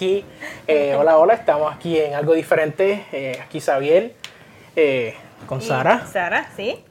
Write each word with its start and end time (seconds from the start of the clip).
aquí. 0.00 0.24
Eh, 0.66 0.94
hola, 0.94 1.18
hola, 1.18 1.34
estamos 1.34 1.70
aquí 1.74 1.98
en 1.98 2.14
algo 2.14 2.32
diferente. 2.32 3.04
Eh, 3.12 3.38
aquí 3.44 3.60
Xavier 3.60 4.14
eh, 4.74 5.14
con 5.44 5.60
Sara. 5.60 6.06
Sara, 6.06 6.50
sí. 6.56 6.82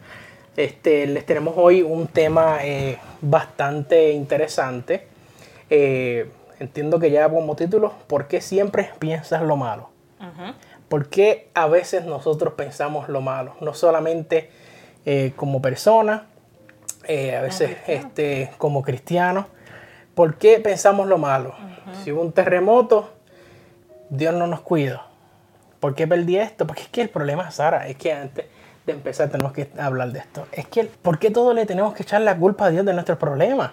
Este, 0.56 1.08
les 1.08 1.26
tenemos 1.26 1.56
hoy 1.58 1.82
un 1.82 2.06
tema 2.06 2.60
bastante 3.20 4.12
interesante. 4.12 5.08
Entiendo 6.60 7.00
que 7.00 7.10
ya 7.10 7.28
como 7.28 7.56
título, 7.56 7.94
¿por 8.06 8.28
qué 8.28 8.42
siempre 8.42 8.92
piensas 9.00 9.42
lo 9.42 9.56
malo? 9.56 9.90
¿Por 10.88 11.10
qué 11.10 11.50
a 11.56 11.66
veces 11.66 12.06
nosotros 12.06 12.54
pensamos 12.54 13.10
lo 13.10 13.22
malo? 13.22 13.56
No 13.60 13.74
solamente 13.74 14.52
como 15.36 15.64
persona, 15.64 16.28
eh, 17.06 17.36
a 17.36 17.42
veces 17.42 17.76
este, 17.88 18.52
como 18.60 18.84
cristianos. 18.84 19.48
¿Por 20.14 20.36
qué 20.36 20.60
pensamos 20.60 21.08
lo 21.08 21.18
malo? 21.18 21.56
Si 22.04 22.12
hubo 22.12 22.22
un 22.22 22.32
terremoto, 22.32 23.10
Dios 24.10 24.34
no 24.34 24.48
nos 24.48 24.62
cuida. 24.62 25.06
¿Por 25.80 25.96
qué 25.96 26.08
perdí 26.08 26.38
esto? 26.38 26.68
Porque 26.68 26.84
es 26.84 26.88
que 26.90 27.02
el 27.02 27.10
problema, 27.10 27.52
Sara, 27.52 27.88
es 27.88 27.96
que 27.96 28.12
antes 28.12 28.46
de 28.86 28.94
empezar 28.94 29.30
tenemos 29.30 29.54
que 29.54 29.70
hablar 29.78 30.12
de 30.12 30.20
esto. 30.20 30.48
Es 30.52 30.68
que, 30.68 30.86
¿por 30.86 31.20
qué 31.20 31.32
todo 31.32 31.54
le 31.54 31.66
tenemos 31.66 31.94
que 31.94 32.04
echar 32.04 32.22
la 32.22 32.38
culpa 32.38 32.66
a 32.66 32.70
Dios 32.70 32.86
de 32.86 32.94
nuestros 32.94 33.18
problemas? 33.18 33.72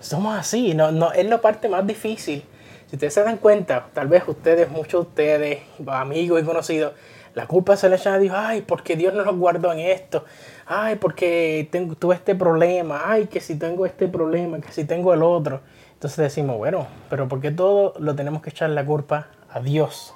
Somos 0.00 0.38
así, 0.38 0.74
no, 0.74 0.92
no, 0.92 1.12
es 1.12 1.26
la 1.26 1.40
parte 1.40 1.68
más 1.68 1.86
difícil. 1.86 2.44
Si 2.88 2.96
ustedes 2.96 3.14
se 3.14 3.22
dan 3.22 3.36
cuenta, 3.36 3.86
tal 3.94 4.08
vez 4.08 4.24
ustedes, 4.26 4.68
muchos 4.70 5.04
de 5.04 5.08
ustedes, 5.08 5.58
amigos 5.86 6.42
y 6.42 6.44
conocidos, 6.44 6.92
la 7.34 7.46
culpa 7.46 7.76
se 7.76 7.88
le 7.88 7.96
echan 7.96 8.14
a 8.14 8.18
Dios, 8.18 8.34
ay, 8.36 8.62
porque 8.62 8.96
Dios 8.96 9.14
no 9.14 9.24
nos 9.24 9.36
guardó 9.36 9.72
en 9.72 9.78
esto, 9.78 10.24
ay, 10.66 10.96
porque 10.96 11.68
tengo, 11.70 11.94
tuve 11.94 12.16
este 12.16 12.34
problema, 12.34 13.02
ay, 13.04 13.26
que 13.26 13.40
si 13.40 13.54
tengo 13.56 13.86
este 13.86 14.08
problema, 14.08 14.60
que 14.60 14.72
si 14.72 14.84
tengo 14.84 15.14
el 15.14 15.22
otro. 15.22 15.60
Entonces 16.00 16.16
decimos, 16.16 16.56
bueno, 16.56 16.86
pero 17.10 17.28
¿por 17.28 17.42
qué 17.42 17.50
todo 17.50 17.92
lo 17.98 18.14
tenemos 18.16 18.40
que 18.40 18.48
echar 18.48 18.70
la 18.70 18.86
culpa 18.86 19.26
a 19.50 19.60
Dios? 19.60 20.14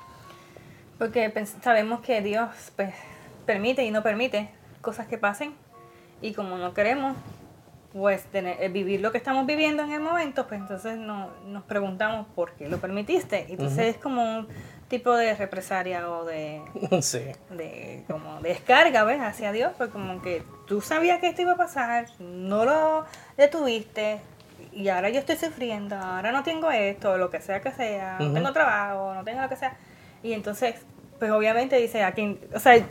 Porque 0.99 1.31
sabemos 1.63 2.01
que 2.01 2.23
Dios 2.23 2.49
pues, 2.75 2.95
permite 3.45 3.85
y 3.85 3.91
no 3.91 4.03
permite 4.03 4.49
cosas 4.81 5.07
que 5.07 5.19
pasen. 5.19 5.53
Y 6.23 6.33
como 6.33 6.57
no 6.57 6.73
queremos 6.73 7.15
pues, 7.93 8.25
tener- 8.33 8.63
eh, 8.63 8.71
vivir 8.71 9.03
lo 9.03 9.13
que 9.13 9.19
estamos 9.19 9.45
viviendo 9.45 9.83
en 9.83 9.93
el 9.93 10.01
momento, 10.01 10.47
pues 10.47 10.59
entonces 10.59 10.97
no, 10.97 11.29
nos 11.49 11.65
preguntamos 11.65 12.27
por 12.35 12.53
qué 12.53 12.67
lo 12.71 12.79
permitiste. 12.79 13.45
Entonces 13.51 13.97
es 13.97 13.97
como 13.99 14.23
un 14.39 14.49
tipo 14.89 15.15
de 15.15 15.35
represalia 15.35 16.09
o 16.11 16.25
de, 16.25 16.63
sí. 17.03 17.27
de, 17.51 18.05
como 18.09 18.41
de 18.41 18.49
descarga 18.49 19.05
¿ves? 19.05 19.21
hacia 19.21 19.53
Dios. 19.53 19.73
Porque 19.77 19.93
como 19.93 20.23
que 20.23 20.43
tú 20.67 20.81
sabías 20.81 21.21
que 21.21 21.29
esto 21.29 21.43
iba 21.43 21.53
a 21.53 21.57
pasar, 21.59 22.07
no 22.21 22.65
lo 22.65 23.05
detuviste. 23.37 24.21
Y 24.75 24.89
ahora 24.89 25.09
yo 25.11 25.21
estoy 25.21 25.37
sufriendo, 25.37 25.97
ahora 25.97 26.33
no 26.33 26.43
tengo 26.43 26.71
esto, 26.71 27.17
lo 27.17 27.31
que 27.31 27.41
sea 27.41 27.61
que 27.61 27.71
sea, 27.73 28.17
no 28.19 28.33
tengo 28.33 28.53
trabajo, 28.53 29.15
no 29.15 29.23
tengo 29.25 29.41
lo 29.43 29.49
que 29.49 29.57
sea. 29.57 29.77
Y 30.23 30.33
entonces, 30.33 30.75
pues 31.19 31.31
obviamente 31.31 31.77
dice, 31.77 32.03
aquí, 32.03 32.39
o 32.53 32.59
sea, 32.59 32.83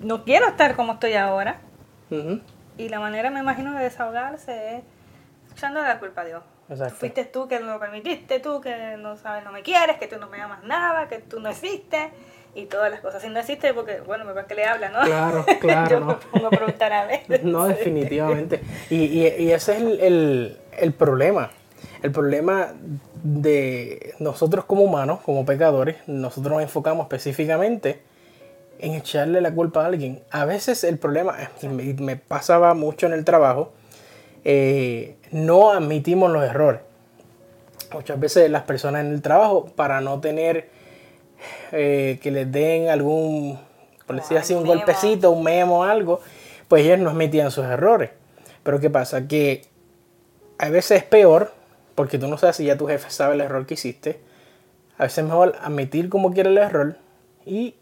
no 0.00 0.24
quiero 0.24 0.46
estar 0.48 0.76
como 0.76 0.92
estoy 0.94 1.14
ahora. 1.14 1.56
Y 2.78 2.88
la 2.88 3.00
manera, 3.00 3.30
me 3.30 3.40
imagino, 3.40 3.72
de 3.76 3.84
desahogarse 3.84 4.76
es 4.76 4.82
echándole 5.52 5.88
la 5.88 5.98
culpa 5.98 6.22
a 6.22 6.24
Dios. 6.24 6.42
Exacto. 6.68 6.94
Fuiste 6.96 7.24
tú 7.24 7.48
que 7.48 7.58
no 7.58 7.66
lo 7.66 7.80
permitiste, 7.80 8.38
tú 8.38 8.60
que 8.60 8.96
no 8.96 9.16
sabes, 9.16 9.44
no 9.44 9.50
me 9.52 9.62
quieres, 9.62 9.96
que 9.98 10.06
tú 10.06 10.18
no 10.18 10.28
me 10.28 10.40
amas 10.40 10.62
nada, 10.62 11.08
que 11.08 11.18
tú 11.18 11.40
no 11.40 11.48
existes 11.48 12.10
y 12.54 12.66
todas 12.66 12.90
las 12.90 13.00
cosas. 13.00 13.20
Si 13.22 13.28
no 13.28 13.40
existe, 13.40 13.74
porque, 13.74 14.00
bueno, 14.00 14.24
me 14.24 14.32
parece 14.32 14.48
que 14.50 14.54
le 14.54 14.64
habla, 14.66 14.88
¿no? 14.90 15.00
Claro, 15.02 15.44
claro, 15.60 15.90
Yo 15.90 16.00
no. 16.00 16.06
me 16.06 16.14
pongo 16.14 16.46
a 16.46 16.50
preguntar 16.50 16.92
a 16.92 17.04
veces. 17.06 17.42
No, 17.44 17.66
definitivamente. 17.66 18.60
Y, 18.88 18.96
y- 19.04 19.26
y 19.38 19.52
ese 19.52 19.72
es 19.76 19.82
el, 19.82 20.00
el- 20.00 20.58
el 20.80 20.92
problema. 20.92 21.50
El 22.02 22.12
problema 22.12 22.74
de 23.22 24.14
nosotros 24.18 24.64
como 24.64 24.82
humanos, 24.82 25.20
como 25.24 25.44
pecadores, 25.44 25.96
nosotros 26.06 26.54
nos 26.54 26.62
enfocamos 26.62 27.04
específicamente 27.04 28.00
en 28.78 28.94
echarle 28.94 29.40
la 29.40 29.52
culpa 29.52 29.82
a 29.82 29.86
alguien. 29.86 30.22
A 30.30 30.44
veces 30.44 30.84
el 30.84 30.98
problema, 30.98 31.36
y 31.62 31.68
me, 31.68 31.94
me 31.94 32.16
pasaba 32.16 32.74
mucho 32.74 33.06
en 33.06 33.12
el 33.12 33.24
trabajo, 33.24 33.72
eh, 34.44 35.16
no 35.30 35.70
admitimos 35.72 36.30
los 36.30 36.44
errores. 36.44 36.80
Muchas 37.92 38.18
veces 38.20 38.50
las 38.50 38.62
personas 38.62 39.04
en 39.04 39.12
el 39.12 39.22
trabajo, 39.22 39.66
para 39.76 40.00
no 40.00 40.20
tener 40.20 40.68
eh, 41.72 42.18
que 42.22 42.30
les 42.30 42.50
den 42.50 42.88
algún, 42.88 43.58
por 44.06 44.16
decir 44.16 44.38
así, 44.38 44.54
un 44.54 44.62
memo. 44.62 44.74
golpecito, 44.74 45.30
un 45.30 45.42
memo 45.42 45.80
o 45.80 45.82
algo, 45.84 46.20
pues 46.68 46.84
ellos 46.84 46.98
no 46.98 47.10
admitían 47.10 47.50
sus 47.50 47.64
errores. 47.64 48.10
Pero 48.62 48.80
¿qué 48.80 48.90
pasa? 48.90 49.26
Que 49.26 49.62
a 50.60 50.68
veces 50.68 50.98
es 50.98 51.04
peor, 51.04 51.54
porque 51.94 52.18
tú 52.18 52.28
no 52.28 52.36
sabes 52.36 52.56
si 52.56 52.66
ya 52.66 52.76
tu 52.76 52.86
jefe 52.86 53.10
sabe 53.10 53.34
el 53.34 53.40
error 53.40 53.64
que 53.64 53.74
hiciste. 53.74 54.20
A 54.98 55.04
veces 55.04 55.18
es 55.18 55.24
mejor 55.24 55.56
admitir 55.62 56.10
como 56.10 56.34
quiere 56.34 56.50
el 56.50 56.58
error 56.58 56.96
y 57.46 57.74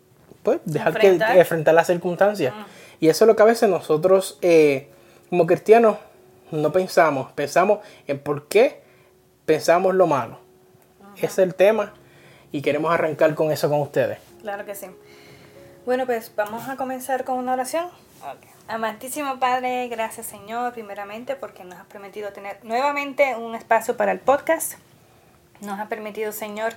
pues 0.45 0.61
dejar 0.65 0.95
Enfrentar. 0.95 1.33
que 1.33 1.41
enfrentar 1.41 1.75
las 1.75 1.89
circunstancias. 1.89 2.55
Y 3.01 3.09
eso 3.09 3.25
es 3.25 3.27
lo 3.27 3.35
que 3.35 3.43
a 3.43 3.47
veces 3.47 3.69
nosotros 3.69 4.39
eh, 4.43 4.91
como 5.29 5.47
cristianos 5.47 5.97
no 6.53 6.71
pensamos. 6.71 7.33
Pensamos 7.33 7.81
en 8.07 8.21
por 8.21 8.47
qué 8.47 8.81
pensamos 9.45 9.97
lo 9.97 10.07
malo. 10.07 10.39
Ese 11.17 11.27
es 11.27 11.39
el 11.39 11.57
tema 11.57 11.95
y 12.53 12.63
queremos 12.63 12.95
arrancar 12.95 13.35
con 13.35 13.51
eso 13.51 13.69
con 13.69 13.81
ustedes. 13.81 14.19
Claro 14.41 14.65
que 14.65 14.77
sí. 14.77 14.87
Bueno, 15.85 16.07
pues 16.07 16.31
vamos 16.37 16.69
a 16.69 16.77
comenzar 16.77 17.25
con 17.25 17.39
una 17.39 17.55
oración. 17.55 17.89
Amantísimo 18.69 19.39
Padre, 19.39 19.89
gracias 19.89 20.27
Señor, 20.27 20.73
primeramente 20.73 21.37
porque 21.37 21.65
nos 21.65 21.79
has 21.79 21.87
permitido 21.87 22.33
tener 22.33 22.59
nuevamente 22.65 23.35
un 23.37 23.55
espacio 23.55 23.97
para 23.97 24.13
el 24.13 24.21
podcast. 24.21 24.75
Nos 25.61 25.81
ha 25.81 25.87
permitido, 25.87 26.33
Señor, 26.33 26.75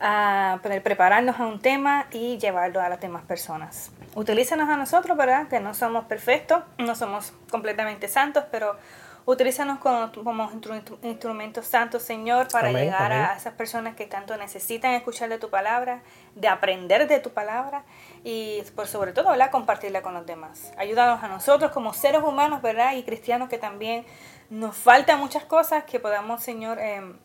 a 0.00 0.58
poder 0.62 0.82
prepararnos 0.82 1.38
a 1.38 1.46
un 1.46 1.60
tema 1.60 2.06
y 2.10 2.38
llevarlo 2.38 2.80
a 2.80 2.88
las 2.88 3.00
demás 3.00 3.22
personas. 3.24 3.90
Utilízanos 4.14 4.68
a 4.68 4.76
nosotros, 4.76 5.16
¿verdad? 5.16 5.48
Que 5.48 5.60
no 5.60 5.72
somos 5.72 6.04
perfectos, 6.06 6.62
no 6.78 6.94
somos 6.94 7.32
completamente 7.50 8.08
santos, 8.08 8.44
pero 8.50 8.76
utilízanos 9.26 9.78
como, 9.78 10.10
como 10.24 10.50
instru- 10.50 10.98
instrumentos 11.02 11.66
santos, 11.66 12.02
Señor, 12.02 12.48
para 12.48 12.68
Amén, 12.70 12.84
llegar 12.84 13.12
amén. 13.12 13.24
a 13.30 13.36
esas 13.36 13.54
personas 13.54 13.94
que 13.96 14.06
tanto 14.06 14.36
necesitan 14.36 14.92
escuchar 14.92 15.28
de 15.28 15.38
tu 15.38 15.50
palabra, 15.50 16.02
de 16.34 16.48
aprender 16.48 17.06
de 17.08 17.20
tu 17.20 17.30
palabra 17.30 17.84
y 18.24 18.62
por 18.76 18.86
sobre 18.86 19.12
todo, 19.12 19.30
¿verdad? 19.30 19.50
Compartirla 19.50 20.02
con 20.02 20.14
los 20.14 20.26
demás. 20.26 20.72
Ayúdanos 20.76 21.22
a 21.22 21.28
nosotros 21.28 21.70
como 21.72 21.92
seres 21.92 22.22
humanos, 22.22 22.62
¿verdad? 22.62 22.94
Y 22.94 23.02
cristianos 23.02 23.48
que 23.48 23.58
también 23.58 24.04
nos 24.50 24.76
faltan 24.76 25.18
muchas 25.20 25.44
cosas 25.44 25.84
que 25.84 26.00
podamos, 26.00 26.42
Señor, 26.42 26.78
em, 26.80 27.16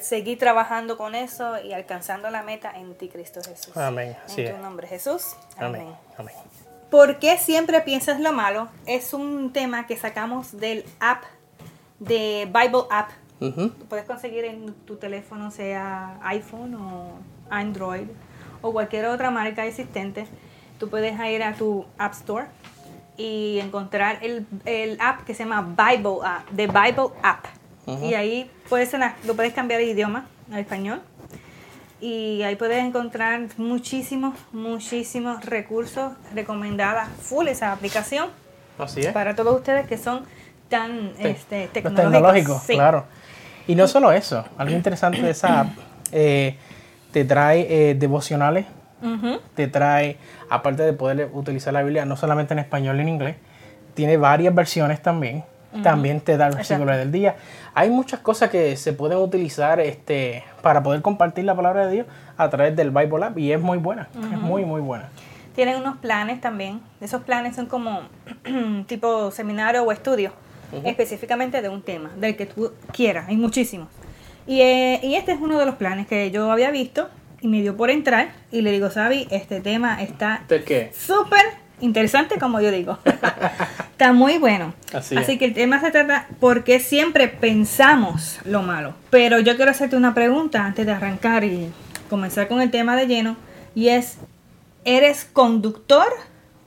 seguir 0.00 0.38
trabajando 0.38 0.96
con 0.96 1.14
eso 1.14 1.58
y 1.62 1.72
alcanzando 1.72 2.30
la 2.30 2.42
meta 2.42 2.70
en 2.74 2.94
ti, 2.96 3.08
Cristo 3.08 3.40
Jesús. 3.46 3.76
Amén, 3.76 4.16
así 4.24 4.40
En 4.42 4.46
es. 4.48 4.54
tu 4.56 4.62
nombre, 4.62 4.86
Jesús. 4.86 5.36
Amén. 5.58 5.94
Amén. 6.18 6.34
¿Por 6.90 7.18
qué 7.18 7.36
siempre 7.36 7.80
piensas 7.80 8.20
lo 8.20 8.32
malo? 8.32 8.68
Es 8.86 9.12
un 9.12 9.52
tema 9.52 9.86
que 9.86 9.96
sacamos 9.96 10.56
del 10.58 10.84
app 11.00 11.24
de 11.98 12.46
Bible 12.46 12.84
App. 12.90 13.10
Ujú. 13.40 13.72
Lo 13.78 13.84
puedes 13.88 14.04
conseguir 14.06 14.44
en 14.44 14.72
tu 14.86 14.96
teléfono, 14.96 15.50
sea 15.50 16.18
iPhone 16.22 16.74
o 16.74 17.10
Android 17.50 18.06
o 18.62 18.72
cualquier 18.72 19.06
otra 19.06 19.30
marca 19.30 19.66
existente. 19.66 20.26
Tú 20.78 20.88
puedes 20.88 21.18
ir 21.20 21.42
a 21.42 21.54
tu 21.54 21.84
App 21.98 22.12
Store 22.12 22.46
y 23.16 23.58
encontrar 23.62 24.18
el, 24.22 24.46
el 24.64 24.98
app 25.00 25.24
que 25.24 25.34
se 25.34 25.44
llama 25.44 25.62
Bible 25.62 26.18
App, 26.24 26.48
de 26.50 26.66
Bible 26.66 27.08
App. 27.22 27.44
Y 28.02 28.14
ahí 28.14 28.50
puedes, 28.68 28.92
lo 29.24 29.36
puedes 29.36 29.54
cambiar 29.54 29.80
de 29.80 29.86
idioma 29.86 30.26
al 30.52 30.58
español. 30.58 31.00
Y 32.00 32.42
ahí 32.42 32.56
puedes 32.56 32.84
encontrar 32.84 33.46
muchísimos, 33.56 34.34
muchísimos 34.52 35.44
recursos 35.44 36.12
recomendadas 36.34 37.08
full 37.20 37.46
esa 37.46 37.72
aplicación 37.72 38.28
Así 38.78 39.00
es. 39.00 39.12
para 39.12 39.34
todos 39.34 39.56
ustedes 39.56 39.86
que 39.86 39.96
son 39.96 40.24
tan 40.68 41.12
Te- 41.14 41.30
este, 41.30 41.64
los 41.64 41.72
tecnológicos. 41.72 42.12
tecnológicos, 42.12 42.62
Sí. 42.62 42.74
claro. 42.74 43.04
Y 43.66 43.74
no 43.74 43.88
solo 43.88 44.12
eso, 44.12 44.44
algo 44.58 44.74
interesante 44.74 45.20
de 45.22 45.30
esa 45.30 45.60
app, 45.60 45.68
eh, 46.12 46.56
te 47.12 47.24
trae 47.24 47.66
eh, 47.90 47.94
devocionales, 47.94 48.66
te 49.54 49.68
trae, 49.68 50.16
aparte 50.50 50.82
de 50.82 50.92
poder 50.92 51.30
utilizar 51.32 51.72
la 51.72 51.82
Biblia 51.82 52.04
no 52.04 52.16
solamente 52.16 52.54
en 52.54 52.58
español 52.60 52.98
y 52.98 53.02
en 53.02 53.08
inglés, 53.08 53.36
tiene 53.94 54.16
varias 54.16 54.54
versiones 54.54 55.02
también. 55.02 55.44
También 55.82 56.20
te 56.22 56.38
da 56.38 56.46
el 56.46 56.54
versículo 56.54 56.96
del 56.96 57.12
día. 57.12 57.36
Hay 57.74 57.90
muchas 57.90 58.20
cosas 58.20 58.48
que 58.48 58.76
se 58.76 58.94
pueden 58.94 59.18
utilizar 59.18 59.78
este, 59.78 60.42
para 60.62 60.82
poder 60.82 61.02
compartir 61.02 61.44
la 61.44 61.54
palabra 61.54 61.84
de 61.86 61.92
Dios 61.92 62.06
a 62.38 62.48
través 62.48 62.74
del 62.74 62.90
Bible 62.90 63.22
App 63.26 63.36
y 63.36 63.52
es 63.52 63.60
muy 63.60 63.76
buena, 63.76 64.08
es 64.32 64.38
muy, 64.40 64.64
muy 64.64 64.80
buena. 64.80 65.10
Tienen 65.54 65.76
unos 65.76 65.98
planes 65.98 66.40
también. 66.40 66.80
Esos 67.02 67.22
planes 67.24 67.56
son 67.56 67.66
como 67.66 68.00
tipo 68.86 69.30
seminario 69.32 69.82
o 69.84 69.92
estudio, 69.92 70.32
específicamente 70.84 71.62
de 71.62 71.68
un 71.68 71.82
tema, 71.82 72.10
del 72.16 72.36
que 72.36 72.46
tú 72.46 72.72
quieras. 72.92 73.28
Hay 73.28 73.36
muchísimos. 73.36 73.88
Y, 74.46 74.60
eh, 74.60 75.00
y 75.02 75.14
este 75.14 75.32
es 75.32 75.40
uno 75.40 75.58
de 75.58 75.66
los 75.66 75.74
planes 75.74 76.06
que 76.06 76.30
yo 76.30 76.50
había 76.50 76.70
visto 76.70 77.08
y 77.40 77.48
me 77.48 77.62
dio 77.62 77.76
por 77.76 77.90
entrar 77.90 78.32
y 78.50 78.62
le 78.62 78.72
digo, 78.72 78.90
Sabi, 78.90 79.26
este 79.30 79.60
tema 79.60 80.02
está 80.02 80.44
súper 80.92 81.44
interesante, 81.80 82.38
como 82.38 82.60
yo 82.60 82.70
digo. 82.70 82.98
Está 83.92 84.12
muy 84.12 84.38
bueno. 84.38 84.74
Así, 84.92 85.16
Así 85.16 85.38
que 85.38 85.46
el 85.46 85.54
tema 85.54 85.80
se 85.80 85.90
trata 85.90 86.28
porque 86.38 86.80
siempre 86.80 87.28
pensamos 87.28 88.38
lo 88.44 88.62
malo. 88.62 88.94
Pero 89.10 89.40
yo 89.40 89.56
quiero 89.56 89.70
hacerte 89.70 89.96
una 89.96 90.14
pregunta 90.14 90.64
antes 90.64 90.84
de 90.84 90.92
arrancar 90.92 91.44
y 91.44 91.70
comenzar 92.10 92.48
con 92.48 92.60
el 92.60 92.70
tema 92.70 92.94
de 92.96 93.06
lleno. 93.06 93.36
Y 93.74 93.88
es, 93.88 94.18
¿eres 94.84 95.24
conductor 95.24 96.08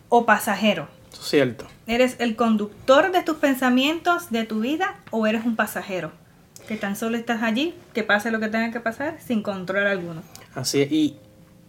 o 0.09 0.25
pasajero? 0.25 0.87
Cierto. 1.11 1.67
¿Eres 1.89 2.18
el 2.19 2.36
conductor 2.36 3.12
de 3.12 3.24
tus 3.24 3.38
pensamientos, 3.38 4.30
de 4.30 4.44
tu 4.44 4.59
vida, 4.59 5.00
o 5.09 5.25
eres 5.25 5.44
un 5.44 5.56
pasajero? 5.56 6.12
Que 6.68 6.77
tan 6.77 6.95
solo 6.95 7.18
estás 7.18 7.41
allí, 7.41 7.74
que 7.95 8.03
pase 8.03 8.30
lo 8.30 8.39
que 8.39 8.47
tenga 8.47 8.69
que 8.69 8.80
pasar, 8.80 9.18
sin 9.25 9.41
control 9.41 9.88
alguno. 9.88 10.21
Así 10.53 10.83
es, 10.83 10.91
y 10.91 11.18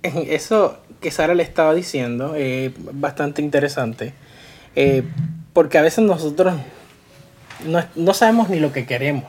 eso 0.02 0.76
que 1.00 1.10
Sara 1.10 1.34
le 1.34 1.42
estaba 1.42 1.72
diciendo 1.72 2.34
es 2.34 2.70
bastante 2.92 3.40
interesante, 3.40 4.12
eh, 4.76 5.04
porque 5.54 5.78
a 5.78 5.82
veces 5.82 6.04
nosotros 6.04 6.52
no, 7.96 8.12
sabemos 8.12 8.50
ni 8.50 8.60
lo 8.60 8.74
que 8.74 8.84
queremos. 8.84 9.24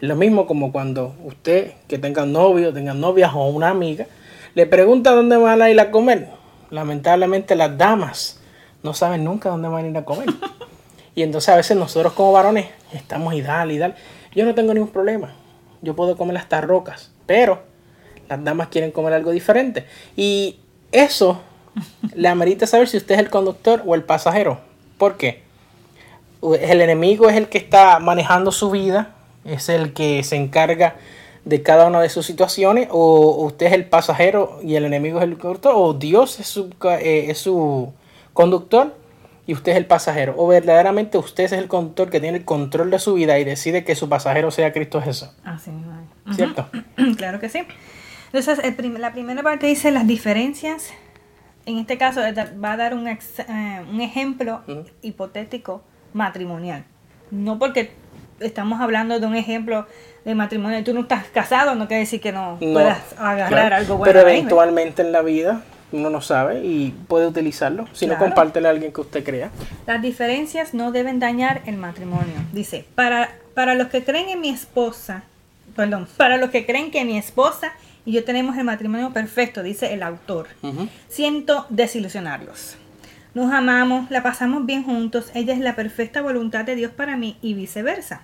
Lo 0.00 0.16
mismo 0.16 0.46
como 0.46 0.72
cuando 0.72 1.16
usted, 1.24 1.72
que 1.88 1.96
tenga 1.96 2.26
novio, 2.26 2.74
tenga 2.74 2.92
novia 2.92 3.32
o 3.32 3.48
una 3.48 3.70
amiga, 3.70 4.06
le 4.54 4.66
pregunta 4.66 5.12
dónde 5.12 5.38
van 5.38 5.62
a 5.62 5.70
ir 5.70 5.80
a 5.80 5.90
comer. 5.90 6.28
Lamentablemente 6.68 7.56
las 7.56 7.78
damas 7.78 8.41
no 8.82 8.94
saben 8.94 9.24
nunca 9.24 9.50
dónde 9.50 9.68
van 9.68 9.84
a 9.84 9.88
ir 9.88 9.96
a 9.96 10.04
comer. 10.04 10.28
y 11.14 11.22
entonces 11.22 11.48
a 11.48 11.56
veces 11.56 11.76
nosotros 11.76 12.12
como 12.12 12.32
varones 12.32 12.66
estamos 12.92 13.34
y 13.34 13.42
dale 13.42 13.74
y 13.74 13.78
dale. 13.78 13.94
Yo 14.34 14.44
no 14.44 14.54
tengo 14.54 14.74
ningún 14.74 14.90
problema. 14.90 15.34
Yo 15.82 15.94
puedo 15.94 16.16
comer 16.16 16.36
hasta 16.36 16.60
rocas. 16.60 17.10
Pero 17.26 17.62
las 18.28 18.42
damas 18.42 18.68
quieren 18.68 18.90
comer 18.90 19.12
algo 19.12 19.30
diferente. 19.30 19.86
Y 20.16 20.58
eso 20.90 21.40
le 22.14 22.28
amerita 22.28 22.66
saber 22.66 22.88
si 22.88 22.96
usted 22.96 23.14
es 23.14 23.20
el 23.20 23.30
conductor 23.30 23.82
o 23.86 23.94
el 23.94 24.04
pasajero. 24.04 24.60
¿Por 24.98 25.16
qué? 25.16 25.42
El 26.42 26.80
enemigo 26.80 27.28
es 27.28 27.36
el 27.36 27.48
que 27.48 27.58
está 27.58 27.98
manejando 27.98 28.50
su 28.50 28.70
vida, 28.70 29.14
es 29.44 29.68
el 29.68 29.92
que 29.92 30.22
se 30.24 30.36
encarga 30.36 30.96
de 31.44 31.62
cada 31.62 31.86
una 31.86 32.00
de 32.00 32.08
sus 32.08 32.26
situaciones, 32.26 32.88
o 32.90 33.44
usted 33.44 33.66
es 33.66 33.72
el 33.72 33.84
pasajero 33.84 34.60
y 34.62 34.76
el 34.76 34.84
enemigo 34.84 35.18
es 35.18 35.24
el 35.24 35.38
conductor, 35.38 35.72
o 35.76 35.94
Dios 35.94 36.40
es 36.40 36.46
su, 36.46 36.70
eh, 37.00 37.26
es 37.28 37.38
su 37.38 37.92
conductor 38.32 38.94
y 39.46 39.54
usted 39.54 39.72
es 39.72 39.78
el 39.78 39.86
pasajero. 39.86 40.34
O 40.36 40.46
verdaderamente 40.46 41.18
usted 41.18 41.44
es 41.44 41.52
el 41.52 41.68
conductor 41.68 42.10
que 42.10 42.20
tiene 42.20 42.38
el 42.38 42.44
control 42.44 42.90
de 42.90 42.98
su 42.98 43.14
vida 43.14 43.38
y 43.38 43.44
decide 43.44 43.84
que 43.84 43.94
su 43.94 44.08
pasajero 44.08 44.50
sea 44.50 44.72
Cristo 44.72 45.00
Jesús. 45.02 45.30
Así 45.44 45.70
¿Cierto? 46.34 46.68
claro 47.16 47.40
que 47.40 47.48
sí. 47.48 47.62
Entonces, 48.32 48.58
la 48.98 49.12
primera 49.12 49.42
parte 49.42 49.66
dice 49.66 49.90
las 49.90 50.06
diferencias. 50.06 50.92
En 51.66 51.78
este 51.78 51.98
caso, 51.98 52.20
va 52.20 52.72
a 52.72 52.76
dar 52.76 52.94
un, 52.94 53.06
eh, 53.06 53.18
un 53.90 54.00
ejemplo 54.00 54.62
hipotético 55.02 55.82
matrimonial. 56.12 56.84
No 57.30 57.58
porque 57.58 57.92
estamos 58.40 58.80
hablando 58.80 59.20
de 59.20 59.26
un 59.26 59.36
ejemplo 59.36 59.86
de 60.24 60.34
matrimonio. 60.34 60.82
Tú 60.82 60.94
no 60.94 61.00
estás 61.00 61.26
casado, 61.26 61.74
no 61.74 61.86
quiere 61.88 62.00
decir 62.00 62.20
que 62.20 62.32
no, 62.32 62.58
puedas 62.58 62.98
agarrar 63.18 63.74
algo 63.74 63.96
bueno. 63.96 64.12
Pero 64.12 64.28
eventualmente 64.28 65.02
en 65.02 65.12
la 65.12 65.22
vida 65.22 65.62
uno 65.92 66.10
no 66.10 66.20
sabe 66.20 66.64
y 66.64 66.94
puede 67.08 67.26
utilizarlo. 67.26 67.86
Si 67.92 68.06
no, 68.06 68.18
compártele 68.18 68.68
a 68.68 68.70
alguien 68.70 68.92
que 68.92 69.00
usted 69.00 69.24
crea. 69.24 69.50
Las 69.86 70.02
diferencias 70.02 70.74
no 70.74 70.92
deben 70.92 71.18
dañar 71.18 71.62
el 71.66 71.76
matrimonio. 71.76 72.34
Dice, 72.52 72.84
para, 72.94 73.30
para 73.54 73.74
los 73.74 73.88
que 73.88 74.04
creen 74.04 74.28
en 74.28 74.40
mi 74.40 74.48
esposa, 74.48 75.24
perdón, 75.76 76.08
para 76.16 76.36
los 76.36 76.50
que 76.50 76.66
creen 76.66 76.90
que 76.90 77.04
mi 77.04 77.18
esposa 77.18 77.72
y 78.04 78.12
yo 78.12 78.24
tenemos 78.24 78.56
el 78.56 78.64
matrimonio 78.64 79.12
perfecto, 79.12 79.62
dice 79.62 79.94
el 79.94 80.02
autor, 80.02 80.48
siento 81.08 81.66
desilusionarlos. 81.68 82.76
Nos 83.34 83.52
amamos, 83.52 84.10
la 84.10 84.22
pasamos 84.22 84.66
bien 84.66 84.84
juntos, 84.84 85.30
ella 85.34 85.54
es 85.54 85.60
la 85.60 85.76
perfecta 85.76 86.20
voluntad 86.20 86.64
de 86.64 86.74
Dios 86.74 86.92
para 86.92 87.16
mí 87.16 87.36
y 87.42 87.54
viceversa. 87.54 88.22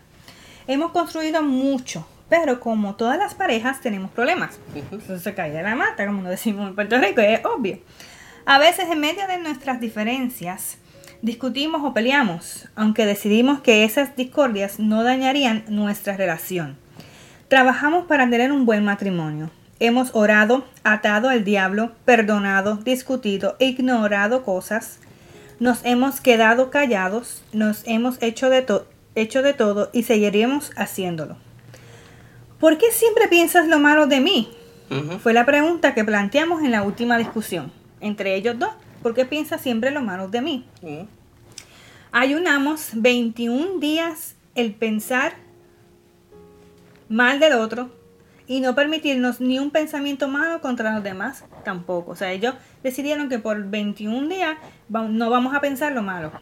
Hemos 0.67 0.91
construido 0.91 1.43
mucho, 1.43 2.07
pero 2.29 2.61
como 2.61 2.95
todas 2.95 3.19
las 3.19 3.35
parejas 3.35 3.81
tenemos 3.81 4.11
problemas. 4.11 4.61
Eso 4.75 5.19
se 5.19 5.35
cae 5.35 5.51
de 5.51 5.63
la 5.63 5.75
mata, 5.75 6.07
como 6.07 6.23
lo 6.23 6.29
decimos 6.29 6.69
en 6.69 6.75
Puerto 6.75 6.99
Rico, 6.99 7.21
es 7.21 7.45
obvio. 7.45 7.79
A 8.47 8.59
veces 8.59 8.87
en 8.91 9.01
medio 9.01 9.27
de 9.27 9.39
nuestras 9.39 9.81
diferencias 9.81 10.79
discutimos 11.23 11.83
o 11.85 11.93
peleamos, 11.93 12.69
aunque 12.77 13.07
decidimos 13.07 13.61
que 13.61 13.85
esas 13.85 14.17
discordias 14.17 14.79
no 14.79 15.03
dañarían 15.03 15.65
nuestra 15.69 16.17
relación. 16.17 16.77
Trabajamos 17.49 18.07
para 18.07 18.29
tener 18.29 18.53
un 18.53 18.67
buen 18.67 18.85
matrimonio. 18.85 19.51
Hemos 19.81 20.11
orado, 20.15 20.65
atado 20.83 21.29
al 21.29 21.45
diablo, 21.45 21.93
perdonado, 22.05 22.77
discutido, 22.77 23.57
ignorado 23.59 24.43
cosas. 24.43 24.99
Nos 25.61 25.85
hemos 25.85 26.21
quedado 26.21 26.71
callados, 26.71 27.43
nos 27.53 27.83
hemos 27.87 28.21
hecho 28.23 28.51
de, 28.51 28.67
hecho 29.15 29.43
de 29.43 29.55
todo 29.55 29.91
y 29.93 30.03
seguiremos 30.03 30.73
haciéndolo. 30.77 31.37
¿Por 32.61 32.77
qué 32.77 32.91
siempre 32.91 33.29
piensas 33.29 33.69
lo 33.69 33.79
malo 33.79 34.07
de 34.07 34.21
mí? 34.21 34.49
Fue 35.23 35.33
la 35.33 35.47
pregunta 35.47 35.95
que 35.95 36.05
planteamos 36.05 36.63
en 36.63 36.71
la 36.71 36.83
última 36.83 37.19
discusión. 37.19 37.71
Entre 38.01 38.35
ellos 38.35 38.59
dos, 38.59 38.71
¿por 39.03 39.15
qué 39.15 39.25
piensas 39.25 39.61
siempre 39.61 39.91
lo 39.91 40.03
malo 40.03 40.29
de 40.29 40.41
mí? 40.41 40.65
Ayunamos 42.11 42.91
21 42.95 43.79
días 43.79 44.35
el 44.55 44.75
pensar 44.75 45.35
mal 47.09 47.39
del 47.39 47.53
otro 47.53 47.91
y 48.47 48.61
no 48.61 48.75
permitirnos 48.75 49.41
ni 49.41 49.59
un 49.59 49.71
pensamiento 49.71 50.27
malo 50.27 50.61
contra 50.61 50.95
los 50.95 51.05
demás 51.05 51.45
tampoco. 51.65 52.13
O 52.13 52.17
sea, 52.17 52.33
ellos 52.33 52.55
decidieron 52.83 53.29
que 53.29 53.39
por 53.39 53.63
21 53.69 54.27
días 54.29 54.57
no 54.89 55.31
vamos 55.31 55.55
a 55.55 55.61
pensar 55.61 55.93
lo 55.93 56.03
malo. 56.03 56.33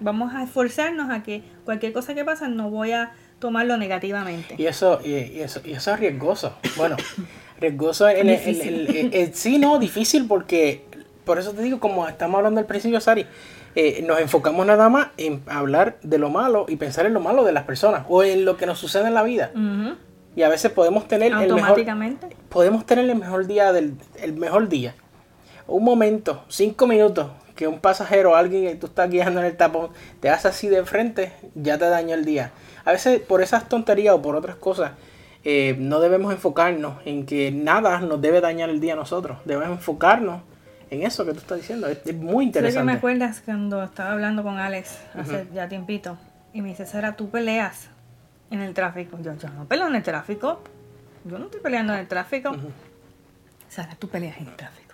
Vamos 0.00 0.34
a 0.34 0.42
esforzarnos 0.42 1.10
a 1.10 1.22
que 1.22 1.42
cualquier 1.64 1.92
cosa 1.92 2.14
que 2.14 2.24
pasa 2.24 2.48
no 2.48 2.70
voy 2.70 2.92
a 2.92 3.12
tomarlo 3.40 3.76
negativamente. 3.76 4.54
Y 4.56 4.66
eso, 4.66 5.00
y, 5.04 5.40
eso, 5.40 5.60
y 5.64 5.72
eso 5.72 5.92
es 5.92 5.98
riesgoso. 5.98 6.54
Bueno, 6.76 6.96
riesgoso 7.60 8.08
en 8.08 8.28
el, 8.28 9.30
sí, 9.34 9.58
no, 9.58 9.78
difícil 9.78 10.26
porque, 10.28 10.84
por 11.24 11.38
eso 11.38 11.52
te 11.52 11.62
digo, 11.62 11.80
como 11.80 12.06
estamos 12.06 12.38
hablando 12.38 12.60
al 12.60 12.66
principio, 12.66 13.00
Sari, 13.00 13.26
eh, 13.74 14.04
nos 14.06 14.20
enfocamos 14.20 14.66
nada 14.66 14.88
más 14.88 15.08
en 15.16 15.42
hablar 15.46 15.98
de 16.02 16.18
lo 16.18 16.28
malo 16.28 16.66
y 16.68 16.76
pensar 16.76 17.06
en 17.06 17.14
lo 17.14 17.20
malo 17.20 17.44
de 17.44 17.52
las 17.52 17.64
personas 17.64 18.04
o 18.08 18.22
en 18.22 18.44
lo 18.44 18.56
que 18.56 18.66
nos 18.66 18.78
sucede 18.78 19.08
en 19.08 19.14
la 19.14 19.22
vida. 19.22 19.50
Y 20.36 20.42
a 20.42 20.48
veces 20.48 20.70
podemos 20.70 21.08
tener 21.08 21.32
el 21.32 21.52
mejor, 21.52 21.84
podemos 22.48 22.86
tener 22.86 23.08
el 23.08 23.16
mejor 23.16 23.46
día 23.46 23.72
del 23.72 23.94
el 24.22 24.34
mejor 24.34 24.68
día. 24.68 24.94
Un 25.66 25.84
momento, 25.84 26.44
cinco 26.48 26.86
minutos, 26.86 27.28
que 27.60 27.68
un 27.68 27.78
pasajero, 27.78 28.36
alguien 28.36 28.64
que 28.64 28.74
tú 28.74 28.86
estás 28.86 29.10
guiando 29.10 29.38
en 29.40 29.44
el 29.44 29.54
tapón, 29.54 29.90
te 30.20 30.30
hace 30.30 30.48
así 30.48 30.68
de 30.68 30.82
frente, 30.86 31.30
ya 31.54 31.76
te 31.76 31.84
daña 31.90 32.14
el 32.14 32.24
día. 32.24 32.52
A 32.86 32.92
veces 32.92 33.20
por 33.20 33.42
esas 33.42 33.68
tonterías 33.68 34.14
o 34.14 34.22
por 34.22 34.34
otras 34.34 34.56
cosas, 34.56 34.92
eh, 35.44 35.76
no 35.78 36.00
debemos 36.00 36.32
enfocarnos 36.32 36.94
en 37.04 37.26
que 37.26 37.52
nada 37.52 38.00
nos 38.00 38.18
debe 38.22 38.40
dañar 38.40 38.70
el 38.70 38.80
día 38.80 38.94
a 38.94 38.96
nosotros. 38.96 39.40
Debemos 39.44 39.76
enfocarnos 39.76 40.40
en 40.88 41.02
eso 41.02 41.26
que 41.26 41.32
tú 41.32 41.40
estás 41.40 41.58
diciendo. 41.58 41.86
Es, 41.86 42.14
muy 42.14 42.46
interesante. 42.46 42.80
que 42.80 42.92
me 42.92 42.92
acuerdas 42.96 43.42
cuando 43.44 43.84
estaba 43.84 44.12
hablando 44.12 44.42
con 44.42 44.56
Alex 44.56 44.98
hace 45.12 45.46
ya 45.52 45.68
tiempito 45.68 46.16
y 46.54 46.62
me 46.62 46.70
dice, 46.70 46.86
Sara, 46.86 47.14
tú 47.14 47.28
peleas 47.28 47.90
en 48.50 48.62
el 48.62 48.72
tráfico. 48.72 49.18
Yo, 49.20 49.36
yo 49.36 49.50
no 49.50 49.66
peleo 49.66 49.86
en 49.86 49.96
el 49.96 50.02
tráfico. 50.02 50.62
Yo 51.26 51.38
no 51.38 51.44
estoy 51.44 51.60
peleando 51.60 51.92
en 51.92 51.98
el 51.98 52.08
tráfico. 52.08 52.56
Sara, 53.68 53.94
tú 53.98 54.08
peleas 54.08 54.38
en 54.38 54.46
el 54.46 54.56
tráfico. 54.56 54.89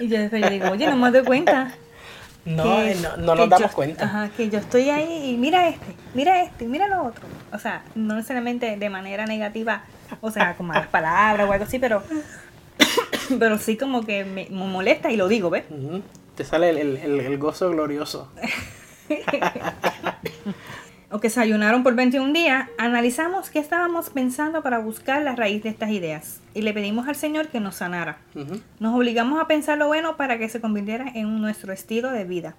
Y 0.00 0.08
yo 0.08 0.18
después 0.18 0.50
digo, 0.50 0.70
oye, 0.70 0.86
no 0.86 0.96
me 0.96 1.10
doy 1.10 1.24
cuenta. 1.24 1.74
No, 2.42 2.80
eh, 2.80 2.96
no, 3.18 3.34
nos 3.34 3.50
damos 3.50 3.72
cuenta. 3.72 4.06
Ajá, 4.06 4.30
que 4.34 4.48
yo 4.48 4.58
estoy 4.58 4.88
ahí 4.88 5.32
y 5.32 5.36
mira 5.36 5.68
este, 5.68 5.94
mira 6.14 6.42
este, 6.42 6.64
mira 6.64 6.88
lo 6.88 7.04
otro. 7.04 7.26
O 7.52 7.58
sea, 7.58 7.84
no 7.94 8.14
necesariamente 8.14 8.78
de 8.78 8.88
manera 8.88 9.26
negativa, 9.26 9.84
o 10.22 10.30
sea, 10.30 10.56
con 10.56 10.66
malas 10.66 10.88
palabras 10.88 11.46
o 11.46 11.52
algo 11.52 11.66
así, 11.66 11.78
pero, 11.78 12.02
pero 13.38 13.58
sí 13.58 13.76
como 13.76 14.06
que 14.06 14.24
me, 14.24 14.46
molesta 14.48 15.10
y 15.10 15.18
lo 15.18 15.28
digo, 15.28 15.50
¿ves? 15.50 15.64
Te 16.34 16.44
sale 16.44 16.70
el, 16.70 16.96
el 16.96 17.36
gozo 17.36 17.68
glorioso. 17.68 18.32
o 21.10 21.20
que 21.20 21.30
se 21.30 21.40
ayunaron 21.40 21.82
por 21.82 21.94
21 21.94 22.32
días, 22.32 22.68
analizamos 22.78 23.50
qué 23.50 23.58
estábamos 23.58 24.10
pensando 24.10 24.62
para 24.62 24.78
buscar 24.78 25.22
la 25.22 25.34
raíz 25.34 25.62
de 25.62 25.68
estas 25.68 25.90
ideas 25.90 26.40
y 26.54 26.62
le 26.62 26.72
pedimos 26.72 27.08
al 27.08 27.16
Señor 27.16 27.48
que 27.48 27.60
nos 27.60 27.76
sanara. 27.76 28.18
Nos 28.78 28.94
obligamos 28.94 29.40
a 29.40 29.46
pensar 29.46 29.78
lo 29.78 29.88
bueno 29.88 30.16
para 30.16 30.38
que 30.38 30.48
se 30.48 30.60
convirtiera 30.60 31.06
en 31.14 31.40
nuestro 31.40 31.72
estilo 31.72 32.10
de 32.10 32.24
vida. 32.24 32.56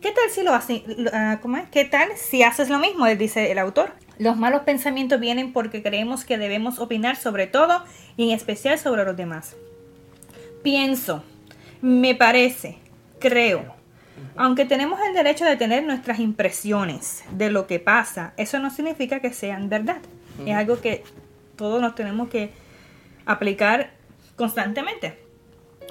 ¿Qué 0.00 0.12
tal 0.12 0.30
si 0.30 0.42
lo 0.42 0.54
haces? 0.54 0.82
Ah, 1.12 1.40
¿Cómo 1.42 1.58
es? 1.58 1.68
¿Qué 1.68 1.84
tal 1.84 2.08
si 2.16 2.42
haces 2.42 2.70
lo 2.70 2.78
mismo? 2.78 3.06
Dice 3.06 3.52
el 3.52 3.58
autor. 3.58 3.92
Los 4.18 4.36
malos 4.36 4.62
pensamientos 4.62 5.20
vienen 5.20 5.52
porque 5.52 5.82
creemos 5.82 6.24
que 6.24 6.38
debemos 6.38 6.78
opinar 6.78 7.16
sobre 7.16 7.46
todo 7.46 7.84
y 8.16 8.24
en 8.24 8.36
especial 8.36 8.78
sobre 8.78 9.04
los 9.04 9.16
demás. 9.16 9.56
Pienso, 10.62 11.22
me 11.82 12.14
parece, 12.14 12.78
creo, 13.18 13.79
aunque 14.36 14.64
tenemos 14.64 15.00
el 15.06 15.14
derecho 15.14 15.44
de 15.44 15.56
tener 15.56 15.84
nuestras 15.84 16.18
impresiones 16.18 17.24
de 17.32 17.50
lo 17.50 17.66
que 17.66 17.78
pasa, 17.78 18.32
eso 18.36 18.58
no 18.58 18.70
significa 18.70 19.20
que 19.20 19.32
sean 19.32 19.68
verdad. 19.68 19.98
Es 20.46 20.54
algo 20.54 20.80
que 20.80 21.04
todos 21.56 21.80
nos 21.82 21.94
tenemos 21.94 22.28
que 22.28 22.52
aplicar 23.26 23.90
constantemente. 24.36 25.18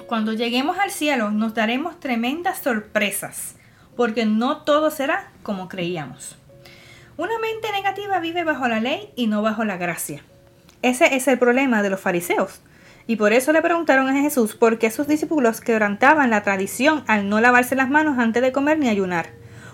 Cuando 0.06 0.32
lleguemos 0.32 0.78
al 0.78 0.90
cielo 0.90 1.30
nos 1.30 1.54
daremos 1.54 2.00
tremendas 2.00 2.58
sorpresas. 2.58 3.56
porque 3.96 4.24
no 4.24 4.62
todo 4.62 4.90
será 4.90 5.30
como 5.42 5.68
creíamos. 5.68 6.36
Una 7.18 7.38
mente 7.38 7.70
negativa 7.70 8.18
vive 8.18 8.44
bajo 8.44 8.66
la 8.66 8.80
ley 8.80 9.12
y 9.14 9.26
no 9.26 9.42
bajo 9.42 9.64
la 9.64 9.76
gracia. 9.76 10.22
Ese 10.80 11.16
es 11.16 11.28
el 11.28 11.38
problema 11.38 11.82
de 11.82 11.90
los 11.90 12.00
fariseos. 12.00 12.62
Y 13.10 13.16
por 13.16 13.32
eso 13.32 13.52
le 13.52 13.60
preguntaron 13.60 14.06
a 14.06 14.22
Jesús 14.22 14.54
por 14.54 14.78
qué 14.78 14.88
sus 14.88 15.08
discípulos 15.08 15.60
quebrantaban 15.60 16.30
la 16.30 16.44
tradición 16.44 17.02
al 17.08 17.28
no 17.28 17.40
lavarse 17.40 17.74
las 17.74 17.90
manos 17.90 18.20
antes 18.20 18.40
de 18.40 18.52
comer 18.52 18.78
ni 18.78 18.88
ayunar. 18.88 19.30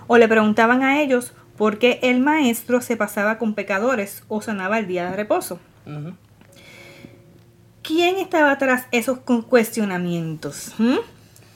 O 0.06 0.16
le 0.16 0.26
preguntaban 0.26 0.82
a 0.82 1.02
ellos 1.02 1.34
por 1.58 1.78
qué 1.78 2.00
el 2.02 2.20
maestro 2.20 2.80
se 2.80 2.96
pasaba 2.96 3.36
con 3.36 3.52
pecadores 3.52 4.22
o 4.28 4.40
sanaba 4.40 4.78
el 4.78 4.86
día 4.86 5.10
de 5.10 5.16
reposo. 5.16 5.60
¿Quién 7.82 8.16
estaba 8.16 8.56
tras 8.56 8.86
esos 8.90 9.18
cuestionamientos? 9.18 10.72
¿Mm? 10.78 10.96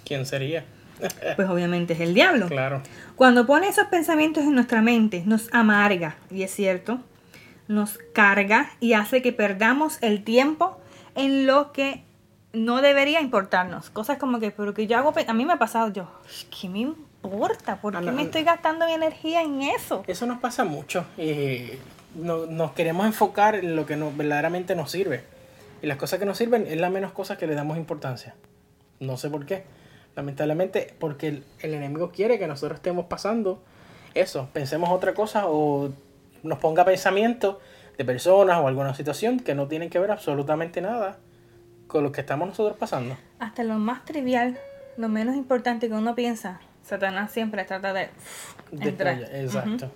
¿Quién 0.04 0.26
sería? 0.26 0.66
pues 1.36 1.48
obviamente 1.48 1.94
es 1.94 2.00
el 2.00 2.12
diablo. 2.12 2.48
Claro. 2.48 2.82
Cuando 3.16 3.46
pone 3.46 3.68
esos 3.68 3.86
pensamientos 3.86 4.44
en 4.44 4.54
nuestra 4.54 4.82
mente, 4.82 5.22
nos 5.24 5.48
amarga, 5.50 6.16
y 6.30 6.42
es 6.42 6.50
cierto, 6.50 7.00
nos 7.68 7.96
carga 8.12 8.72
y 8.80 8.92
hace 8.92 9.22
que 9.22 9.32
perdamos 9.32 9.96
el 10.02 10.24
tiempo 10.24 10.79
en 11.14 11.46
lo 11.46 11.72
que 11.72 12.04
no 12.52 12.82
debería 12.82 13.20
importarnos. 13.20 13.90
Cosas 13.90 14.18
como 14.18 14.40
que, 14.40 14.50
pero 14.50 14.74
que 14.74 14.86
yo 14.86 14.96
hago, 14.96 15.12
a 15.26 15.32
mí 15.32 15.44
me 15.44 15.52
ha 15.52 15.58
pasado 15.58 15.92
yo, 15.92 16.10
¿qué 16.60 16.68
me 16.68 16.80
importa? 16.80 17.80
¿Por 17.80 17.98
qué 18.00 18.10
me 18.10 18.22
estoy 18.22 18.42
gastando 18.42 18.86
mi 18.86 18.92
energía 18.92 19.42
en 19.42 19.62
eso? 19.62 20.02
Eso 20.06 20.26
nos 20.26 20.40
pasa 20.40 20.64
mucho. 20.64 21.04
y 21.16 21.70
nos 22.14 22.72
queremos 22.72 23.06
enfocar 23.06 23.54
en 23.54 23.76
lo 23.76 23.86
que 23.86 23.96
nos, 23.96 24.16
verdaderamente 24.16 24.74
nos 24.74 24.90
sirve. 24.90 25.24
Y 25.82 25.86
las 25.86 25.96
cosas 25.96 26.18
que 26.18 26.26
nos 26.26 26.38
sirven 26.38 26.66
es 26.66 26.78
la 26.78 26.90
menos 26.90 27.12
cosas 27.12 27.38
que 27.38 27.46
le 27.46 27.54
damos 27.54 27.76
importancia. 27.76 28.34
No 28.98 29.16
sé 29.16 29.30
por 29.30 29.46
qué. 29.46 29.64
Lamentablemente, 30.16 30.94
porque 30.98 31.28
el, 31.28 31.44
el 31.60 31.72
enemigo 31.72 32.10
quiere 32.10 32.38
que 32.38 32.48
nosotros 32.48 32.78
estemos 32.78 33.06
pasando 33.06 33.62
eso, 34.14 34.48
pensemos 34.52 34.90
otra 34.90 35.14
cosa 35.14 35.44
o 35.46 35.90
nos 36.42 36.58
ponga 36.58 36.84
pensamiento 36.84 37.60
de 38.00 38.04
personas 38.06 38.56
o 38.60 38.66
alguna 38.66 38.94
situación 38.94 39.40
que 39.40 39.54
no 39.54 39.68
tienen 39.68 39.90
que 39.90 39.98
ver 39.98 40.10
absolutamente 40.10 40.80
nada 40.80 41.18
con 41.86 42.02
lo 42.02 42.12
que 42.12 42.22
estamos 42.22 42.48
nosotros 42.48 42.78
pasando. 42.78 43.14
Hasta 43.38 43.62
lo 43.62 43.74
más 43.74 44.06
trivial, 44.06 44.56
lo 44.96 45.10
menos 45.10 45.36
importante 45.36 45.86
que 45.88 45.92
uno 45.92 46.14
piensa, 46.14 46.62
Satanás 46.82 47.30
siempre 47.30 47.62
trata 47.64 47.92
de, 47.92 48.08
entrar. 48.72 49.20
Exacto. 49.34 49.92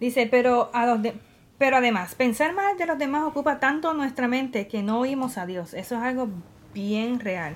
Dice, 0.00 0.28
pero 0.30 0.68
a 0.74 0.84
los 0.84 1.00
pero 1.56 1.78
además, 1.78 2.14
pensar 2.14 2.52
mal 2.52 2.76
de 2.76 2.84
los 2.84 2.98
demás 2.98 3.24
ocupa 3.24 3.58
tanto 3.58 3.94
nuestra 3.94 4.28
mente 4.28 4.68
que 4.68 4.82
no 4.82 5.00
oímos 5.00 5.38
a 5.38 5.46
Dios. 5.46 5.72
Eso 5.72 5.94
es 5.94 6.02
algo 6.02 6.28
bien 6.74 7.20
real. 7.20 7.54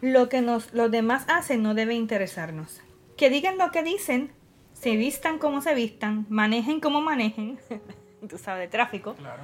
Lo 0.00 0.28
que 0.28 0.40
nos, 0.40 0.72
los 0.72 0.92
demás 0.92 1.24
hacen 1.26 1.64
no 1.64 1.74
debe 1.74 1.94
interesarnos. 1.94 2.80
Que 3.16 3.28
digan 3.28 3.58
lo 3.58 3.72
que 3.72 3.82
dicen, 3.82 4.30
se 4.72 4.96
vistan 4.96 5.38
como 5.38 5.62
se 5.62 5.74
vistan, 5.74 6.26
manejen 6.28 6.78
como 6.78 7.00
manejen, 7.00 7.58
tú 8.28 8.38
sabes, 8.38 8.62
de 8.62 8.68
tráfico. 8.68 9.14
Claro. 9.14 9.42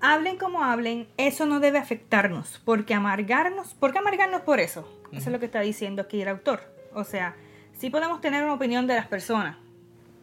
Hablen 0.00 0.38
como 0.38 0.64
hablen, 0.64 1.08
eso 1.16 1.44
no 1.46 1.60
debe 1.60 1.78
afectarnos, 1.78 2.60
porque 2.64 2.94
amargarnos, 2.94 3.74
¿por 3.74 3.92
qué 3.92 3.98
amargarnos 3.98 4.40
por 4.42 4.58
eso? 4.58 4.88
Eso 5.12 5.28
es 5.28 5.32
lo 5.32 5.38
que 5.38 5.46
está 5.46 5.60
diciendo 5.60 6.02
aquí 6.02 6.22
el 6.22 6.28
autor. 6.28 6.62
O 6.94 7.04
sea, 7.04 7.36
sí 7.78 7.90
podemos 7.90 8.20
tener 8.20 8.42
una 8.42 8.54
opinión 8.54 8.86
de 8.86 8.94
las 8.94 9.06
personas, 9.06 9.58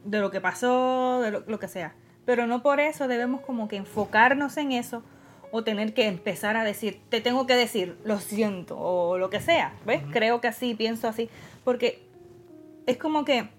de 0.04 0.20
lo 0.20 0.32
que 0.32 0.42
pasó, 0.42 1.22
de 1.22 1.44
lo 1.46 1.60
que 1.60 1.68
sea, 1.68 1.94
pero 2.26 2.48
no 2.48 2.64
por 2.64 2.80
eso 2.80 3.08
debemos 3.08 3.42
como 3.42 3.68
que 3.68 3.76
enfocarnos 3.78 4.58
en 4.58 4.72
eso 4.72 5.04
o 5.52 5.64
tener 5.64 5.94
que 5.94 6.08
empezar 6.08 6.58
a 6.58 6.64
decir, 6.64 7.00
te 7.10 7.22
tengo 7.22 7.48
que 7.48 7.56
decir, 7.56 7.98
lo 8.04 8.20
siento, 8.20 8.78
o 8.78 9.18
lo 9.18 9.30
que 9.30 9.40
sea, 9.40 9.74
¿ves? 9.86 10.02
Creo 10.12 10.42
que 10.42 10.48
así, 10.48 10.76
pienso 10.76 11.08
así, 11.08 11.30
porque 11.64 12.06
es 12.86 12.98
como 12.98 13.24
que 13.24 13.50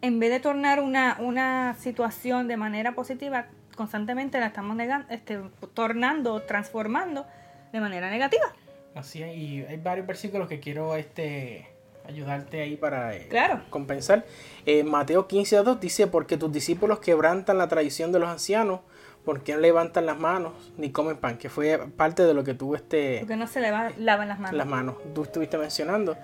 en, 0.00 0.18
vez 0.18 0.30
de 0.30 0.40
tornar 0.40 0.80
una, 0.80 1.16
una, 1.20 1.76
situación 1.78 2.48
de 2.48 2.56
manera 2.56 2.94
positiva, 2.94 3.46
constantemente 3.76 4.38
la 4.40 4.46
estamos 4.46 4.76
negando, 4.76 5.06
este, 5.10 5.40
tornando, 5.74 6.42
transformando 6.42 7.26
de 7.72 7.80
manera 7.80 8.10
negativa. 8.10 8.52
Así 8.94 9.22
es, 9.22 9.36
y 9.36 9.64
hay 9.64 9.76
varios 9.76 10.06
versículos 10.06 10.48
que 10.48 10.60
quiero 10.60 10.96
este 10.96 11.68
ayudarte 12.06 12.60
ahí 12.60 12.76
para 12.76 13.16
eh, 13.16 13.26
claro. 13.28 13.62
compensar. 13.70 14.24
Eh, 14.66 14.84
Mateo 14.84 15.26
15 15.26 15.58
a 15.58 15.62
2 15.62 15.80
dice, 15.80 16.06
porque 16.06 16.36
tus 16.36 16.52
discípulos 16.52 17.00
quebrantan 17.00 17.58
la 17.58 17.68
tradición 17.68 18.12
de 18.12 18.18
los 18.18 18.28
ancianos, 18.28 18.80
porque 19.24 19.54
no 19.54 19.60
levantan 19.60 20.06
las 20.06 20.18
manos 20.18 20.52
ni 20.76 20.90
comen 20.90 21.16
pan, 21.16 21.38
que 21.38 21.48
fue 21.48 21.78
parte 21.96 22.24
de 22.24 22.34
lo 22.34 22.42
que 22.42 22.54
tuvo 22.54 22.74
este... 22.74 23.18
Porque 23.20 23.36
no 23.36 23.46
se 23.46 23.60
lavan 23.60 23.94
las 24.28 24.38
manos. 24.38 24.52
Las 24.52 24.66
manos, 24.66 24.96
tú 25.14 25.22
estuviste 25.22 25.58
mencionando. 25.58 26.16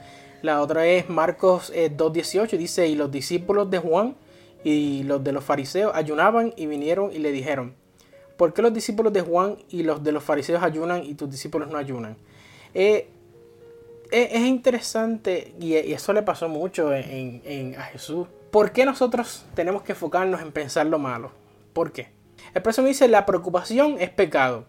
La 0.46 0.62
otra 0.62 0.86
es 0.86 1.08
Marcos 1.08 1.72
2.18, 1.74 2.52
eh, 2.52 2.56
dice, 2.56 2.86
y 2.86 2.94
los 2.94 3.10
discípulos 3.10 3.68
de 3.68 3.80
Juan 3.80 4.14
y 4.62 5.02
los 5.02 5.24
de 5.24 5.32
los 5.32 5.42
fariseos 5.42 5.90
ayunaban 5.92 6.54
y 6.56 6.66
vinieron 6.66 7.10
y 7.12 7.18
le 7.18 7.32
dijeron, 7.32 7.74
¿por 8.36 8.54
qué 8.54 8.62
los 8.62 8.72
discípulos 8.72 9.12
de 9.12 9.22
Juan 9.22 9.56
y 9.70 9.82
los 9.82 10.04
de 10.04 10.12
los 10.12 10.22
fariseos 10.22 10.62
ayunan 10.62 11.02
y 11.04 11.14
tus 11.14 11.28
discípulos 11.28 11.68
no 11.68 11.78
ayunan? 11.78 12.16
es, 12.74 13.06
interesante 14.12 15.52
y, 15.58 15.74
eso 15.74 16.12
le 16.12 16.22
pasó 16.22 16.48
mucho 16.48 16.94
en, 16.94 17.74
a 17.76 17.82
Jesús. 17.82 18.28
¿Por 18.52 18.70
qué 18.70 18.84
nosotros 18.84 19.46
tenemos 19.56 19.82
que 19.82 19.94
enfocarnos 19.94 20.40
en 20.40 20.52
pensar 20.52 20.86
lo 20.86 21.00
malo? 21.00 21.32
¿Por 21.72 21.90
qué? 21.90 22.10
El 22.54 22.62
próximo 22.62 22.86
dice, 22.86 23.08
la 23.08 23.26
preocupación 23.26 23.96
es 23.98 24.10
pecado. 24.10 24.64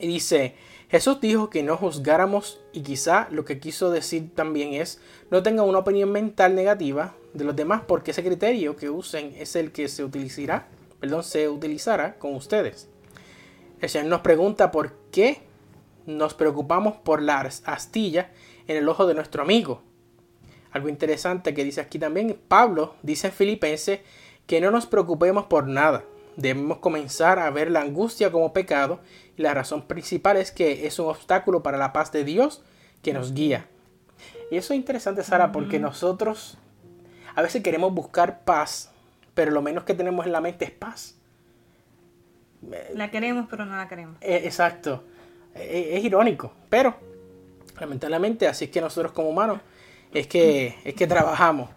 Y 0.00 0.08
dice, 0.08 0.56
Jesús 0.88 1.20
dijo 1.20 1.50
que 1.50 1.62
no 1.62 1.76
juzgáramos 1.76 2.60
y 2.72 2.80
quizá 2.82 3.28
lo 3.30 3.44
que 3.44 3.60
quiso 3.60 3.90
decir 3.90 4.34
también 4.34 4.72
es, 4.72 5.00
no 5.30 5.42
tengan 5.42 5.68
una 5.68 5.80
opinión 5.80 6.10
mental 6.10 6.54
negativa 6.54 7.14
de 7.34 7.44
los 7.44 7.54
demás 7.54 7.82
porque 7.86 8.12
ese 8.12 8.24
criterio 8.24 8.74
que 8.74 8.88
usen 8.88 9.34
es 9.36 9.54
el 9.54 9.70
que 9.70 9.88
se 9.88 10.02
utilizará, 10.02 10.68
perdón, 10.98 11.24
se 11.24 11.48
utilizará 11.48 12.18
con 12.18 12.34
ustedes. 12.34 12.88
El 13.80 13.88
Señor 13.90 14.08
nos 14.08 14.20
pregunta 14.22 14.70
por 14.70 14.94
qué 15.12 15.42
nos 16.06 16.32
preocupamos 16.32 16.96
por 16.96 17.20
la 17.20 17.40
astilla 17.40 18.30
en 18.66 18.78
el 18.78 18.88
ojo 18.88 19.06
de 19.06 19.14
nuestro 19.14 19.42
amigo. 19.42 19.82
Algo 20.70 20.88
interesante 20.88 21.52
que 21.52 21.64
dice 21.64 21.82
aquí 21.82 21.98
también, 21.98 22.40
Pablo 22.48 22.94
dice 23.02 23.26
en 23.26 23.32
Filipenses 23.34 24.00
que 24.46 24.60
no 24.62 24.70
nos 24.70 24.86
preocupemos 24.86 25.46
por 25.46 25.68
nada. 25.68 26.04
Debemos 26.36 26.78
comenzar 26.78 27.38
a 27.38 27.50
ver 27.50 27.70
la 27.70 27.82
angustia 27.82 28.32
como 28.32 28.52
pecado 28.52 29.00
la 29.38 29.54
razón 29.54 29.82
principal 29.82 30.36
es 30.36 30.52
que 30.52 30.86
es 30.86 30.98
un 30.98 31.06
obstáculo 31.06 31.62
para 31.62 31.78
la 31.78 31.92
paz 31.92 32.12
de 32.12 32.24
Dios 32.24 32.62
que 33.02 33.12
nos 33.12 33.32
guía. 33.32 33.66
Y 34.50 34.56
eso 34.56 34.72
es 34.72 34.78
interesante, 34.78 35.22
Sara, 35.22 35.52
porque 35.52 35.78
nosotros 35.78 36.58
a 37.34 37.42
veces 37.42 37.62
queremos 37.62 37.94
buscar 37.94 38.44
paz, 38.44 38.90
pero 39.34 39.50
lo 39.50 39.62
menos 39.62 39.84
que 39.84 39.94
tenemos 39.94 40.26
en 40.26 40.32
la 40.32 40.40
mente 40.40 40.64
es 40.64 40.70
paz. 40.70 41.14
La 42.94 43.10
queremos, 43.10 43.46
pero 43.48 43.64
no 43.64 43.76
la 43.76 43.88
queremos. 43.88 44.16
Eh, 44.20 44.42
exacto. 44.44 45.04
Eh, 45.54 45.90
es 45.94 46.04
irónico, 46.04 46.52
pero 46.68 46.96
lamentablemente 47.78 48.48
así 48.48 48.66
es 48.66 48.70
que 48.70 48.80
nosotros 48.80 49.12
como 49.12 49.30
humanos 49.30 49.60
es 50.12 50.26
que, 50.26 50.74
es 50.84 50.94
que 50.94 51.06
trabajamos. 51.06 51.70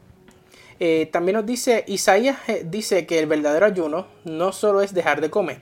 Eh, 0.79 1.07
también 1.11 1.35
nos 1.35 1.45
dice, 1.45 1.83
Isaías 1.87 2.37
eh, 2.47 2.65
dice 2.65 3.05
que 3.05 3.19
el 3.19 3.27
verdadero 3.27 3.67
ayuno 3.67 4.07
no 4.23 4.51
solo 4.51 4.81
es 4.81 4.95
dejar 4.95 5.21
de 5.21 5.29
comer, 5.29 5.61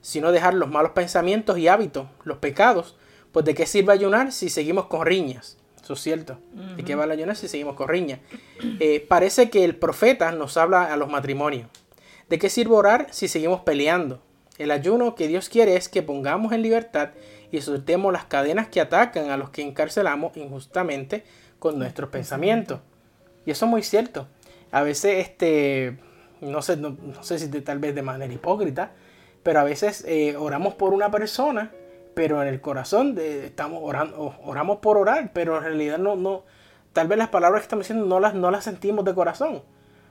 sino 0.00 0.32
dejar 0.32 0.54
los 0.54 0.70
malos 0.70 0.92
pensamientos 0.92 1.58
y 1.58 1.68
hábitos, 1.68 2.06
los 2.24 2.38
pecados. 2.38 2.96
Pues 3.32 3.44
de 3.44 3.54
qué 3.54 3.66
sirve 3.66 3.92
ayunar 3.92 4.32
si 4.32 4.48
seguimos 4.48 4.86
con 4.86 5.06
riñas. 5.06 5.56
Eso 5.82 5.94
es 5.94 6.00
cierto. 6.00 6.38
¿De 6.76 6.84
qué 6.84 6.94
va 6.94 7.04
el 7.04 7.10
ayunar 7.10 7.36
si 7.36 7.48
seguimos 7.48 7.74
con 7.74 7.88
riñas? 7.88 8.20
parece 9.08 9.50
que 9.50 9.64
el 9.64 9.76
profeta 9.76 10.32
nos 10.32 10.56
habla 10.56 10.92
a 10.92 10.96
los 10.96 11.08
matrimonios. 11.08 11.68
¿De 12.28 12.38
qué 12.38 12.48
sirve 12.48 12.74
orar 12.74 13.08
si 13.10 13.28
seguimos 13.28 13.60
peleando? 13.62 14.22
El 14.58 14.70
ayuno 14.70 15.14
que 15.14 15.26
Dios 15.26 15.48
quiere 15.48 15.76
es 15.76 15.88
que 15.88 16.02
pongamos 16.02 16.52
en 16.52 16.62
libertad 16.62 17.10
y 17.50 17.60
soltemos 17.60 18.12
las 18.12 18.24
cadenas 18.26 18.68
que 18.68 18.80
atacan 18.80 19.30
a 19.30 19.36
los 19.36 19.50
que 19.50 19.62
encarcelamos 19.62 20.36
injustamente 20.36 21.24
con 21.58 21.78
nuestros 21.78 22.10
pensamientos. 22.10 22.80
Y 23.46 23.50
eso 23.50 23.64
es 23.64 23.70
muy 23.70 23.82
cierto. 23.82 24.28
A 24.70 24.82
veces, 24.82 25.26
este, 25.26 25.96
no 26.40 26.62
sé, 26.62 26.76
no, 26.76 26.96
sé 27.22 27.38
si 27.38 27.48
tal 27.48 27.78
vez 27.78 27.94
de 27.94 28.02
manera 28.02 28.32
hipócrita, 28.32 28.92
pero 29.42 29.60
a 29.60 29.64
veces 29.64 30.04
eh, 30.06 30.36
oramos 30.36 30.74
por 30.74 30.92
una 30.92 31.10
persona, 31.10 31.72
pero 32.14 32.42
en 32.42 32.48
el 32.48 32.60
corazón 32.60 33.16
estamos 33.18 33.80
orando, 33.82 34.34
oramos 34.44 34.78
por 34.78 34.96
orar, 34.96 35.30
pero 35.32 35.56
en 35.56 35.64
realidad 35.64 35.98
no, 35.98 36.16
no, 36.16 36.44
tal 36.92 37.08
vez 37.08 37.18
las 37.18 37.28
palabras 37.28 37.62
que 37.62 37.64
estamos 37.64 37.84
diciendo 37.86 38.06
no 38.06 38.20
las, 38.20 38.34
no 38.34 38.50
las 38.50 38.64
sentimos 38.64 39.04
de 39.04 39.14
corazón, 39.14 39.62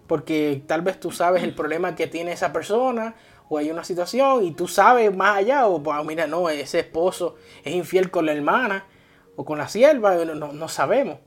porque 0.08 0.64
tal 0.66 0.82
vez 0.82 1.00
tú 1.00 1.12
sabes 1.12 1.44
el 1.44 1.54
problema 1.54 1.96
que 1.96 2.08
tiene 2.08 2.32
esa 2.32 2.52
persona 2.52 3.16
o 3.50 3.58
hay 3.58 3.70
una 3.70 3.84
situación 3.84 4.44
y 4.44 4.52
tú 4.52 4.68
sabes 4.68 5.16
más 5.16 5.38
allá, 5.38 5.68
o 5.68 6.04
mira, 6.04 6.28
no, 6.28 6.50
ese 6.50 6.80
esposo 6.80 7.36
es 7.64 7.74
infiel 7.74 8.10
con 8.12 8.26
la 8.26 8.34
hermana 8.34 8.86
o 9.36 9.46
con 9.46 9.58
la 9.58 9.68
sierva, 9.68 10.16
no, 10.26 10.54
no 10.54 10.68
sabemos. 10.68 11.20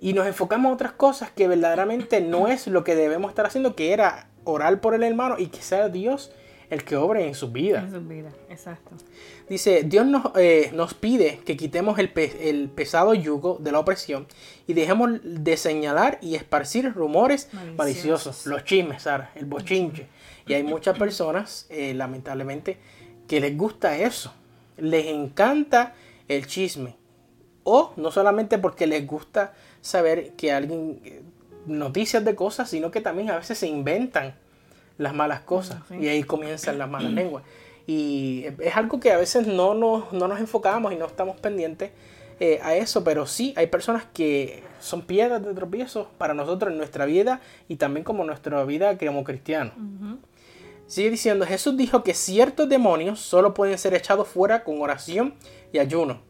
Y 0.00 0.14
nos 0.14 0.26
enfocamos 0.26 0.68
en 0.68 0.74
otras 0.74 0.92
cosas 0.92 1.30
que 1.30 1.48
verdaderamente 1.48 2.20
no 2.22 2.48
es 2.48 2.66
lo 2.66 2.82
que 2.82 2.94
debemos 2.94 3.30
estar 3.30 3.44
haciendo, 3.44 3.74
que 3.74 3.92
era 3.92 4.28
orar 4.44 4.80
por 4.80 4.94
el 4.94 5.02
hermano 5.02 5.36
y 5.38 5.48
que 5.48 5.60
sea 5.60 5.88
Dios 5.88 6.32
el 6.70 6.84
que 6.84 6.96
obre 6.96 7.26
en 7.26 7.34
sus 7.34 7.52
vidas. 7.52 7.84
En 7.84 7.90
sus 7.92 8.08
vidas, 8.08 8.34
exacto. 8.48 8.92
Dice, 9.48 9.82
Dios 9.84 10.06
nos, 10.06 10.32
eh, 10.36 10.70
nos 10.74 10.94
pide 10.94 11.38
que 11.44 11.56
quitemos 11.56 11.98
el, 11.98 12.10
pe- 12.10 12.48
el 12.50 12.68
pesado 12.70 13.14
yugo 13.14 13.58
de 13.60 13.72
la 13.72 13.78
opresión 13.80 14.26
y 14.66 14.72
dejemos 14.72 15.20
de 15.22 15.56
señalar 15.56 16.18
y 16.22 16.34
esparcir 16.34 16.92
rumores 16.94 17.48
Maliciosos. 17.52 17.76
maliciosos, 17.76 18.46
los 18.46 18.64
chismes, 18.64 19.02
Sara, 19.02 19.30
el 19.34 19.44
bochinche. 19.44 20.06
Y 20.46 20.54
hay 20.54 20.62
muchas 20.62 20.98
personas, 20.98 21.66
eh, 21.70 21.94
lamentablemente, 21.94 22.78
que 23.28 23.40
les 23.40 23.56
gusta 23.56 23.96
eso. 23.98 24.32
Les 24.76 25.06
encanta 25.06 25.94
el 26.28 26.46
chisme. 26.46 26.96
O 27.62 27.92
no 27.96 28.10
solamente 28.10 28.58
porque 28.58 28.86
les 28.86 29.06
gusta 29.06 29.54
saber 29.80 30.32
que 30.32 30.52
alguien, 30.52 31.00
eh, 31.04 31.22
noticias 31.66 32.22
de 32.24 32.34
cosas, 32.34 32.68
sino 32.68 32.90
que 32.90 33.00
también 33.00 33.30
a 33.30 33.36
veces 33.38 33.56
se 33.58 33.66
inventan 33.66 34.34
las 34.98 35.14
malas 35.14 35.40
cosas. 35.40 35.78
Sí. 35.88 35.96
Y 36.00 36.08
ahí 36.08 36.22
comienzan 36.22 36.78
las 36.78 36.88
malas 36.88 37.12
lenguas. 37.12 37.44
Y 37.86 38.46
es 38.60 38.76
algo 38.76 38.98
que 39.00 39.12
a 39.12 39.18
veces 39.18 39.46
no 39.46 39.74
nos, 39.74 40.12
no 40.12 40.28
nos 40.28 40.40
enfocamos 40.40 40.92
y 40.92 40.96
no 40.96 41.06
estamos 41.06 41.38
pendientes 41.38 41.90
eh, 42.40 42.58
a 42.62 42.74
eso, 42.74 43.04
pero 43.04 43.26
sí 43.26 43.54
hay 43.56 43.68
personas 43.68 44.04
que 44.12 44.64
son 44.80 45.02
piedras 45.02 45.44
de 45.44 45.54
tropiezo 45.54 46.10
para 46.18 46.34
nosotros 46.34 46.72
en 46.72 46.78
nuestra 46.78 47.04
vida 47.04 47.40
y 47.68 47.76
también 47.76 48.02
como 48.02 48.24
nuestra 48.24 48.64
vida 48.64 48.98
como 48.98 49.22
cristianos. 49.22 49.74
Sigue 50.86 51.10
diciendo, 51.10 51.46
Jesús 51.46 51.76
dijo 51.76 52.02
que 52.02 52.12
ciertos 52.12 52.68
demonios 52.68 53.20
solo 53.20 53.54
pueden 53.54 53.78
ser 53.78 53.94
echados 53.94 54.28
fuera 54.28 54.64
con 54.64 54.82
oración 54.82 55.34
y 55.72 55.78
ayuno. 55.78 56.22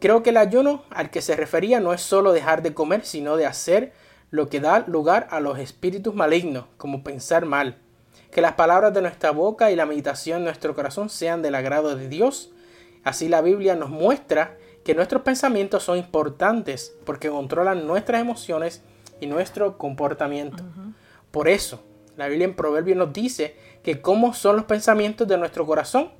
Creo 0.00 0.22
que 0.22 0.30
el 0.30 0.36
ayuno 0.36 0.82
al 0.90 1.10
que 1.10 1.22
se 1.22 1.36
refería 1.36 1.80
no 1.80 1.92
es 1.92 2.00
solo 2.00 2.32
dejar 2.32 2.62
de 2.62 2.74
comer, 2.74 3.04
sino 3.04 3.36
de 3.36 3.46
hacer 3.46 3.92
lo 4.30 4.48
que 4.48 4.60
da 4.60 4.80
lugar 4.86 5.28
a 5.30 5.40
los 5.40 5.58
espíritus 5.58 6.14
malignos, 6.14 6.66
como 6.76 7.02
pensar 7.02 7.46
mal. 7.46 7.78
Que 8.30 8.40
las 8.40 8.54
palabras 8.54 8.92
de 8.94 9.02
nuestra 9.02 9.30
boca 9.30 9.70
y 9.70 9.76
la 9.76 9.86
meditación 9.86 10.40
de 10.40 10.46
nuestro 10.46 10.74
corazón 10.74 11.08
sean 11.08 11.42
del 11.42 11.54
agrado 11.54 11.96
de 11.96 12.08
Dios. 12.08 12.50
Así 13.04 13.28
la 13.28 13.40
Biblia 13.40 13.74
nos 13.74 13.90
muestra 13.90 14.56
que 14.84 14.94
nuestros 14.94 15.22
pensamientos 15.22 15.82
son 15.82 15.98
importantes 15.98 16.94
porque 17.04 17.28
controlan 17.30 17.86
nuestras 17.86 18.20
emociones 18.20 18.82
y 19.20 19.26
nuestro 19.26 19.78
comportamiento. 19.78 20.62
Por 21.30 21.48
eso, 21.48 21.82
la 22.16 22.28
Biblia 22.28 22.46
en 22.46 22.54
Proverbios 22.54 22.96
nos 22.96 23.12
dice 23.12 23.56
que 23.82 24.00
como 24.00 24.34
son 24.34 24.56
los 24.56 24.64
pensamientos 24.64 25.28
de 25.28 25.38
nuestro 25.38 25.66
corazón, 25.66 26.10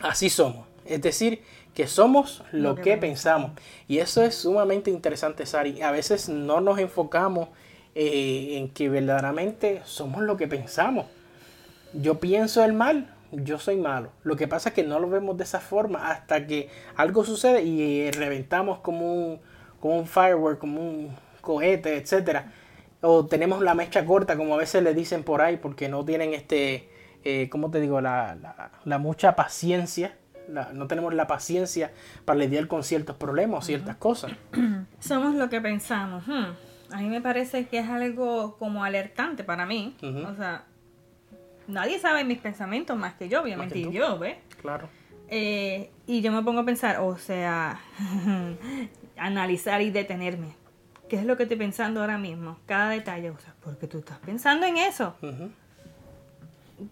así 0.00 0.30
somos. 0.30 0.66
Es 0.84 1.02
decir, 1.02 1.42
que 1.74 1.86
somos 1.86 2.42
lo, 2.52 2.70
Lo 2.70 2.74
que, 2.76 2.82
que 2.82 2.96
pensamos. 2.96 3.52
Y 3.88 3.98
eso 3.98 4.22
es 4.22 4.34
sumamente 4.34 4.90
interesante, 4.90 5.44
Sari. 5.44 5.82
A 5.82 5.90
veces 5.90 6.28
no 6.28 6.60
nos 6.60 6.78
enfocamos 6.78 7.48
eh, 7.94 8.58
en 8.58 8.68
que 8.68 8.88
verdaderamente 8.88 9.82
somos 9.84 10.22
lo 10.22 10.36
que 10.36 10.48
pensamos. 10.48 11.06
Yo 12.00 12.18
pienso 12.20 12.64
el 12.64 12.72
mal, 12.72 13.12
yo 13.32 13.58
soy 13.58 13.76
malo. 13.76 14.10
Lo 14.22 14.36
que 14.36 14.48
pasa 14.48 14.70
es 14.70 14.74
que 14.74 14.82
no 14.84 14.98
lo 15.00 15.08
vemos 15.08 15.36
de 15.36 15.44
esa 15.44 15.60
forma 15.60 16.10
hasta 16.10 16.46
que 16.46 16.68
algo 16.96 17.24
sucede 17.24 17.62
y 17.62 18.00
eh, 18.02 18.10
reventamos 18.12 18.78
como 18.80 19.12
un, 19.14 19.40
como 19.80 19.98
un 19.98 20.06
firework, 20.06 20.58
como 20.58 20.80
un 20.80 21.10
cohete, 21.40 21.96
etcétera. 21.96 22.52
O 23.02 23.26
tenemos 23.26 23.60
la 23.62 23.74
mecha 23.74 24.04
corta, 24.04 24.36
como 24.36 24.54
a 24.54 24.56
veces 24.56 24.82
le 24.82 24.94
dicen 24.94 25.22
por 25.22 25.42
ahí, 25.42 25.58
porque 25.58 25.88
no 25.88 26.04
tienen 26.04 26.34
este, 26.34 26.88
eh, 27.24 27.48
¿cómo 27.50 27.70
te 27.70 27.80
digo? 27.80 28.00
La, 28.00 28.34
la- 28.40 28.70
la 28.84 28.98
mucha 28.98 29.36
paciencia. 29.36 30.16
La- 30.48 30.72
no 30.72 30.86
tenemos 30.86 31.12
la 31.14 31.26
paciencia 31.26 31.90
para 32.24 32.38
lidiar 32.38 32.68
con 32.68 32.82
ciertos 32.84 33.16
problemas 33.16 33.58
o 33.64 33.66
ciertas 33.66 33.96
cosas. 33.96 34.32
Somos 35.00 35.34
lo 35.34 35.48
que 35.48 35.60
pensamos. 35.60 36.24
Hmm. 36.26 36.52
A 36.92 36.98
mí 36.98 37.08
me 37.08 37.20
parece 37.20 37.66
que 37.66 37.78
es 37.78 37.88
algo 37.88 38.56
como 38.58 38.84
alertante 38.84 39.42
para 39.44 39.66
mí. 39.66 39.96
O 40.02 40.34
sea, 40.36 40.64
nadie 41.68 41.98
sabe 41.98 42.24
mis 42.24 42.38
pensamientos 42.38 42.96
más 42.96 43.14
que 43.14 43.28
yo, 43.28 43.42
obviamente, 43.42 43.74
que 43.74 43.80
y 43.88 43.92
yo, 43.92 44.18
¿ves? 44.18 44.36
Claro. 44.60 44.88
Eh, 45.28 45.90
y 46.06 46.20
yo 46.20 46.30
me 46.32 46.42
pongo 46.42 46.60
a 46.60 46.64
pensar, 46.64 47.00
o 47.00 47.16
sea, 47.18 47.80
analizar 49.16 49.82
y 49.82 49.90
detenerme. 49.90 50.54
¿Qué 51.08 51.16
es 51.16 51.24
lo 51.24 51.36
que 51.36 51.44
estoy 51.44 51.56
pensando 51.58 52.00
ahora 52.00 52.18
mismo? 52.18 52.58
Cada 52.66 52.90
detalle, 52.90 53.30
o 53.30 53.38
sea, 53.38 53.54
porque 53.62 53.86
tú 53.86 53.98
estás 53.98 54.18
pensando 54.18 54.66
en 54.66 54.76
eso. 54.76 55.14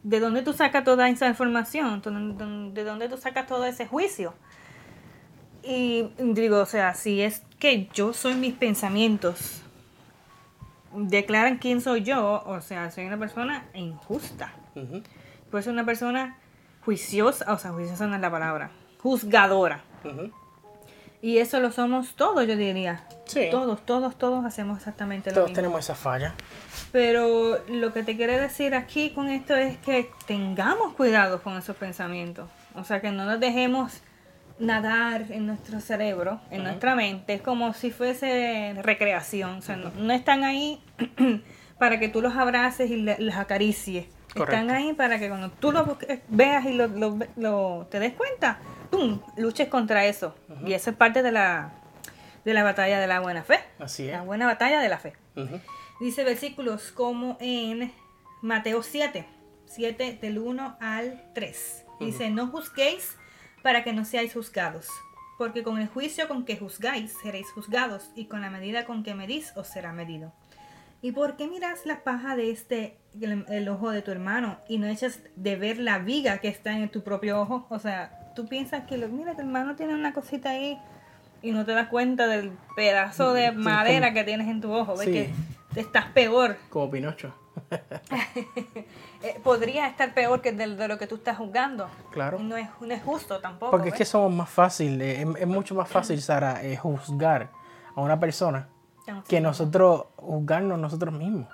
¿De 0.03 0.21
dónde 0.21 0.43
tú 0.43 0.53
sacas 0.53 0.85
toda 0.85 1.09
esa 1.09 1.27
información? 1.29 2.01
¿Tú- 2.01 2.11
¿De 2.73 2.85
dónde 2.85 3.09
tú 3.09 3.17
sacas 3.19 3.47
todo 3.47 3.65
ese 3.67 3.87
juicio? 3.87 4.35
Y 5.63 6.11
digo, 6.19 6.61
o 6.61 6.67
sea, 6.67 6.95
si 6.95 7.21
es 7.23 7.43
que 7.59 7.89
yo 7.93 8.13
soy 8.13 8.35
mis 8.35 8.55
pensamientos, 8.55 9.63
declaran 10.95 11.59
quién 11.59 11.81
soy 11.81 12.03
yo, 12.03 12.43
o 12.47 12.61
sea, 12.61 12.91
soy 12.91 13.07
una 13.07 13.19
persona 13.19 13.65
injusta. 13.75 14.53
Ujú. 14.75 15.03
Pues 15.51 15.67
una 15.67 15.85
persona 15.85 16.39
juiciosa, 16.85 17.53
o 17.53 17.59
sea, 17.59 17.73
juiciosa 17.73 18.07
no 18.07 18.15
es 18.17 18.21
la 18.21 18.31
palabra, 18.31 18.71
juzgadora. 19.03 19.83
Y 21.23 21.39
eso 21.39 21.59
lo 21.61 21.73
somos 21.73 22.17
todos, 22.17 22.47
yo 22.47 22.55
diría. 22.57 23.07
Sí. 23.25 23.49
Todos, 23.51 23.85
todos, 23.87 24.17
todos 24.19 24.45
hacemos 24.45 24.77
exactamente 24.79 25.31
lo 25.31 25.35
Todos 25.37 25.49
mismo. 25.49 25.57
tenemos 25.57 25.81
esa 25.81 25.95
falla. 25.95 26.35
Pero 26.93 27.59
lo 27.69 27.93
que 27.95 28.03
te 28.03 28.15
quiero 28.17 28.35
decir 28.35 28.75
aquí 28.75 29.11
con 29.11 29.29
esto 29.29 29.55
es 29.57 29.79
que 29.79 30.11
tengamos 30.27 30.93
cuidado 30.93 31.43
con 31.43 31.57
esos 31.57 31.77
pensamientos. 31.77 32.51
O 32.75 32.85
sea, 32.85 33.01
que 33.01 33.11
no 33.11 33.25
nos 33.25 33.41
dejemos 33.41 34.03
nadar 34.59 35.27
en 35.31 35.47
nuestro 35.47 35.81
cerebro, 35.81 36.41
en 36.51 36.63
nuestra 36.65 36.95
mente, 36.95 37.41
como 37.41 37.73
si 37.75 37.91
fuese 37.91 38.75
recreación. 38.83 39.57
O 39.59 39.63
sea, 39.63 39.77
no, 39.77 39.91
no 39.91 40.13
están 40.13 40.45
ahí 40.45 40.81
para 41.79 41.99
que 41.99 42.09
tú 42.09 42.23
los 42.23 42.35
abraces 42.37 42.91
y 42.91 42.97
le- 42.97 43.19
los 43.19 43.35
acaricies. 43.37 44.07
Están 44.55 44.71
ahí 44.71 44.93
para 44.95 45.19
que 45.19 45.29
cuando 45.29 45.51
tú 45.51 45.71
los 45.73 45.87
veas 46.29 46.65
y 46.67 46.73
lo, 46.73 46.87
lo- 46.89 47.19
lo- 47.37 47.87
te 47.91 48.01
des 48.01 48.13
cuenta, 48.15 48.59
¡pum! 48.91 49.21
luches 49.37 49.69
contra 49.69 50.07
eso. 50.07 50.35
Y 50.67 50.73
eso 50.73 50.91
es 50.91 50.97
parte 50.97 51.23
de 51.23 51.31
la, 51.33 51.73
de 52.45 52.55
la 52.55 52.63
batalla 52.65 52.99
de 53.01 53.07
la 53.07 53.21
buena 53.21 53.43
fe. 53.45 53.61
Así 53.79 54.07
es. 54.07 54.13
La 54.13 54.23
buena 54.23 54.47
batalla 54.47 54.81
de 54.81 54.89
la 54.89 54.99
fe. 54.99 55.13
Dice 56.01 56.25
versículos 56.25 56.91
como 56.93 57.37
en 57.41 57.93
Mateo 58.43 58.83
7, 58.83 59.25
7 59.67 60.19
del 60.21 60.39
1 60.39 60.77
al 60.81 61.23
3. 61.35 61.85
Dice, 62.01 62.31
no 62.31 62.49
juzguéis 62.49 63.17
para 63.65 63.83
que 63.83 63.93
no 63.95 64.05
seáis 64.05 64.35
juzgados, 64.35 64.87
porque 65.39 65.63
con 65.63 65.79
el 65.79 65.89
juicio 65.89 66.29
con 66.29 66.45
que 66.45 66.57
juzgáis 66.59 67.15
seréis 67.23 67.51
juzgados, 67.51 68.11
y 68.15 68.27
con 68.27 68.43
la 68.43 68.51
medida 68.51 68.85
con 68.85 69.03
que 69.03 69.15
medís 69.15 69.53
os 69.57 69.67
será 69.67 69.93
medido. 69.93 70.33
¿Y 71.03 71.13
por 71.13 71.37
qué 71.37 71.49
miras 71.49 71.85
la 71.87 72.05
paja 72.05 72.37
de 72.37 72.51
este, 72.51 72.99
el, 73.21 73.45
el 73.49 73.69
ojo 73.69 73.91
de 73.91 74.03
tu 74.03 74.11
hermano, 74.11 74.59
y 74.69 74.79
no 74.79 74.87
echas 74.87 75.21
de 75.37 75.57
ver 75.57 75.79
la 75.79 75.99
viga 75.99 76.39
que 76.39 76.49
está 76.49 76.73
en 76.79 76.89
tu 76.91 77.03
propio 77.03 77.41
ojo? 77.41 77.67
O 77.71 77.79
sea, 77.79 78.33
tú 78.37 78.47
piensas 78.47 78.85
que, 78.87 78.99
lo, 78.99 79.09
mira, 79.09 79.35
tu 79.35 79.41
hermano 79.41 79.77
tiene 79.77 79.95
una 79.95 80.13
cosita 80.13 80.51
ahí, 80.51 80.79
y 81.43 81.53
no 81.53 81.65
te 81.65 81.73
das 81.73 81.89
cuenta 81.89 82.27
del 82.27 82.53
pedazo 82.77 83.33
de 83.33 83.49
Sí, 83.51 83.57
madera 83.57 84.09
como- 84.09 84.15
que 84.15 84.25
tienes 84.25 84.49
en 84.49 84.61
tu 84.61 84.73
ojo. 84.73 84.95
¿Ves 84.97 85.07
Sí. 85.07 85.13
que 85.75 85.81
estás 85.81 86.07
peor? 86.13 86.57
Como 86.71 86.91
Pinocho. 86.91 87.35
Eh, 89.23 89.41
podría 89.43 89.87
estar 89.87 90.13
peor 90.13 90.43
que 90.43 90.53
de, 90.53 90.77
de 90.77 90.87
lo 90.89 90.99
que 90.99 91.07
tú 91.07 91.15
estás 91.15 91.39
juzgando. 91.39 91.89
Claro. 92.11 92.39
No 92.39 92.59
es, 92.59 92.69
no 92.79 92.93
es 92.93 93.03
justo 93.03 93.41
tampoco. 93.41 93.71
Porque 93.71 93.89
es 93.89 93.95
que 93.95 94.01
¿ves? 94.01 94.09
somos 94.11 94.31
más 94.35 94.51
fácil, 94.51 95.01
eh, 95.01 95.23
es, 95.23 95.29
es 95.41 95.47
mucho 95.47 95.75
más 95.75 95.89
fácil, 95.89 96.21
Sara, 96.21 96.63
eh, 96.63 96.77
juzgar 96.77 97.51
a 97.97 98.01
una 98.03 98.21
persona 98.21 98.69
Tan 99.07 99.23
que 99.23 99.41
nosotros 99.41 100.07
juzgarnos 100.17 100.79
nosotros 100.79 101.15
mismos. 101.15 101.49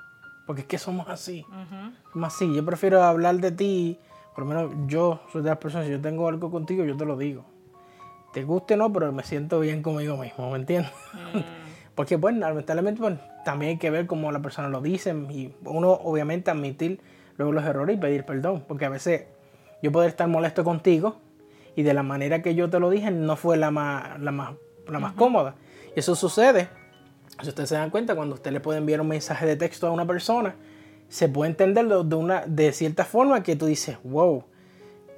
Porque 0.46 0.62
es 0.62 0.66
que 0.66 0.78
somos 0.78 1.08
así. 1.08 1.46
Ujú. 1.48 2.18
Más 2.18 2.34
así. 2.34 2.52
Yo 2.52 2.64
prefiero 2.64 3.04
hablar 3.04 3.36
de 3.36 3.52
ti, 3.52 4.00
por 4.34 4.44
lo 4.44 4.46
menos 4.46 4.72
yo 4.88 5.20
soy 5.30 5.42
de 5.42 5.50
las 5.50 5.58
personas, 5.58 5.86
si 5.86 5.92
yo 5.92 6.00
tengo 6.00 6.26
algo 6.26 6.50
contigo, 6.50 6.84
yo 6.84 6.96
te 6.96 7.04
lo 7.04 7.16
digo. 7.16 7.44
Te 8.32 8.42
guste 8.42 8.74
o 8.74 8.76
no, 8.78 8.92
pero 8.92 9.12
me 9.12 9.22
siento 9.22 9.60
bien 9.60 9.80
conmigo 9.80 10.16
mismo, 10.16 10.50
¿me 10.50 10.58
entiendes? 10.58 10.92
Porque, 12.00 12.16
bueno, 12.16 12.40
lamentablemente 12.40 12.98
pues, 12.98 13.18
también 13.44 13.72
hay 13.72 13.76
que 13.76 13.90
ver 13.90 14.06
cómo 14.06 14.32
la 14.32 14.40
persona 14.40 14.70
lo 14.70 14.80
dice 14.80 15.14
y 15.28 15.52
uno 15.66 15.90
obviamente 15.92 16.50
admitir 16.50 16.98
luego 17.36 17.52
los 17.52 17.62
errores 17.62 17.98
y 17.98 18.00
pedir 18.00 18.24
perdón. 18.24 18.64
Porque 18.66 18.86
a 18.86 18.88
veces 18.88 19.24
yo 19.82 19.92
puedo 19.92 20.06
estar 20.06 20.26
molesto 20.26 20.64
contigo 20.64 21.16
y 21.76 21.82
de 21.82 21.92
la 21.92 22.02
manera 22.02 22.40
que 22.40 22.54
yo 22.54 22.70
te 22.70 22.80
lo 22.80 22.88
dije 22.88 23.10
no 23.10 23.36
fue 23.36 23.58
la 23.58 23.70
más, 23.70 24.18
la 24.18 24.32
más, 24.32 24.54
la 24.88 24.98
más 24.98 25.12
cómoda. 25.12 25.56
Y 25.94 26.00
eso 26.00 26.16
sucede, 26.16 26.70
si 27.42 27.50
ustedes 27.50 27.68
se 27.68 27.74
dan 27.74 27.90
cuenta, 27.90 28.14
cuando 28.14 28.34
usted 28.34 28.50
le 28.50 28.60
puede 28.60 28.78
enviar 28.78 29.02
un 29.02 29.08
mensaje 29.08 29.44
de 29.44 29.56
texto 29.56 29.86
a 29.86 29.90
una 29.90 30.06
persona, 30.06 30.54
se 31.10 31.28
puede 31.28 31.50
entenderlo 31.50 32.02
de, 32.02 32.16
una, 32.16 32.46
de 32.46 32.72
cierta 32.72 33.04
forma 33.04 33.42
que 33.42 33.56
tú 33.56 33.66
dices, 33.66 33.98
wow, 34.04 34.42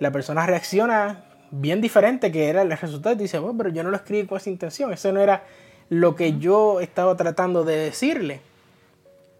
la 0.00 0.10
persona 0.10 0.44
reacciona 0.46 1.26
bien 1.52 1.80
diferente 1.80 2.32
que 2.32 2.48
era 2.48 2.62
el 2.62 2.72
resultado 2.72 3.14
y 3.14 3.18
dice, 3.18 3.38
bueno, 3.38 3.56
pero 3.56 3.70
yo 3.70 3.84
no 3.84 3.90
lo 3.90 3.96
escribí 3.96 4.26
con 4.26 4.38
esa 4.38 4.50
intención, 4.50 4.92
eso 4.92 5.12
no 5.12 5.20
era 5.20 5.44
lo 5.92 6.16
que 6.16 6.38
yo 6.38 6.80
estaba 6.80 7.16
tratando 7.18 7.64
de 7.64 7.76
decirle. 7.76 8.40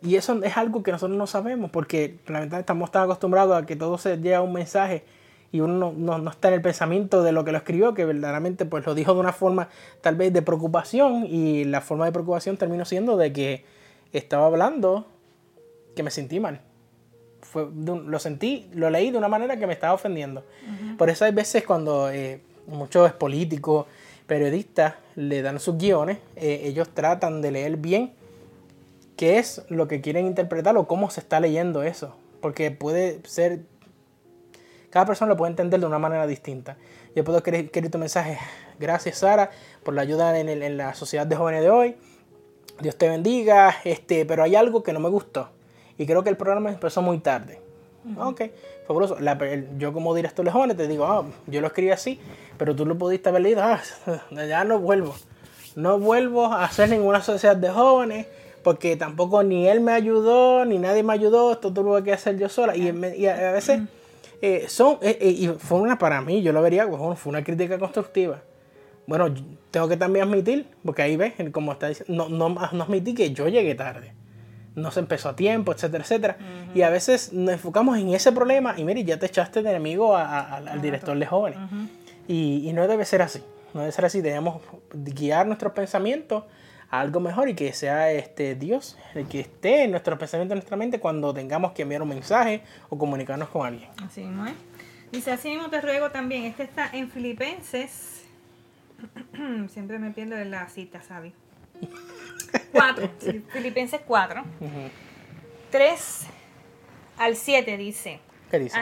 Y 0.03 0.17
eso 0.17 0.43
es 0.45 0.57
algo 0.59 0.83
que 0.83 0.93
nosotros 0.93 1.17
no 1.17 1.27
sabemos 1.27 1.71
porque 1.71 2.17
lamentablemente 2.27 2.59
estamos 2.61 2.91
tan 2.91 3.05
acostumbrados 3.05 3.57
a 3.57 3.65
que 3.65 3.75
todo 3.75 3.97
se 3.97 4.19
llega 4.19 4.43
un 4.43 4.53
mensaje 4.53 5.03
y 5.51 5.61
uno 5.61 5.75
no, 5.79 5.93
no- 5.97 6.19
no 6.19 6.31
está 6.31 6.49
en 6.49 6.55
el 6.55 6.61
pensamiento 6.61 7.23
de 7.23 7.33
lo 7.33 7.45
que 7.45 7.53
lo 7.53 7.59
escribió, 7.59 7.95
que 7.95 8.05
verdaderamente 8.05 8.67
pues 8.67 8.85
lo 8.85 8.95
dijo 8.95 9.15
de 9.15 9.21
una 9.21 9.33
forma 9.33 9.69
tal 10.03 10.17
vez 10.17 10.31
de 10.33 10.43
preocupación 10.43 11.25
y 11.27 11.65
la 11.65 11.81
forma 11.81 12.05
de 12.05 12.13
preocupación 12.13 12.59
terminó 12.59 12.85
siendo 12.85 13.17
de 13.17 13.33
que 13.33 13.65
estaba 14.13 14.45
hablando 14.47 15.07
que 15.97 16.03
me 16.03 16.11
sentí 16.11 16.39
mal. 16.39 16.61
fue, 17.41 17.67
lo 17.75 18.19
sentí, 18.19 18.69
lo 18.75 18.91
leí 18.91 19.11
de 19.11 19.17
una 19.19 19.29
manera 19.29 19.57
que 19.57 19.67
me 19.67 19.73
estaba 19.73 19.95
ofendiendo. 19.95 20.45
Por 20.99 21.09
eso 21.11 21.25
hay 21.25 21.33
veces 21.33 21.65
cuando 21.65 22.11
eh, 22.11 22.41
muchos 22.67 23.13
políticos, 23.13 23.87
periodistas 24.33 24.95
le 25.15 25.43
dan 25.43 25.61
sus 25.61 25.77
guiones, 25.77 26.17
eh, 26.37 26.63
ellos 26.65 26.89
tratan 26.89 27.43
de 27.43 27.51
leer 27.51 27.77
bien 27.77 28.15
qué 29.15 29.39
es 29.39 29.63
lo 29.69 29.89
que 29.89 30.01
quieren 30.01 30.27
interpretar 30.27 30.75
o 30.79 30.87
cómo 30.87 31.11
se 31.11 31.21
está 31.21 31.39
leyendo 31.39 31.83
eso. 31.83 32.17
Porque 32.41 32.71
puede 32.71 33.21
ser, 33.25 33.61
cada 34.89 35.05
persona 35.05 35.29
lo 35.29 35.37
puede 35.37 35.51
entender 35.51 35.81
de 35.81 35.87
una 35.87 35.99
manera 35.99 36.27
distinta. 36.27 36.79
Yo 37.15 37.25
puedo 37.25 37.39
escribir 37.45 37.91
tu 37.91 37.99
mensaje, 37.99 38.39
gracias 38.79 39.19
Sara 39.19 39.51
por 39.83 39.93
la 39.93 40.01
ayuda 40.01 40.39
en, 40.41 40.49
en 40.49 40.77
la 40.79 40.95
sociedad 40.95 41.27
de 41.27 41.37
jóvenes 41.37 41.61
de 41.61 41.69
hoy 41.69 41.97
Dios 42.81 42.97
te 42.97 43.09
bendiga, 43.09 43.77
este, 43.85 44.27
pero 44.27 44.43
hay 44.43 44.57
algo 44.57 44.83
que 44.83 44.93
no 44.93 45.01
me 45.01 45.09
gustó. 45.09 45.51
Y 45.99 46.07
creo 46.07 46.25
que 46.25 46.31
el 46.31 46.37
programa 46.37 46.71
empezó 46.71 47.03
muy 47.03 47.19
tarde. 47.19 47.62
Ok, 48.19 48.43
fabuloso. 48.87 49.17
yo 49.79 49.93
como 49.93 50.15
director 50.15 50.45
de 50.45 50.51
jóvenes 50.51 50.77
te 50.77 50.89
digo, 50.89 51.07
ah, 51.07 51.25
yo 51.47 51.61
lo 51.61 51.69
escribí 51.69 51.91
así, 51.91 52.19
pero 52.59 52.75
tú 52.75 52.85
lo 52.85 52.99
pudiste 52.99 53.29
haber 53.29 53.43
leído, 53.43 53.63
ah, 53.63 53.81
ya 54.31 54.65
no 54.65 54.79
vuelvo. 54.79 55.15
No 55.77 55.99
vuelvo 55.99 56.47
a 56.47 56.65
hacer 56.65 56.91
ninguna 56.91 57.23
sociedad 57.23 57.57
de 57.57 57.71
jóvenes, 57.71 58.27
porque 58.63 58.97
tampoco 58.97 59.43
ni 59.43 59.69
él 59.69 59.81
me 59.81 59.93
ayudó, 59.93 60.65
ni 60.65 60.79
nadie 60.79 61.03
me 61.03 61.13
ayudó, 61.13 61.53
esto 61.53 61.73
tuve 61.73 62.03
que 62.03 62.13
hacer 62.13 62.39
yo 62.39 62.49
sola. 62.49 62.77
Y, 62.77 62.89
a 63.27 63.53
veces 63.53 63.83
eh, 64.43 64.67
son, 64.69 64.99
eh, 65.01 65.19
eh, 65.21 65.31
y 65.31 65.49
fue 65.49 65.81
una 65.81 65.99
para 65.99 66.21
mí, 66.21 66.43
yo 66.43 66.53
lo 66.53 66.61
vería, 66.61 66.87
fue 66.89 67.31
una 67.31 67.43
crítica 67.43 67.79
constructiva 67.79 68.43
bueno, 69.07 69.35
tengo 69.71 69.89
que 69.89 69.97
también 69.97 70.29
admitir, 70.29 70.67
porque 70.85 71.03
ahí 71.03 71.17
ves, 71.17 71.35
como 71.53 71.73
está 71.73 71.89
diciendo, 71.89 72.29
no, 72.29 72.49
no, 72.49 72.69
no 72.73 72.83
admití 72.85 73.15
que 73.15 73.33
yo 73.33 73.49
llegué 73.49 73.75
tarde. 73.75 74.13
No 74.75 74.91
se 74.91 75.01
empezó 75.01 75.29
a 75.29 75.37
tiempo, 75.37 75.73
etcétera, 75.73 76.03
etcétera. 76.03 76.37
Y 76.75 76.83
a 76.83 76.91
veces 76.91 77.33
nos 77.33 77.53
enfocamos 77.53 77.99
en 77.99 78.15
ese 78.15 78.33
problema 78.33 78.75
y 78.77 78.85
mire, 78.85 79.05
ya 79.05 79.19
te 79.19 79.27
echaste 79.27 79.63
de 79.63 79.71
enemigo 79.71 80.17
al 80.17 80.81
director 80.81 81.19
de 81.19 81.27
jóvenes. 81.27 81.59
y, 82.29 82.69
y, 82.69 82.73
no 82.73 82.87
debe 82.87 83.05
ser 83.05 83.23
así. 83.23 83.43
No 83.75 83.81
debe 83.81 83.93
ser 83.93 84.05
así. 84.05 84.21
Debemos 84.21 84.63
guiar 84.93 85.47
nuestros 85.47 85.73
pensamientos 85.73 86.45
a 86.91 87.01
algo 87.01 87.21
mejor 87.21 87.49
y 87.49 87.55
que 87.55 87.73
sea 87.73 88.13
este 88.13 88.55
Dios 88.55 88.99
el 89.15 89.27
que 89.27 89.41
esté 89.41 89.85
en 89.85 89.91
nuestros 89.91 90.19
pensamientos, 90.19 90.53
en 90.53 90.59
nuestra 90.59 90.77
mente 90.77 91.01
cuando 91.01 91.33
tengamos 91.33 91.73
que 91.73 91.83
enviar 91.83 92.03
un 92.03 92.09
mensaje 92.09 92.63
o 92.89 92.99
comunicarnos 92.99 93.49
con 93.49 93.67
alguien. 93.67 93.91
Así 94.05 94.25
¿no 94.25 94.47
es? 94.47 94.55
Dice, 95.11 95.33
así 95.33 95.51
mismo 95.51 95.69
te 95.69 95.81
ruego 95.81 96.11
también, 96.11 96.45
este 96.45 96.63
está 96.63 96.89
en 96.93 97.11
Filipenses 97.11 98.23
Siempre 99.69 99.99
me 99.99 100.11
pierdo 100.11 100.37
de 100.37 100.45
la 100.45 100.69
cita, 100.69 101.03
¿sabes? 101.03 101.33
4, 102.73 103.11
Filipenses 103.53 104.01
4, 104.07 104.45
3 105.71 106.27
al 107.19 107.37
7 107.37 107.77
dice, 107.77 108.21
¿Qué 108.51 108.59
dice? 108.59 108.79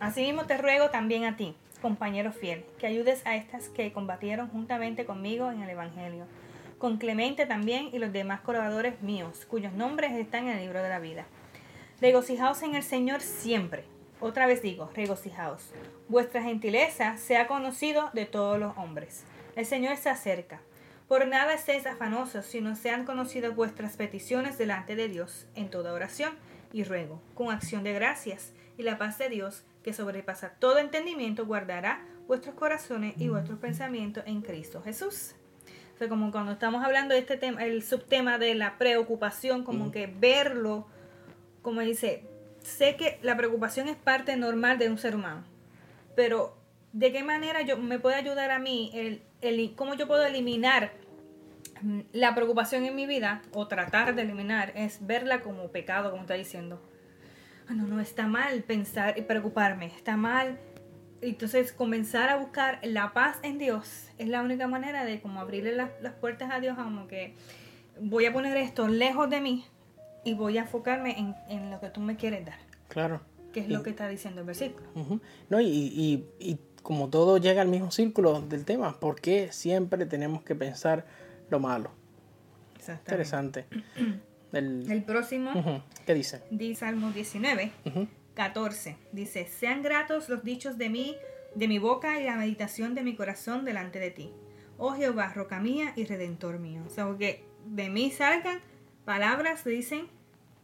Así, 0.00 0.20
mismo 0.22 0.44
te 0.46 0.56
ruego 0.58 0.90
también 0.90 1.24
a 1.24 1.36
ti, 1.36 1.54
compañero 1.80 2.32
fiel, 2.32 2.64
que 2.78 2.86
ayudes 2.86 3.24
a 3.26 3.36
estas 3.36 3.68
que 3.68 3.92
combatieron 3.92 4.48
juntamente 4.48 5.06
conmigo 5.06 5.50
en 5.50 5.62
el 5.62 5.70
Evangelio, 5.70 6.26
con 6.78 6.98
Clemente 6.98 7.46
también 7.46 7.88
y 7.92 7.98
los 7.98 8.12
demás 8.12 8.40
colaboradores 8.40 9.00
míos, 9.00 9.46
cuyos 9.48 9.72
nombres 9.72 10.12
están 10.12 10.48
en 10.48 10.56
el 10.56 10.60
libro 10.60 10.82
de 10.82 10.88
la 10.88 10.98
vida. 10.98 11.24
Regocijaos 12.00 12.62
en 12.62 12.74
el 12.74 12.82
Señor 12.82 13.22
siempre. 13.22 13.84
Otra 14.20 14.46
vez 14.46 14.60
digo, 14.60 14.90
regocijaos. 14.94 15.70
Vuestra 16.08 16.42
gentileza 16.42 17.16
sea 17.16 17.46
conocido 17.46 18.10
de 18.12 18.26
todos 18.26 18.58
los 18.58 18.76
hombres. 18.76 19.24
El 19.56 19.64
Señor 19.64 19.96
se 19.96 20.10
acerca. 20.10 20.60
Por 21.08 21.28
nada 21.28 21.54
estéis 21.54 21.86
afanosos, 21.86 22.46
sino 22.46 22.74
sean 22.74 23.04
conocidas 23.04 23.54
vuestras 23.54 23.96
peticiones 23.96 24.58
delante 24.58 24.96
de 24.96 25.08
Dios 25.08 25.46
en 25.54 25.70
toda 25.70 25.92
oración 25.92 26.34
y 26.72 26.82
ruego, 26.82 27.22
con 27.34 27.50
acción 27.50 27.84
de 27.84 27.92
gracias, 27.92 28.52
y 28.76 28.82
la 28.82 28.98
paz 28.98 29.16
de 29.18 29.28
Dios, 29.28 29.64
que 29.84 29.92
sobrepasa 29.92 30.50
todo 30.58 30.78
entendimiento, 30.78 31.46
guardará 31.46 32.04
vuestros 32.26 32.56
corazones 32.56 33.14
y 33.18 33.28
vuestros 33.28 33.60
pensamientos 33.60 34.24
en 34.26 34.42
Cristo 34.42 34.82
Jesús. 34.82 35.36
O 35.94 35.98
sea, 35.98 36.08
como 36.08 36.32
cuando 36.32 36.52
estamos 36.52 36.84
hablando 36.84 37.14
de 37.14 37.20
este 37.20 37.36
tema, 37.36 37.64
el 37.64 37.84
subtema 37.84 38.36
de 38.36 38.56
la 38.56 38.76
preocupación, 38.76 39.62
como 39.62 39.92
que 39.92 40.08
verlo, 40.08 40.88
como 41.62 41.82
dice, 41.82 42.24
sé 42.58 42.96
que 42.96 43.20
la 43.22 43.36
preocupación 43.36 43.88
es 43.88 43.96
parte 43.96 44.36
normal 44.36 44.76
de 44.76 44.90
un 44.90 44.98
ser 44.98 45.14
humano, 45.14 45.44
pero 46.16 46.56
¿de 46.92 47.12
qué 47.12 47.22
manera 47.22 47.62
yo 47.62 47.78
me 47.78 48.00
puede 48.00 48.16
ayudar 48.16 48.50
a 48.50 48.58
mí 48.58 48.90
el 48.92 49.22
cómo 49.76 49.94
yo 49.94 50.06
puedo 50.06 50.24
eliminar 50.24 50.92
la 52.12 52.34
preocupación 52.34 52.84
en 52.84 52.94
mi 52.94 53.06
vida 53.06 53.42
o 53.52 53.68
tratar 53.68 54.14
de 54.14 54.22
eliminar 54.22 54.72
es 54.74 55.06
verla 55.06 55.40
como 55.40 55.68
pecado, 55.68 56.10
como 56.10 56.22
está 56.22 56.34
diciendo. 56.34 56.80
Ah, 57.68 57.74
no, 57.74 57.86
no, 57.86 58.00
está 58.00 58.26
mal 58.26 58.62
pensar 58.62 59.18
y 59.18 59.22
preocuparme, 59.22 59.86
está 59.86 60.16
mal. 60.16 60.58
Entonces 61.20 61.72
comenzar 61.72 62.28
a 62.28 62.36
buscar 62.36 62.78
la 62.82 63.12
paz 63.12 63.38
en 63.42 63.58
Dios 63.58 64.08
es 64.18 64.28
la 64.28 64.42
única 64.42 64.68
manera 64.68 65.04
de 65.04 65.20
como 65.20 65.40
abrirle 65.40 65.74
las, 65.74 65.90
puertas 66.20 66.50
a 66.52 66.60
Dios, 66.60 66.76
como 66.76 67.08
que 67.08 67.34
voy 68.00 68.26
a 68.26 68.32
poner 68.32 68.56
esto 68.56 68.88
lejos 68.88 69.28
de 69.30 69.40
mí 69.40 69.64
y 70.24 70.34
voy 70.34 70.58
a 70.58 70.62
enfocarme 70.62 71.34
en, 71.48 71.70
lo 71.70 71.80
que 71.80 71.88
tú 71.88 72.00
me 72.00 72.16
quieres 72.16 72.44
dar. 72.44 72.58
Claro. 72.88 73.20
Que 73.52 73.60
es 73.60 73.68
lo 73.68 73.82
que 73.82 73.90
está 73.90 74.06
diciendo 74.06 74.42
el 74.42 74.46
versículo. 74.46 74.86
No, 75.48 75.60
y, 75.60 76.26
y 76.38 76.58
como 76.86 77.08
todo 77.08 77.38
llega 77.38 77.62
al 77.62 77.68
mismo 77.68 77.90
círculo 77.90 78.40
del 78.42 78.64
tema, 78.64 79.00
¿por 79.00 79.20
qué 79.20 79.50
siempre 79.50 80.06
tenemos 80.06 80.42
que 80.42 80.54
pensar 80.54 81.04
lo 81.50 81.58
malo? 81.58 81.90
Interesante. 82.86 83.66
El, 84.52 85.02
próximo. 85.04 85.82
¿Qué 86.06 86.14
dice? 86.14 86.42
Dice 86.48 86.80
Salmo 86.80 87.10
19, 87.10 87.72
14. 88.34 88.96
Dice, 89.10 89.48
sean 89.48 89.82
gratos 89.82 90.28
los 90.28 90.44
dichos 90.44 90.78
de 90.78 90.88
mí, 90.88 91.16
de 91.56 91.66
mi 91.66 91.80
boca 91.80 92.20
y 92.20 92.24
la 92.24 92.36
meditación 92.36 92.94
de 92.94 93.02
mi 93.02 93.16
corazón 93.16 93.64
delante 93.64 93.98
de 93.98 94.12
ti. 94.12 94.32
Oh 94.78 94.92
Jehová, 94.92 95.32
roca 95.34 95.58
mía 95.58 95.92
y 95.96 96.04
redentor 96.04 96.60
mío. 96.60 96.84
O 96.86 96.90
sea, 96.90 97.12
que 97.18 97.44
de 97.64 97.90
mí 97.90 98.12
salgan 98.12 98.60
palabras, 99.04 99.64
dicen, 99.64 100.06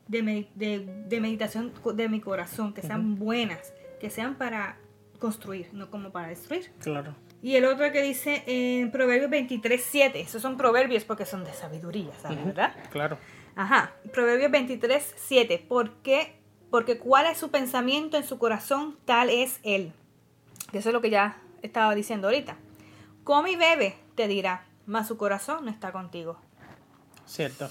de, 0.07 0.47
de, 0.55 1.21
meditación 1.21 1.73
de 1.97 2.09
mi 2.09 2.21
corazón, 2.21 2.75
que 2.75 2.83
sean 2.83 3.19
buenas, 3.19 3.75
que 4.01 4.09
sean 4.09 4.37
para 4.39 4.79
construir, 5.23 5.69
no 5.73 5.89
como 5.89 6.11
para 6.11 6.27
destruir. 6.27 6.73
Claro. 6.81 7.15
Y 7.43 7.55
el 7.55 7.65
otro 7.65 7.93
que 7.93 8.03
dice 8.03 8.43
en 8.45 8.91
Proverbios 8.91 9.31
23, 9.31 9.81
7, 9.81 10.21
esos 10.21 10.43
son 10.43 10.57
proverbios 10.57 11.05
porque 11.05 11.25
son 11.27 11.45
de 11.45 11.53
sabiduría, 11.53 12.11
¿sabes? 12.21 12.45
¿Verdad? 12.45 12.75
Claro. 12.91 13.19
Ajá, 13.55 13.93
Proverbios 14.13 14.51
23, 14.51 15.15
7, 15.17 15.65
¿por 15.69 15.93
qué? 16.03 16.35
Porque 16.73 16.99
cuál 16.99 17.27
es 17.27 17.39
su 17.39 17.53
pensamiento 17.53 18.17
en 18.17 18.25
su 18.25 18.37
corazón, 18.39 18.99
tal 19.05 19.31
es 19.31 19.61
él. 19.63 19.93
Eso 20.73 20.89
es 20.89 20.93
lo 20.93 21.01
que 21.01 21.11
ya 21.11 21.41
estaba 21.63 21.95
diciendo 21.95 22.27
ahorita. 22.27 22.57
Come 23.23 23.53
y 23.53 23.57
bebe, 23.57 23.95
te 24.17 24.27
dirá, 24.27 24.67
mas 24.87 25.07
su 25.07 25.17
corazón 25.17 25.65
no 25.67 25.71
está 25.71 25.93
contigo. 25.93 26.37
Cierto. 27.27 27.71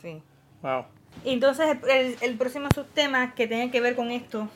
Sí. 0.00 0.22
Wow. 0.62 0.84
entonces 1.24 1.76
el, 1.90 2.16
el 2.22 2.38
próximo 2.38 2.68
subtema 2.74 3.34
que 3.34 3.46
tiene 3.46 3.70
que 3.70 3.80
ver 3.82 3.96
con 3.96 4.10
esto 4.10 4.48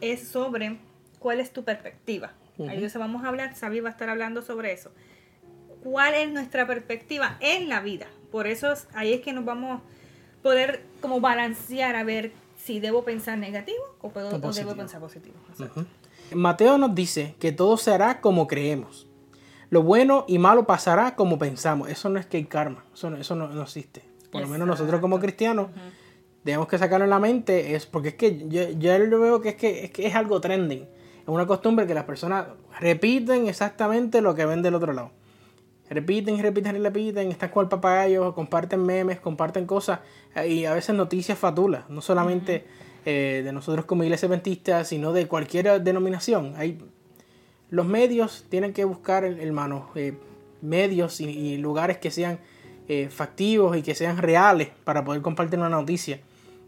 es 0.00 0.28
sobre 0.28 0.78
cuál 1.26 1.40
es 1.40 1.52
tu 1.52 1.64
perspectiva. 1.64 2.30
Ahí 2.68 2.86
vamos 2.96 3.24
a 3.24 3.28
hablar, 3.28 3.56
Sabi 3.56 3.80
va 3.80 3.88
a 3.88 3.90
estar 3.90 4.08
hablando 4.08 4.42
sobre 4.42 4.72
eso. 4.72 4.92
¿Cuál 5.82 6.14
es 6.14 6.30
nuestra 6.30 6.68
perspectiva 6.68 7.36
en 7.40 7.68
la 7.68 7.80
vida? 7.80 8.06
Por 8.30 8.46
eso 8.46 8.72
ahí 8.94 9.12
es 9.12 9.22
que 9.22 9.32
nos 9.32 9.44
vamos 9.44 9.80
a 9.80 9.82
poder 10.44 10.84
como 11.00 11.20
balancear 11.20 11.96
a 11.96 12.04
ver 12.04 12.30
si 12.62 12.78
debo 12.78 13.02
pensar 13.02 13.38
negativo 13.38 13.82
o, 14.02 14.10
puedo, 14.10 14.38
debo 14.38 14.76
pensar 14.76 15.00
positivo. 15.00 15.34
Mateo 16.32 16.78
nos 16.78 16.94
dice 16.94 17.34
que 17.40 17.50
todo 17.50 17.76
se 17.76 17.90
hará 17.90 18.20
como 18.20 18.46
creemos. 18.46 19.08
Lo 19.68 19.82
bueno 19.82 20.26
y 20.28 20.38
malo 20.38 20.64
pasará 20.64 21.16
como 21.16 21.40
pensamos. 21.40 21.88
Eso 21.88 22.08
no 22.08 22.20
es 22.20 22.26
que 22.26 22.36
hay 22.36 22.44
karma. 22.44 22.84
Eso 22.94 23.10
no, 23.10 23.16
eso 23.16 23.34
no, 23.34 23.62
existe. 23.62 24.04
Por 24.30 24.42
lo 24.42 24.46
menos 24.46 24.68
nosotros 24.68 25.00
como 25.00 25.18
cristianos 25.18 25.70
tenemos 26.44 26.68
que 26.68 26.78
sacarlo 26.78 27.02
en 27.02 27.10
la 27.10 27.18
mente. 27.18 27.74
Es 27.74 27.84
porque 27.84 28.10
es 28.10 28.14
que 28.14 28.48
yo, 28.48 28.70
yo 28.78 28.96
lo 29.00 29.18
veo 29.18 29.40
que 29.40 29.48
es 29.48 29.56
que 29.56 29.86
es, 29.86 29.90
que 29.90 30.06
es 30.06 30.14
algo 30.14 30.40
trending 30.40 30.86
es 31.26 31.30
una 31.30 31.46
costumbre 31.46 31.88
que 31.88 31.94
las 31.94 32.04
personas 32.04 32.46
repiten 32.78 33.48
exactamente 33.48 34.20
lo 34.20 34.36
que 34.36 34.46
ven 34.46 34.62
del 34.62 34.76
otro 34.76 34.92
lado. 34.92 35.10
Repiten, 35.90 36.40
repiten, 36.40 36.80
repiten, 36.80 37.32
están 37.32 37.50
con 37.50 37.64
el 37.64 37.68
papagayo, 37.68 38.32
comparten 38.32 38.84
memes, 38.84 39.18
comparten 39.18 39.66
cosas 39.66 40.00
eh, 40.36 40.46
y 40.46 40.66
a 40.66 40.74
veces 40.74 40.94
noticias 40.94 41.36
fatulas, 41.36 41.90
no 41.90 42.00
solamente 42.00 42.64
eh, 43.04 43.42
de 43.44 43.52
nosotros 43.52 43.86
como 43.86 44.04
iglesia 44.04 44.28
adventista, 44.28 44.84
sino 44.84 45.12
de 45.12 45.26
cualquier 45.26 45.82
denominación. 45.82 46.54
Hay, 46.56 46.78
los 47.70 47.86
medios 47.86 48.46
tienen 48.48 48.72
que 48.72 48.84
buscar, 48.84 49.24
hermano, 49.24 49.90
eh, 49.96 50.16
medios 50.62 51.20
y, 51.20 51.56
lugares 51.56 51.98
que 51.98 52.12
sean 52.12 52.38
factivos 53.10 53.76
y 53.76 53.82
que 53.82 53.96
sean 53.96 54.16
reales 54.16 54.68
para 54.84 55.04
poder 55.04 55.20
compartir 55.20 55.58
una 55.58 55.68
noticia. 55.68 56.20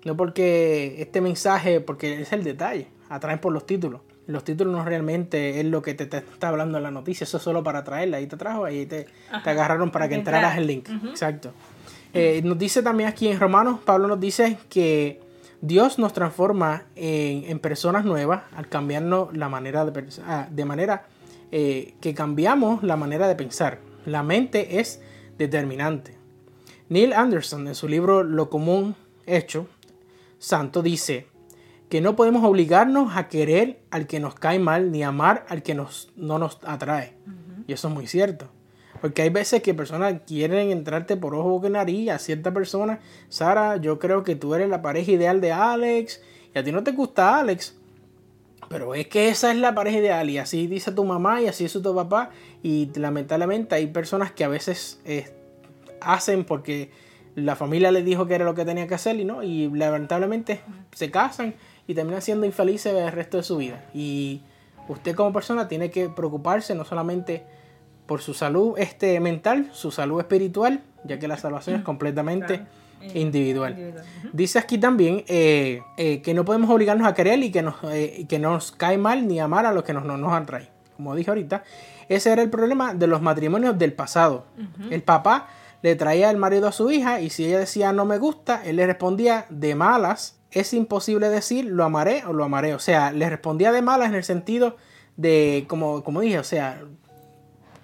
No 0.05 0.17
porque 0.17 0.97
este 1.01 1.21
mensaje, 1.21 1.81
porque 1.81 2.23
es 2.23 2.33
el 2.33 2.43
detalle, 2.43 2.89
atraen 3.09 3.39
por 3.39 3.53
los 3.53 3.65
títulos 3.67 4.01
los 4.29 4.45
títulos 4.45 4.75
no 4.75 4.85
realmente 4.85 5.59
es 5.59 5.65
lo 5.65 5.81
que 5.81 5.95
te, 5.95 6.05
está 6.05 6.49
hablando 6.49 6.77
en 6.77 6.85
la 6.85 6.91
noticia, 6.91 7.25
eso 7.25 7.39
es 7.39 7.43
solo 7.43 7.63
para 7.63 7.83
traerla. 7.83 8.19
Ahí 8.19 8.27
te 8.27 8.37
trajo, 8.37 8.67
ahí 8.67 8.85
te, 8.85 9.07
te 9.43 9.51
agarraron 9.51 9.91
para 9.91 10.07
que 10.07 10.17
entraras 10.17 10.59
el 10.59 10.67
link. 10.67 10.87
Exacto. 11.09 11.53
Eh, 12.13 12.43
nos 12.45 12.59
dice 12.59 12.83
también 12.83 13.09
aquí 13.09 13.29
en 13.29 13.41
Romanos, 13.41 13.81
Pablo 13.83 14.07
nos 14.07 14.21
dice 14.21 14.59
que 14.69 15.23
Dios 15.63 15.99
nos 15.99 16.13
transforma 16.13 16.85
en, 16.95 17.59
personas 17.59 18.05
nuevas 18.05 18.43
al 18.55 18.69
cambiarnos 18.69 19.35
la 19.35 19.49
manera 19.49 19.87
de 19.87 19.93
pensar, 19.93 20.25
ah, 20.29 20.47
de 20.51 20.65
manera 20.67 21.07
eh, 21.51 21.95
que 22.03 22.13
cambiamos 22.13 22.83
la 22.83 22.97
manera 22.97 23.29
de 23.29 23.35
pensar. 23.35 23.81
La 24.05 24.23
mente 24.23 24.79
es 24.79 25.01
determinante. 25.39 26.19
Neil 26.91 27.15
Anderson, 27.15 27.67
en 27.67 27.75
su 27.75 27.89
libro 27.89 28.23
Lo 28.25 28.51
común 28.51 28.95
hecho, 29.27 29.67
santo, 30.39 30.83
dice 30.83 31.27
que 31.89 32.01
no 32.01 32.17
podemos 32.17 32.45
obligarnos 32.45 33.17
a 33.17 33.29
querer 33.29 33.81
al 33.91 34.07
que 34.07 34.21
nos 34.21 34.35
cae 34.35 34.59
mal 34.59 34.93
ni 34.93 35.03
amar 35.03 35.47
al 35.49 35.63
que 35.63 35.75
nos, 35.75 36.11
no 36.17 36.39
nos 36.39 36.59
atrae. 36.65 37.15
Y 37.67 37.73
eso 37.73 37.89
es 37.89 37.95
muy 37.95 38.07
cierto. 38.07 38.49
Porque 39.01 39.23
hay 39.23 39.31
veces 39.31 39.63
que 39.63 39.75
personas 39.75 40.23
quieren 40.27 40.71
entrarte 40.71 41.17
por 41.17 41.35
ojo, 41.35 41.51
boca 41.51 41.69
y 41.69 41.71
nariz 41.71 42.11
a 42.11 42.19
cierta 42.19 42.53
persona. 42.53 43.01
Sara, 43.29 43.77
yo 43.77 43.99
creo 43.99 44.25
que 44.25 44.37
tú 44.37 44.55
eres 44.55 44.69
la 44.69 44.83
pareja 44.83 45.13
ideal 45.13 45.41
de 45.41 45.53
Alex. 45.53 46.21
Y 46.55 46.59
a 46.59 46.65
ti 46.65 46.73
no 46.73 46.83
te 46.83 46.93
gusta 46.93 47.39
Alex. 47.39 47.77
Pero 48.69 48.95
es 48.95 49.07
que 49.07 49.29
esa 49.29 49.51
es 49.51 49.57
la 49.59 49.75
pareja 49.75 49.99
ideal. 49.99 50.29
Y 50.29 50.39
así 50.39 50.67
dice 50.67 50.93
tu 50.93 51.05
mamá 51.05 51.41
y 51.41 51.47
así 51.47 51.65
dice 51.65 51.81
tu 51.81 51.95
papá. 51.95 52.31
Y 52.63 52.91
lamentablemente 52.99 53.77
hay 53.77 53.87
personas 53.87 54.33
que 54.33 54.45
a 54.45 54.49
veces 54.49 55.01
eh, 55.05 55.31
hacen 56.01 56.45
porque 56.45 56.91
la 57.35 57.55
familia 57.55 57.93
les 57.93 58.05
dijo 58.05 58.27
que 58.27 58.35
era 58.35 58.45
lo 58.45 58.55
que 58.55 58.65
tenía 58.65 58.89
que 58.89 58.95
hacer. 58.95 59.19
Y 59.19 59.25
no. 59.25 59.43
Y 59.43 59.71
lamentablemente 59.71 60.61
se 60.93 61.11
casan 61.11 61.55
y 61.89 61.95
terminan 61.95 62.23
siendo 62.23 62.47
infelices 62.47 62.95
el 62.95 63.11
resto 63.11 63.39
de 63.39 63.43
su 63.43 63.57
vida. 63.57 63.83
Y 63.93 64.43
usted 64.89 65.17
como 65.17 65.33
persona 65.33 65.67
tiene 65.67 65.91
que 65.91 66.09
preocuparse 66.09 66.75
no 66.75 66.85
solamente 66.85 67.45
por 68.07 68.21
su 68.21 68.35
salud 68.35 68.79
este, 68.79 69.19
mental, 69.21 69.71
su 69.73 69.91
salud 69.91 70.21
espiritual, 70.21 70.83
ya 71.05 71.19
que 71.19 71.27
la 71.27 71.39
salvación 71.39 71.77
es 71.77 71.83
completamente 71.83 72.67
individual. 73.15 73.95
Dice 74.33 74.59
aquí 74.59 74.77
también 74.77 75.25
eh, 75.29 75.83
eh, 75.97 76.21
que 76.21 76.35
no 76.35 76.45
podemos 76.45 76.69
obligarnos 76.69 77.09
a 77.09 77.15
querer 77.15 77.43
y 77.43 77.51
que 77.51 77.63
nos, 77.63 77.77
eh, 77.85 78.27
que 78.29 78.39
nos 78.39 78.71
cae 78.73 78.99
mal 78.99 79.27
ni 79.27 79.41
amar 79.41 79.65
a 79.65 79.73
los 79.73 79.83
que 79.83 79.95
nos, 79.95 80.05
nos, 80.05 80.19
nos 80.19 80.33
atrae. 80.33 80.69
Como 80.95 81.15
dije 81.15 81.31
ahorita, 81.31 81.65
ese 82.09 82.33
era 82.33 82.43
el 82.43 82.51
problema 82.51 82.93
de 82.93 83.07
los 83.07 83.23
matrimonios 83.23 83.79
del 83.79 83.95
pasado. 83.95 84.45
El 84.91 85.03
papá 85.03 85.49
le 85.83 85.95
traía 85.97 86.31
el 86.31 86.37
marido 86.37 86.69
a 86.69 86.73
su 86.73 86.91
hija 86.91 87.21
y 87.21 87.31
si 87.31 87.47
ella 87.47 87.61
decía 87.61 87.93
no 87.93 88.05
me 88.05 88.19
gusta, 88.19 88.63
él 88.65 88.77
le 88.77 88.87
respondía 88.87 89.47
de 89.49 89.75
malas. 89.75 90.39
Es 90.51 90.73
imposible 90.73 91.29
decir 91.29 91.67
lo 91.67 91.85
amaré 91.85 92.25
o 92.27 92.33
lo 92.33 92.45
amaré. 92.45 92.75
O 92.75 92.79
sea, 92.79 93.13
le 93.13 93.29
respondía 93.29 93.71
de 93.73 93.83
malas 93.83 94.09
en 94.09 94.15
el 94.15 94.25
sentido 94.25 94.77
de, 95.17 95.67
como, 95.69 96.03
como 96.03 96.21
dije, 96.21 96.39
o 96.39 96.45
sea, 96.45 96.83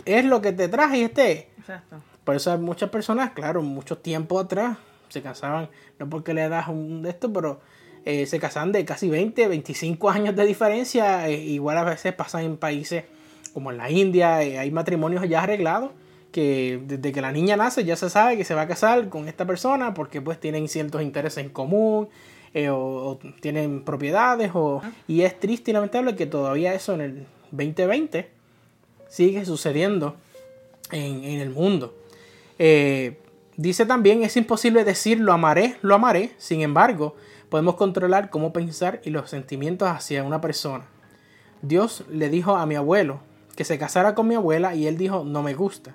es 0.05 0.25
lo 0.25 0.41
que 0.41 0.53
te 0.53 0.69
traje 0.69 0.99
y 0.99 1.03
esté. 1.03 1.51
Exacto. 1.59 2.03
Por 2.25 2.37
eso 2.37 2.53
hay 2.53 2.59
muchas 2.59 2.91
personas, 2.91 3.33
claro, 3.33 3.63
mucho 3.63 3.99
tiempo 3.99 4.41
atrás 4.41 4.79
se 5.09 5.23
casaban, 5.23 5.69
no 5.99 6.09
porque 6.09 6.35
le 6.35 6.49
das 6.49 6.69
un 6.69 7.03
de 7.03 7.11
esto, 7.11 7.33
pero 7.33 7.61
eh, 8.05 8.27
se 8.27 8.41
casan 8.41 8.73
de 8.73 8.85
casi 8.85 9.09
20, 9.09 9.47
25 9.47 10.11
años 10.11 10.35
de 10.35 10.45
diferencia. 10.47 11.29
Eh, 11.29 11.37
igual 11.37 11.79
a 11.79 11.85
veces 11.85 12.13
pasan 12.15 12.45
en 12.45 12.57
países 12.57 13.05
como 13.53 13.71
en 13.71 13.77
la 13.77 13.91
India, 13.91 14.43
eh, 14.43 14.59
hay 14.59 14.71
matrimonios 14.73 15.29
ya 15.29 15.43
arreglados 15.43 15.93
que 16.35 16.81
desde 16.85 17.13
que 17.13 17.21
la 17.21 17.31
niña 17.31 17.57
nace 17.57 17.85
ya 17.85 17.95
se 17.95 18.11
sabe 18.11 18.37
que 18.37 18.43
se 18.43 18.57
va 18.57 18.63
a 18.63 18.67
casar 18.67 19.09
con 19.09 19.29
esta 19.29 19.47
persona 19.47 19.95
porque 19.95 20.21
pues 20.21 20.41
tienen 20.41 20.67
ciertos 20.67 21.01
intereses 21.01 21.45
en 21.45 21.49
común 21.49 22.09
o, 22.69 23.19
tienen 23.41 23.85
propiedades 23.85 24.51
o, 24.53 24.83
y 25.07 25.23
es 25.23 25.39
triste 25.39 25.71
y 25.71 25.75
lamentable 25.75 26.17
que 26.17 26.27
todavía 26.27 26.75
eso 26.75 26.93
en 26.95 27.01
el 27.03 27.27
2020 27.53 28.29
sigue 29.09 29.45
sucediendo 29.45 30.17
en, 30.91 31.23
el 31.23 31.51
mundo. 31.51 31.95
Eh, 32.59 33.17
dice 33.57 33.87
también, 33.87 34.25
es 34.25 34.37
imposible 34.37 34.83
decir 34.83 35.21
lo 35.21 35.33
amaré, 35.33 35.77
lo 35.83 35.95
amaré, 35.95 36.33
sin 36.39 36.63
embargo, 36.63 37.15
podemos 37.49 37.77
controlar 37.77 38.29
cómo 38.29 38.53
pensar 38.53 39.01
y 39.05 39.11
los 39.11 39.31
sentimientos 39.31 39.89
hacia 39.89 40.25
una 40.25 40.41
persona. 40.41 40.85
Dios 41.63 42.03
le 42.11 42.29
dijo 42.29 42.57
a 42.57 42.67
mi 42.67 42.75
abuelo 42.75 43.21
que 43.55 43.63
se 43.63 43.79
casara 43.79 44.17
con 44.17 44.27
mi 44.27 44.35
abuela 44.35 44.75
y 44.75 44.89
él 44.89 44.99
dijo, 44.99 45.23
no 45.23 45.45
me 45.45 45.55
gusta. 45.55 45.95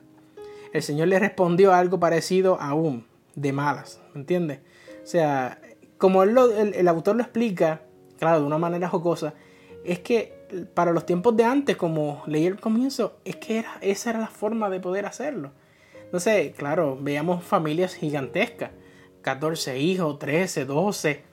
El 0.73 0.83
Señor 0.83 1.07
le 1.07 1.19
respondió 1.19 1.73
algo 1.73 1.99
parecido 1.99 2.59
aún, 2.59 3.05
de 3.35 3.53
malas, 3.53 4.01
¿me 4.13 4.21
entiendes? 4.21 4.59
O 5.03 5.07
sea, 5.07 5.59
como 5.97 6.23
el, 6.23 6.37
el 6.75 6.87
autor 6.87 7.15
lo 7.15 7.23
explica, 7.23 7.81
claro, 8.17 8.41
de 8.41 8.45
una 8.45 8.57
manera 8.57 8.89
jocosa, 8.89 9.33
es 9.83 9.99
que 9.99 10.39
para 10.73 10.91
los 10.91 11.05
tiempos 11.05 11.35
de 11.37 11.43
antes, 11.43 11.77
como 11.77 12.23
leí 12.25 12.45
el 12.45 12.59
comienzo, 12.59 13.17
es 13.25 13.35
que 13.37 13.59
era, 13.59 13.77
esa 13.81 14.11
era 14.11 14.19
la 14.19 14.27
forma 14.27 14.69
de 14.69 14.79
poder 14.79 15.05
hacerlo. 15.05 15.51
Entonces, 16.03 16.55
claro, 16.55 16.97
veíamos 16.99 17.43
familias 17.43 17.93
gigantescas, 17.93 18.71
14 19.21 19.79
hijos, 19.79 20.17
13, 20.17 20.65
12, 20.65 21.23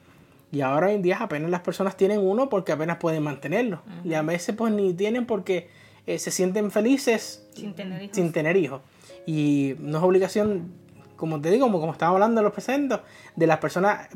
y 0.53 0.61
ahora 0.61 0.88
hoy 0.88 0.94
en 0.94 1.03
día 1.03 1.18
apenas 1.18 1.51
las 1.51 1.61
personas 1.61 1.96
tienen 1.96 2.20
uno 2.20 2.49
porque 2.49 2.72
apenas 2.72 2.99
pueden 2.99 3.22
mantenerlo. 3.22 3.83
Y 4.05 4.14
a 4.14 4.22
veces 4.22 4.55
pues 4.55 4.72
ni 4.72 4.94
tienen 4.94 5.27
porque 5.27 5.68
eh, 6.07 6.18
se 6.18 6.31
sienten 6.31 6.70
felices 6.70 7.46
sin 7.55 7.75
tener 7.75 8.03
hijos. 8.03 8.16
Sin 8.16 8.33
tener 8.33 8.57
hijos. 8.57 8.81
Y 9.26 9.74
no 9.80 9.98
es 9.98 10.04
obligación, 10.04 10.72
como 11.16 11.40
te 11.40 11.50
digo, 11.50 11.66
como, 11.66 11.80
como 11.80 11.92
estamos 11.92 12.14
hablando 12.14 12.40
de 12.40 12.44
los 12.44 12.52
presentes, 12.52 13.00
de 13.34 13.46
las 13.46 13.58
personas 13.58 14.08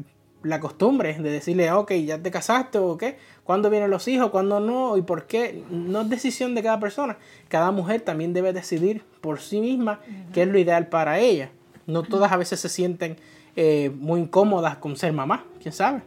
la 0.43 0.61
costumbre 0.61 1.19
de 1.19 1.31
decirle, 1.31 1.71
ok, 1.71 1.93
ya 1.93 2.19
te 2.19 2.31
casaste 2.31 2.79
o 2.79 2.97
qué, 2.97 3.19
cuándo 3.45 3.69
vienen 3.69 3.91
los 3.91 4.09
hijos, 4.09 4.31
cuándo 4.31 4.61
no 4.61 4.97
y 4.97 5.03
por 5.03 5.27
qué. 5.27 5.63
No 5.71 6.03
es 6.03 6.09
decisión 6.09 6.55
de 6.55 6.63
cada 6.63 6.81
persona. 6.81 7.19
Cada 7.49 7.71
mujer 7.71 8.01
también 8.01 8.33
debe 8.33 8.53
decidir 8.53 9.03
por 9.21 9.41
sí 9.41 9.61
misma 9.61 10.01
qué 10.33 10.43
es 10.43 10.49
lo 10.49 10.59
ideal 10.59 10.89
para 10.89 11.19
ella. 11.19 11.51
No 11.87 12.03
todas 12.03 12.33
a 12.33 12.37
veces 12.37 12.61
se 12.61 12.69
sienten 12.69 13.17
eh, 13.57 13.91
muy 13.95 14.21
incómodas 14.21 14.77
con 14.77 14.97
ser 14.97 15.13
mamá, 15.13 15.45
quién 15.61 15.73
sabe. 15.73 16.03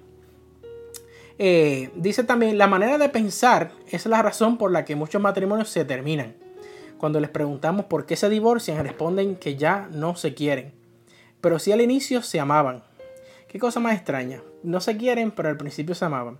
Eh, 1.39 1.91
dice 1.95 2.23
también, 2.23 2.57
la 2.57 2.67
manera 2.67 2.97
de 2.97 3.09
pensar 3.09 3.71
es 3.91 4.05
la 4.05 4.21
razón 4.21 4.57
por 4.57 4.71
la 4.71 4.85
que 4.85 4.95
muchos 4.95 5.21
matrimonios 5.21 5.69
se 5.69 5.83
terminan. 5.83 6.35
Cuando 7.03 7.19
les 7.19 7.31
preguntamos 7.31 7.87
por 7.87 8.05
qué 8.05 8.15
se 8.15 8.29
divorcian, 8.29 8.81
responden 8.81 9.35
que 9.35 9.57
ya 9.57 9.89
no 9.91 10.15
se 10.15 10.33
quieren. 10.33 10.71
Pero 11.41 11.59
sí 11.59 11.73
al 11.73 11.81
inicio 11.81 12.21
se 12.21 12.39
amaban 12.39 12.81
Qué 13.49 13.59
cosa 13.59 13.81
más 13.81 13.95
extraña. 13.95 14.41
No 14.63 14.79
se 14.79 14.95
quieren, 14.95 15.31
pero 15.31 15.49
al 15.49 15.57
principio 15.57 15.95
se 15.95 16.05
amaban. 16.05 16.39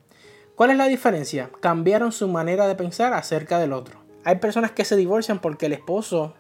¿Cuál 0.56 0.70
es 0.70 0.78
la 0.78 0.88
diferencia? 0.88 1.50
Cambiaron 1.60 2.14
su 2.14 2.30
manera 2.30 2.66
de 2.66 2.76
pensar 2.76 3.12
acerca 3.12 3.60
del 3.60 3.74
otro. 3.74 4.00
Hay 4.24 4.38
personas 4.38 4.72
que 4.72 4.86
se 4.86 4.96
divorcian 4.96 5.40
porque 5.40 5.66
el 5.66 5.74
esposo 5.74 6.34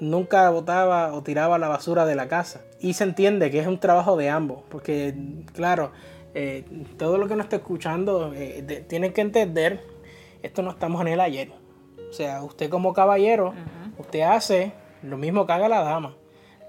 nunca 0.00 0.50
botaba 0.50 1.14
o 1.14 1.22
tiraba 1.22 1.56
la 1.56 1.68
basura 1.68 2.06
de 2.06 2.16
la 2.16 2.26
casa. 2.26 2.62
Y 2.80 2.94
se 2.94 3.04
entiende 3.04 3.52
que 3.52 3.60
es 3.60 3.68
un 3.68 3.78
trabajo 3.78 4.16
de 4.16 4.30
ambos. 4.30 4.64
Porque, 4.68 5.14
claro, 5.52 5.92
eh, 6.34 6.64
todo 6.98 7.18
lo 7.18 7.28
que 7.28 7.36
nos 7.36 7.44
está 7.44 7.54
escuchando 7.54 8.32
eh, 8.34 8.84
tienen 8.88 9.12
que 9.12 9.20
entender, 9.20 9.86
esto 10.42 10.60
no 10.62 10.72
estamos 10.72 11.00
en 11.02 11.06
el 11.06 11.20
ayer. 11.20 11.63
O 12.14 12.16
sea, 12.16 12.44
usted 12.44 12.70
como 12.70 12.92
caballero, 12.92 13.54
usted 13.98 14.20
hace 14.20 14.70
lo 15.02 15.16
mismo 15.16 15.48
que 15.48 15.52
haga 15.52 15.68
la 15.68 15.82
dama. 15.82 16.14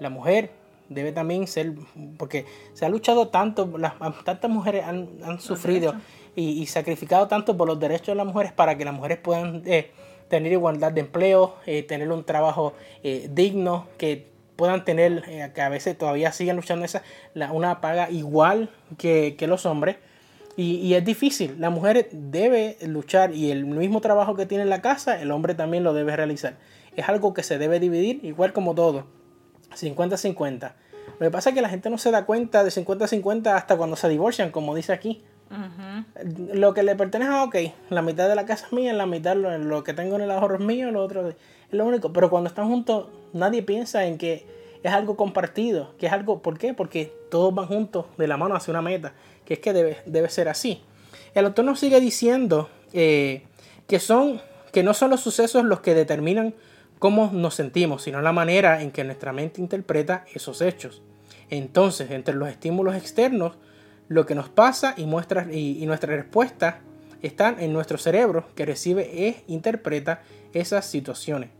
La 0.00 0.10
mujer 0.10 0.50
debe 0.88 1.12
también 1.12 1.46
ser, 1.46 1.72
porque 2.18 2.46
se 2.72 2.84
ha 2.84 2.88
luchado 2.88 3.28
tanto, 3.28 3.78
las, 3.78 3.92
tantas 4.24 4.50
mujeres 4.50 4.82
han, 4.84 5.38
sufrido 5.38 5.94
y, 6.34 6.66
sacrificado 6.66 7.28
tanto 7.28 7.56
por 7.56 7.68
los 7.68 7.78
derechos 7.78 8.08
de 8.08 8.14
las 8.16 8.26
mujeres 8.26 8.50
para 8.50 8.76
que 8.76 8.84
las 8.84 8.92
mujeres 8.92 9.18
puedan 9.18 9.62
eh, 9.66 9.92
tener 10.26 10.50
igualdad 10.50 10.90
de 10.90 11.02
empleo, 11.02 11.54
eh, 11.64 11.84
tener 11.84 12.10
un 12.10 12.24
trabajo 12.24 12.72
eh, 13.04 13.28
digno, 13.30 13.86
que 13.98 14.26
puedan 14.56 14.84
tener, 14.84 15.52
que 15.54 15.62
a 15.62 15.68
veces 15.68 15.96
todavía 15.96 16.32
siguen 16.32 16.56
luchando 16.56 16.84
esa, 16.84 17.04
una 17.52 17.80
paga 17.80 18.10
igual 18.10 18.70
que, 18.98 19.36
los 19.42 19.64
hombres. 19.64 19.98
Y, 20.56 20.76
y, 20.76 20.94
es 20.94 21.04
difícil, 21.04 21.56
la 21.58 21.68
mujer 21.68 22.08
debe 22.12 22.78
luchar 22.80 23.34
y 23.34 23.50
el 23.50 23.66
mismo 23.66 24.00
trabajo 24.00 24.34
que 24.34 24.46
tiene 24.46 24.62
en 24.62 24.70
la 24.70 24.80
casa, 24.80 25.20
el 25.20 25.30
hombre 25.30 25.54
también 25.54 25.84
lo 25.84 25.92
debe 25.92 26.16
realizar. 26.16 26.56
Es 26.96 27.08
algo 27.10 27.34
que 27.34 27.42
se 27.42 27.58
debe 27.58 27.78
dividir, 27.78 28.24
igual 28.24 28.54
como 28.54 28.74
todo 28.74 29.04
50-50. 29.76 30.72
Lo 31.18 31.26
que 31.26 31.30
pasa 31.30 31.50
es 31.50 31.54
que 31.54 31.62
la 31.62 31.68
gente 31.68 31.90
no 31.90 31.98
se 31.98 32.10
da 32.10 32.26
cuenta 32.26 32.64
de 32.64 32.70
50-50 32.70 33.54
hasta 33.54 33.76
cuando 33.76 33.96
se 33.96 34.08
divorcian, 34.08 34.50
como 34.50 34.74
dice 34.74 34.92
aquí. 34.92 35.22
Lo 36.52 36.74
que 36.74 36.82
le 36.82 36.96
pertenece 36.96 37.30
a, 37.30 37.44
ok, 37.44 37.56
la 37.90 38.02
mitad 38.02 38.28
de 38.28 38.34
la 38.34 38.46
casa 38.46 38.66
es 38.66 38.72
mía, 38.72 38.92
la 38.92 39.06
mitad 39.06 39.36
lo, 39.36 39.84
que 39.84 39.94
tengo 39.94 40.16
en 40.16 40.22
el 40.22 40.30
ahorro 40.30 40.56
es 40.56 40.60
mío, 40.60 40.90
lo 40.90 41.02
otro 41.02 41.28
es 41.28 41.36
lo 41.70 41.86
único. 41.86 42.12
Pero 42.12 42.30
cuando 42.30 42.48
están 42.48 42.68
juntos, 42.68 43.06
nadie 43.32 43.62
piensa 43.62 44.06
en 44.06 44.18
que 44.18 44.44
es 44.82 44.92
algo 44.92 45.16
compartido, 45.16 45.94
que 45.98 46.06
es 46.06 46.12
algo, 46.12 46.42
¿por 46.42 46.58
qué? 46.58 46.74
Porque 46.74 47.12
todos 47.30 47.54
van 47.54 47.66
juntos 47.66 48.06
de 48.18 48.28
la 48.28 48.36
mano 48.36 48.54
hacia 48.54 48.72
una 48.72 48.82
meta, 48.82 49.14
que 49.46 49.54
es 49.54 49.60
que 49.60 49.72
debe, 49.72 49.98
debe 50.04 50.28
ser 50.28 50.48
así. 50.48 50.82
El 51.34 51.46
autor 51.46 51.64
nos 51.64 51.80
sigue 51.80 52.00
diciendo 52.00 52.68
eh, 52.92 53.42
que, 53.86 54.00
son, 54.00 54.40
que 54.72 54.82
no 54.82 54.92
son 54.92 55.10
los 55.10 55.20
sucesos 55.20 55.64
los 55.64 55.80
que 55.80 55.94
determinan 55.94 56.54
cómo 56.98 57.30
nos 57.32 57.54
sentimos, 57.54 58.02
sino 58.02 58.20
la 58.20 58.32
manera 58.32 58.82
en 58.82 58.90
que 58.90 59.04
nuestra 59.04 59.32
mente 59.32 59.60
interpreta 59.60 60.24
esos 60.34 60.60
hechos. 60.60 61.02
Entonces, 61.50 62.10
entre 62.10 62.34
los 62.34 62.48
estímulos 62.48 62.96
externos, 62.96 63.54
lo 64.08 64.26
que 64.26 64.34
nos 64.34 64.48
pasa 64.48 64.94
y, 64.96 65.04
muestra, 65.06 65.46
y, 65.52 65.84
nuestra 65.86 66.14
respuesta 66.16 66.80
están 67.22 67.60
en 67.60 67.72
nuestro 67.72 67.98
cerebro 67.98 68.46
que 68.54 68.66
recibe 68.66 69.28
e 69.28 69.44
interpreta 69.46 70.22
esas 70.52 70.86
situaciones. 70.86 71.50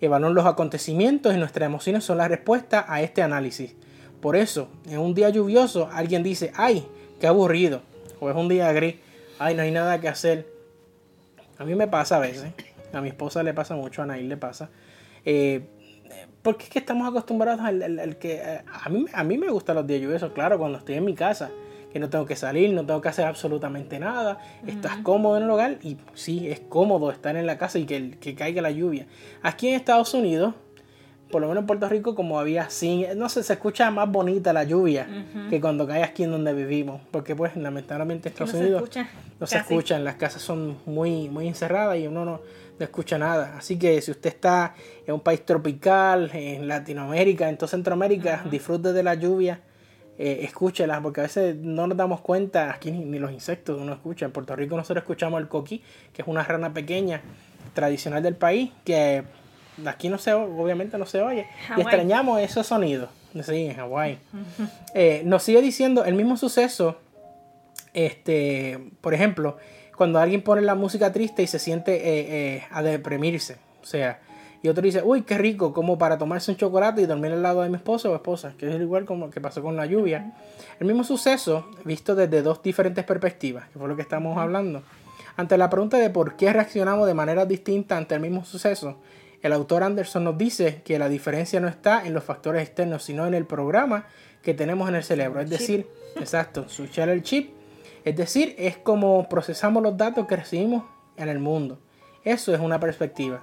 Evaluar 0.00 0.32
los 0.32 0.46
acontecimientos 0.46 1.34
y 1.34 1.38
nuestras 1.38 1.66
emociones 1.66 2.04
son 2.04 2.18
la 2.18 2.28
respuesta 2.28 2.84
a 2.88 3.00
este 3.02 3.22
análisis. 3.22 3.74
Por 4.20 4.36
eso, 4.36 4.68
en 4.86 4.98
un 4.98 5.14
día 5.14 5.28
lluvioso, 5.28 5.88
alguien 5.92 6.22
dice, 6.22 6.52
ay, 6.56 6.86
qué 7.24 7.28
aburrido. 7.28 7.80
O 8.20 8.28
es 8.28 8.36
un 8.36 8.50
día 8.50 8.70
gris, 8.72 8.96
ay, 9.38 9.54
no 9.54 9.62
hay 9.62 9.70
nada 9.70 9.98
que 9.98 10.08
hacer. 10.08 10.46
A 11.56 11.64
mí 11.64 11.74
me 11.74 11.88
pasa 11.88 12.16
a 12.16 12.18
veces, 12.18 12.52
a 12.92 13.00
mi 13.00 13.08
esposa 13.08 13.42
le 13.42 13.54
pasa 13.54 13.74
mucho, 13.74 14.02
a 14.02 14.06
Nail 14.06 14.28
le 14.28 14.36
pasa. 14.36 14.68
Eh, 15.24 15.62
porque 16.42 16.64
es 16.64 16.68
que 16.68 16.80
estamos 16.80 17.08
acostumbrados 17.08 17.62
al, 17.62 18.18
que... 18.18 18.34
Eh, 18.34 18.60
a 18.70 18.90
mí, 18.90 19.06
a 19.10 19.24
mí 19.24 19.38
me 19.38 19.48
gustan 19.48 19.76
los 19.76 19.86
días 19.86 20.02
lluviosos, 20.02 20.32
claro, 20.32 20.58
cuando 20.58 20.76
estoy 20.76 20.96
en 20.96 21.06
mi 21.06 21.14
casa, 21.14 21.50
que 21.90 21.98
no 21.98 22.10
tengo 22.10 22.26
que 22.26 22.36
salir, 22.36 22.74
no 22.74 22.84
tengo 22.84 23.00
que 23.00 23.08
hacer 23.08 23.24
absolutamente 23.24 23.98
nada, 23.98 24.38
estás 24.66 24.98
cómodo 24.98 25.38
en 25.38 25.44
el 25.44 25.50
hogar 25.50 25.78
y 25.82 25.96
sí, 26.12 26.48
es 26.50 26.60
cómodo 26.60 27.10
estar 27.10 27.36
en 27.36 27.46
la 27.46 27.56
casa 27.56 27.78
y 27.78 27.86
que, 27.86 28.18
que 28.18 28.34
caiga 28.34 28.60
la 28.60 28.70
lluvia. 28.70 29.06
Aquí 29.42 29.68
en 29.68 29.76
Estados 29.76 30.12
Unidos, 30.12 30.52
por 31.34 31.42
lo 31.42 31.48
menos 31.48 31.62
en 31.62 31.66
Puerto 31.66 31.88
Rico, 31.88 32.14
como 32.14 32.38
había 32.38 32.62
así, 32.62 33.06
no 33.16 33.28
sé, 33.28 33.42
se 33.42 33.54
escucha 33.54 33.90
más 33.90 34.08
bonita 34.08 34.52
la 34.52 34.62
lluvia 34.62 35.08
que 35.50 35.60
cuando 35.60 35.84
cae 35.84 36.04
aquí 36.04 36.22
en 36.22 36.30
donde 36.30 36.54
vivimos, 36.54 37.00
porque 37.10 37.34
pues 37.34 37.56
lamentablemente 37.56 38.28
Estados 38.28 38.54
Unidos 38.54 38.88
no 39.40 39.46
se 39.48 39.58
escuchan, 39.58 40.04
las 40.04 40.14
casas 40.14 40.42
son 40.42 40.78
muy, 40.86 41.28
muy 41.28 41.48
encerradas 41.48 41.98
y 41.98 42.06
uno 42.06 42.24
no 42.24 42.40
no 42.78 42.84
escucha 42.84 43.18
nada. 43.18 43.56
Así 43.58 43.78
que 43.78 44.00
si 44.00 44.12
usted 44.12 44.30
está 44.30 44.74
en 45.04 45.14
un 45.14 45.20
país 45.20 45.44
tropical, 45.44 46.30
en 46.32 46.68
Latinoamérica, 46.68 47.48
en 47.48 47.56
toda 47.56 47.68
Centroamérica, 47.68 48.44
disfrute 48.50 48.92
de 48.92 49.02
la 49.02 49.14
lluvia, 49.14 49.60
eh, 50.18 50.40
escúchela, 50.42 51.00
porque 51.00 51.20
a 51.20 51.24
veces 51.24 51.56
no 51.56 51.88
nos 51.88 51.96
damos 51.96 52.20
cuenta, 52.20 52.72
aquí 52.72 52.92
ni, 52.92 53.18
los 53.18 53.32
insectos 53.32 53.80
uno 53.80 53.92
escucha. 53.92 54.26
En 54.26 54.32
Puerto 54.32 54.54
Rico 54.54 54.76
nosotros 54.76 55.02
escuchamos 55.02 55.40
el 55.40 55.48
coquí, 55.48 55.82
que 56.12 56.22
es 56.22 56.28
una 56.28 56.44
rana 56.44 56.72
pequeña, 56.72 57.20
tradicional 57.74 58.22
del 58.22 58.36
país, 58.36 58.70
que 58.84 59.24
aquí 59.86 60.08
no 60.08 60.18
se 60.18 60.32
obviamente 60.32 60.98
no 60.98 61.06
se 61.06 61.22
oye. 61.22 61.46
Y 61.76 61.80
extrañamos 61.80 62.40
esos 62.40 62.66
sonidos. 62.66 63.08
Sí, 63.42 63.66
en 63.66 63.74
Hawái. 63.74 64.18
Eh, 64.94 65.22
nos 65.24 65.42
sigue 65.42 65.60
diciendo 65.60 66.04
el 66.04 66.14
mismo 66.14 66.36
suceso, 66.36 66.98
este, 67.92 68.78
por 69.00 69.14
ejemplo, 69.14 69.56
cuando 69.96 70.18
alguien 70.18 70.42
pone 70.42 70.62
la 70.62 70.74
música 70.74 71.12
triste 71.12 71.42
y 71.42 71.46
se 71.46 71.58
siente 71.58 71.94
eh, 71.96 72.56
eh, 72.56 72.64
a 72.70 72.82
deprimirse. 72.82 73.56
O 73.82 73.86
sea, 73.86 74.20
y 74.62 74.68
otro 74.68 74.82
dice, 74.82 75.02
uy, 75.04 75.22
qué 75.22 75.36
rico, 75.36 75.72
como 75.74 75.98
para 75.98 76.16
tomarse 76.16 76.50
un 76.50 76.56
chocolate 76.56 77.02
y 77.02 77.06
dormir 77.06 77.32
al 77.32 77.42
lado 77.42 77.62
de 77.62 77.68
mi 77.68 77.76
esposo 77.76 78.10
o 78.10 78.14
esposa, 78.14 78.54
que 78.56 78.68
es 78.68 78.80
igual 78.80 79.04
como 79.04 79.30
que 79.30 79.40
pasó 79.40 79.62
con 79.62 79.76
la 79.76 79.84
lluvia. 79.84 80.32
El 80.80 80.86
mismo 80.86 81.04
suceso, 81.04 81.66
visto 81.84 82.14
desde 82.14 82.40
dos 82.40 82.62
diferentes 82.62 83.04
perspectivas, 83.04 83.68
que 83.68 83.78
fue 83.78 83.88
lo 83.88 83.96
que 83.96 84.02
estamos 84.02 84.38
hablando. 84.38 84.82
Ante 85.36 85.58
la 85.58 85.68
pregunta 85.68 85.98
de 85.98 86.10
por 86.10 86.36
qué 86.36 86.52
reaccionamos 86.52 87.06
de 87.06 87.14
manera 87.14 87.44
distinta 87.44 87.96
ante 87.96 88.14
el 88.14 88.20
mismo 88.20 88.44
suceso, 88.44 88.96
el 89.46 89.52
autor 89.52 89.82
Anderson 89.82 90.24
nos 90.24 90.36
dice 90.36 90.82
que 90.84 90.98
la 90.98 91.08
diferencia 91.08 91.60
no 91.60 91.68
está 91.68 92.06
en 92.06 92.14
los 92.14 92.24
factores 92.24 92.62
externos, 92.62 93.04
sino 93.04 93.26
en 93.26 93.34
el 93.34 93.46
programa 93.46 94.06
que 94.42 94.54
tenemos 94.54 94.88
en 94.88 94.96
el 94.96 95.04
cerebro. 95.04 95.40
Es 95.40 95.50
decir, 95.50 95.86
exacto, 96.16 96.68
switchar 96.68 97.08
el 97.08 97.22
chip 97.22 97.54
es 98.04 98.14
decir, 98.16 98.54
es 98.58 98.76
como 98.76 99.28
procesamos 99.28 99.82
los 99.82 99.96
datos 99.96 100.26
que 100.26 100.36
recibimos 100.36 100.84
en 101.16 101.28
el 101.30 101.38
mundo. 101.38 101.78
Eso 102.22 102.54
es 102.54 102.60
una 102.60 102.78
perspectiva. 102.78 103.42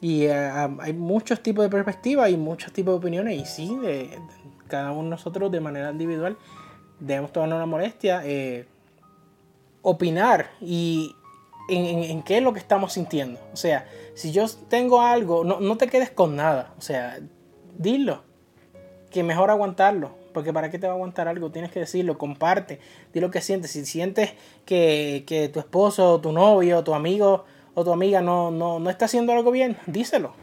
Y 0.00 0.24
eh, 0.24 0.34
hay 0.34 0.92
muchos 0.92 1.40
tipos 1.40 1.64
de 1.64 1.70
perspectivas 1.70 2.28
y 2.28 2.36
muchos 2.36 2.72
tipos 2.72 2.94
de 2.94 2.98
opiniones. 2.98 3.40
Y 3.40 3.44
sí, 3.44 3.78
de, 3.80 4.18
cada 4.66 4.90
uno 4.90 5.04
de 5.04 5.10
nosotros 5.10 5.52
de 5.52 5.60
manera 5.60 5.92
individual 5.92 6.36
debemos 6.98 7.32
tomar 7.32 7.48
una 7.54 7.66
molestia, 7.66 8.22
eh, 8.24 8.66
opinar 9.82 10.50
y 10.60 11.14
en, 11.68 12.22
qué 12.22 12.38
es 12.38 12.42
lo 12.42 12.52
que 12.52 12.58
estamos 12.58 12.92
sintiendo. 12.92 13.40
O 13.52 13.56
sea, 13.56 13.86
si 14.14 14.32
yo 14.32 14.46
tengo 14.68 15.00
algo, 15.00 15.44
no, 15.44 15.60
no 15.60 15.76
te 15.76 15.88
quedes 15.88 16.10
con 16.10 16.36
nada. 16.36 16.74
O 16.78 16.82
sea, 16.82 17.18
dilo. 17.76 18.22
Que 19.10 19.22
mejor 19.22 19.50
aguantarlo 19.50 20.22
porque 20.32 20.52
para 20.52 20.70
qué 20.70 20.78
te 20.78 20.86
va 20.86 20.94
a 20.94 20.96
aguantar 20.96 21.28
algo, 21.28 21.50
tienes 21.50 21.70
que 21.70 21.80
decirlo, 21.80 22.18
comparte, 22.18 22.80
di 23.12 23.20
lo 23.20 23.30
que 23.30 23.40
sientes. 23.40 23.70
Si 23.70 23.84
sientes 23.84 24.32
que, 24.64 25.50
tu 25.52 25.60
esposo, 25.60 26.20
tu 26.20 26.32
novio, 26.32 26.82
tu 26.82 26.94
amigo 26.94 27.44
o 27.74 27.84
tu 27.84 27.92
amiga 27.92 28.20
no, 28.20 28.50
no, 28.50 28.90
está 28.90 29.04
haciendo 29.04 29.32
algo 29.32 29.50
bien, 29.50 29.76
díselo. 29.86 30.34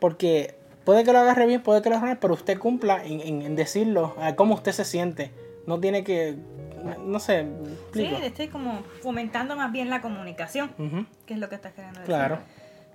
Porque 0.00 0.54
puede 0.84 1.04
que 1.04 1.12
lo 1.12 1.20
agarre 1.20 1.46
bien, 1.46 1.62
puede 1.62 1.82
que 1.82 1.90
lo 1.90 1.96
agarre 1.96 2.16
pero 2.16 2.34
usted 2.34 2.58
cumpla 2.58 3.02
en, 3.04 3.54
decirlo, 3.56 4.14
a 4.18 4.34
cómo 4.36 4.54
usted 4.54 4.72
se 4.72 4.84
siente. 4.84 5.30
No 5.66 5.80
tiene 5.80 6.02
que, 6.04 6.36
no 6.82 7.18
sé. 7.18 7.46
Sí, 7.92 8.08
estoy 8.22 8.48
como 8.48 8.82
fomentando 9.02 9.56
más 9.56 9.72
bien 9.72 9.90
la 9.90 10.00
comunicación, 10.00 11.06
que 11.26 11.34
es 11.34 11.40
lo 11.40 11.48
que 11.48 11.54
estás 11.54 11.72
queriendo 11.72 12.00
decir. 12.00 12.14
Claro. 12.14 12.38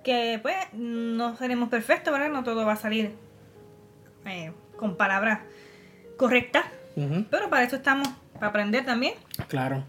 Que 0.04 0.38
pues 0.40 0.56
no 0.72 1.36
seremos 1.36 1.68
perfectos, 1.68 2.12
¿verdad? 2.12 2.30
No 2.30 2.44
todo 2.44 2.64
va 2.64 2.72
a 2.72 2.76
salir 2.76 3.12
eh, 4.26 4.52
con 4.76 4.96
palabras 4.96 5.40
correcta, 6.16 6.64
pero 7.30 7.48
para 7.50 7.64
eso 7.64 7.76
estamos, 7.76 8.08
para 8.34 8.48
aprender 8.48 8.84
también. 8.84 9.14
Claro. 9.48 9.84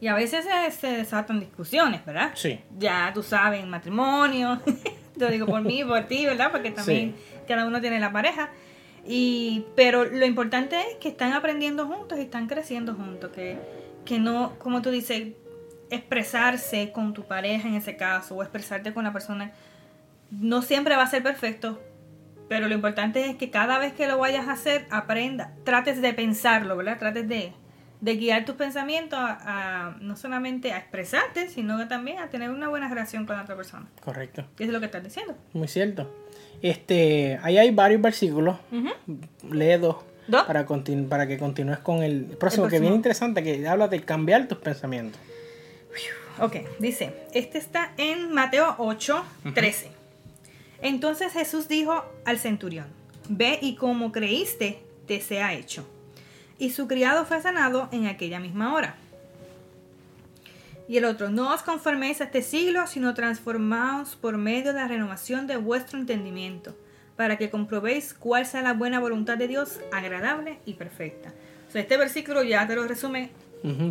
Y 0.00 0.08
a 0.08 0.14
veces 0.14 0.44
se, 0.78 0.86
desatan 0.88 1.40
discusiones, 1.40 2.04
¿verdad? 2.04 2.32
Sí. 2.34 2.60
Ya 2.78 3.10
tú 3.14 3.22
sabes, 3.22 3.64
matrimonio, 3.66 4.60
lo 5.16 5.28
digo 5.28 5.46
por 5.46 5.62
mí, 5.62 5.82
por 5.84 6.02
ti, 6.04 6.26
¿verdad? 6.26 6.50
Porque 6.50 6.70
también 6.70 7.14
cada 7.48 7.66
uno 7.66 7.80
tiene 7.80 8.00
la 8.00 8.12
pareja. 8.12 8.50
Y, 9.06 9.66
pero 9.76 10.04
lo 10.04 10.24
importante 10.24 10.80
es 10.80 10.96
que 10.96 11.08
están 11.08 11.32
aprendiendo 11.32 11.86
juntos 11.86 12.18
y 12.18 12.22
están 12.22 12.46
creciendo 12.46 12.94
juntos, 12.94 13.30
que, 13.32 13.58
que 14.04 14.18
no, 14.18 14.58
como 14.58 14.80
tú 14.80 14.90
dices, 14.90 15.34
expresarse 15.90 16.90
con 16.92 17.12
tu 17.12 17.24
pareja 17.24 17.68
en 17.68 17.74
ese 17.74 17.96
caso 17.96 18.34
o 18.34 18.42
expresarte 18.42 18.94
con 18.94 19.04
la 19.04 19.12
persona 19.12 19.52
no 20.30 20.62
siempre 20.62 20.96
va 20.96 21.02
a 21.02 21.10
ser 21.10 21.22
perfecto, 21.22 21.80
pero 22.48 22.68
lo 22.68 22.74
importante 22.74 23.28
es 23.30 23.36
que 23.36 23.50
cada 23.50 23.78
vez 23.78 23.92
que 23.92 24.06
lo 24.06 24.18
vayas 24.18 24.48
a 24.48 24.52
hacer, 24.52 24.86
aprenda, 24.90 25.52
trates 25.64 26.00
de 26.02 26.12
pensarlo, 26.12 26.76
¿verdad? 26.76 26.98
Trates 26.98 27.28
de, 27.28 27.52
guiar 28.00 28.44
tus 28.44 28.56
pensamientos 28.56 29.18
a, 29.18 29.96
no 30.00 30.16
solamente 30.16 30.72
a 30.72 30.78
expresarte, 30.78 31.48
sino 31.48 31.86
también 31.88 32.18
a 32.18 32.28
tener 32.28 32.50
una 32.50 32.68
buena 32.68 32.88
relación 32.88 33.26
con 33.26 33.36
la 33.36 33.42
otra 33.42 33.56
persona. 33.56 33.86
Correcto. 34.02 34.42
Eso 34.42 34.64
es 34.64 34.68
lo 34.70 34.80
que 34.80 34.86
estás 34.86 35.02
diciendo. 35.02 35.36
Muy 35.52 35.68
cierto. 35.68 36.12
Este, 36.62 37.38
ahí 37.42 37.58
hay 37.58 37.70
varios 37.70 38.00
versículos. 38.00 38.58
Lee 39.50 39.76
dos. 39.78 39.96
Para, 40.30 40.66
para 41.08 41.26
que 41.26 41.38
continúes 41.38 41.78
con 41.80 42.02
el 42.02 42.24
próximo, 42.24 42.66
que 42.68 42.80
viene 42.80 42.96
interesante, 42.96 43.42
que 43.42 43.68
habla 43.68 43.88
de 43.88 44.00
cambiar 44.02 44.48
tus 44.48 44.58
pensamientos. 44.58 45.20
Ok, 46.40 46.56
dice, 46.80 47.12
este 47.32 47.58
está 47.58 47.92
en 47.96 48.32
Mateo 48.32 48.74
8, 48.78 49.24
13. 49.54 49.90
Entonces 50.82 51.32
Jesús 51.32 51.68
dijo 51.68 52.04
al 52.24 52.38
centurión, 52.38 52.86
ve 53.28 53.58
y 53.62 53.76
como 53.76 54.10
creíste, 54.10 54.82
te 55.06 55.20
sea 55.20 55.54
hecho. 55.54 55.86
Y 56.58 56.70
su 56.70 56.86
criado 56.86 57.24
fue 57.24 57.40
sanado 57.42 57.88
en 57.92 58.06
aquella 58.06 58.40
misma 58.40 58.74
hora. 58.74 58.96
Y 60.86 60.98
el 60.98 61.04
otro, 61.06 61.30
no 61.30 61.52
os 61.52 61.62
conforméis 61.62 62.20
a 62.20 62.24
este 62.24 62.42
siglo, 62.42 62.86
sino 62.86 63.14
transformaos 63.14 64.16
por 64.16 64.36
medio 64.36 64.72
de 64.72 64.80
la 64.80 64.88
renovación 64.88 65.46
de 65.46 65.56
vuestro 65.56 65.98
entendimiento, 65.98 66.76
para 67.16 67.38
que 67.38 67.48
comprobéis 67.48 68.12
cuál 68.12 68.44
sea 68.44 68.60
la 68.60 68.74
buena 68.74 69.00
voluntad 69.00 69.38
de 69.38 69.48
Dios, 69.48 69.80
agradable 69.92 70.58
y 70.66 70.74
perfecta. 70.74 71.32
O 71.68 71.70
sea, 71.72 71.80
este 71.80 71.96
versículo 71.96 72.42
ya 72.42 72.66
te 72.66 72.76
lo 72.76 72.86
resume 72.86 73.30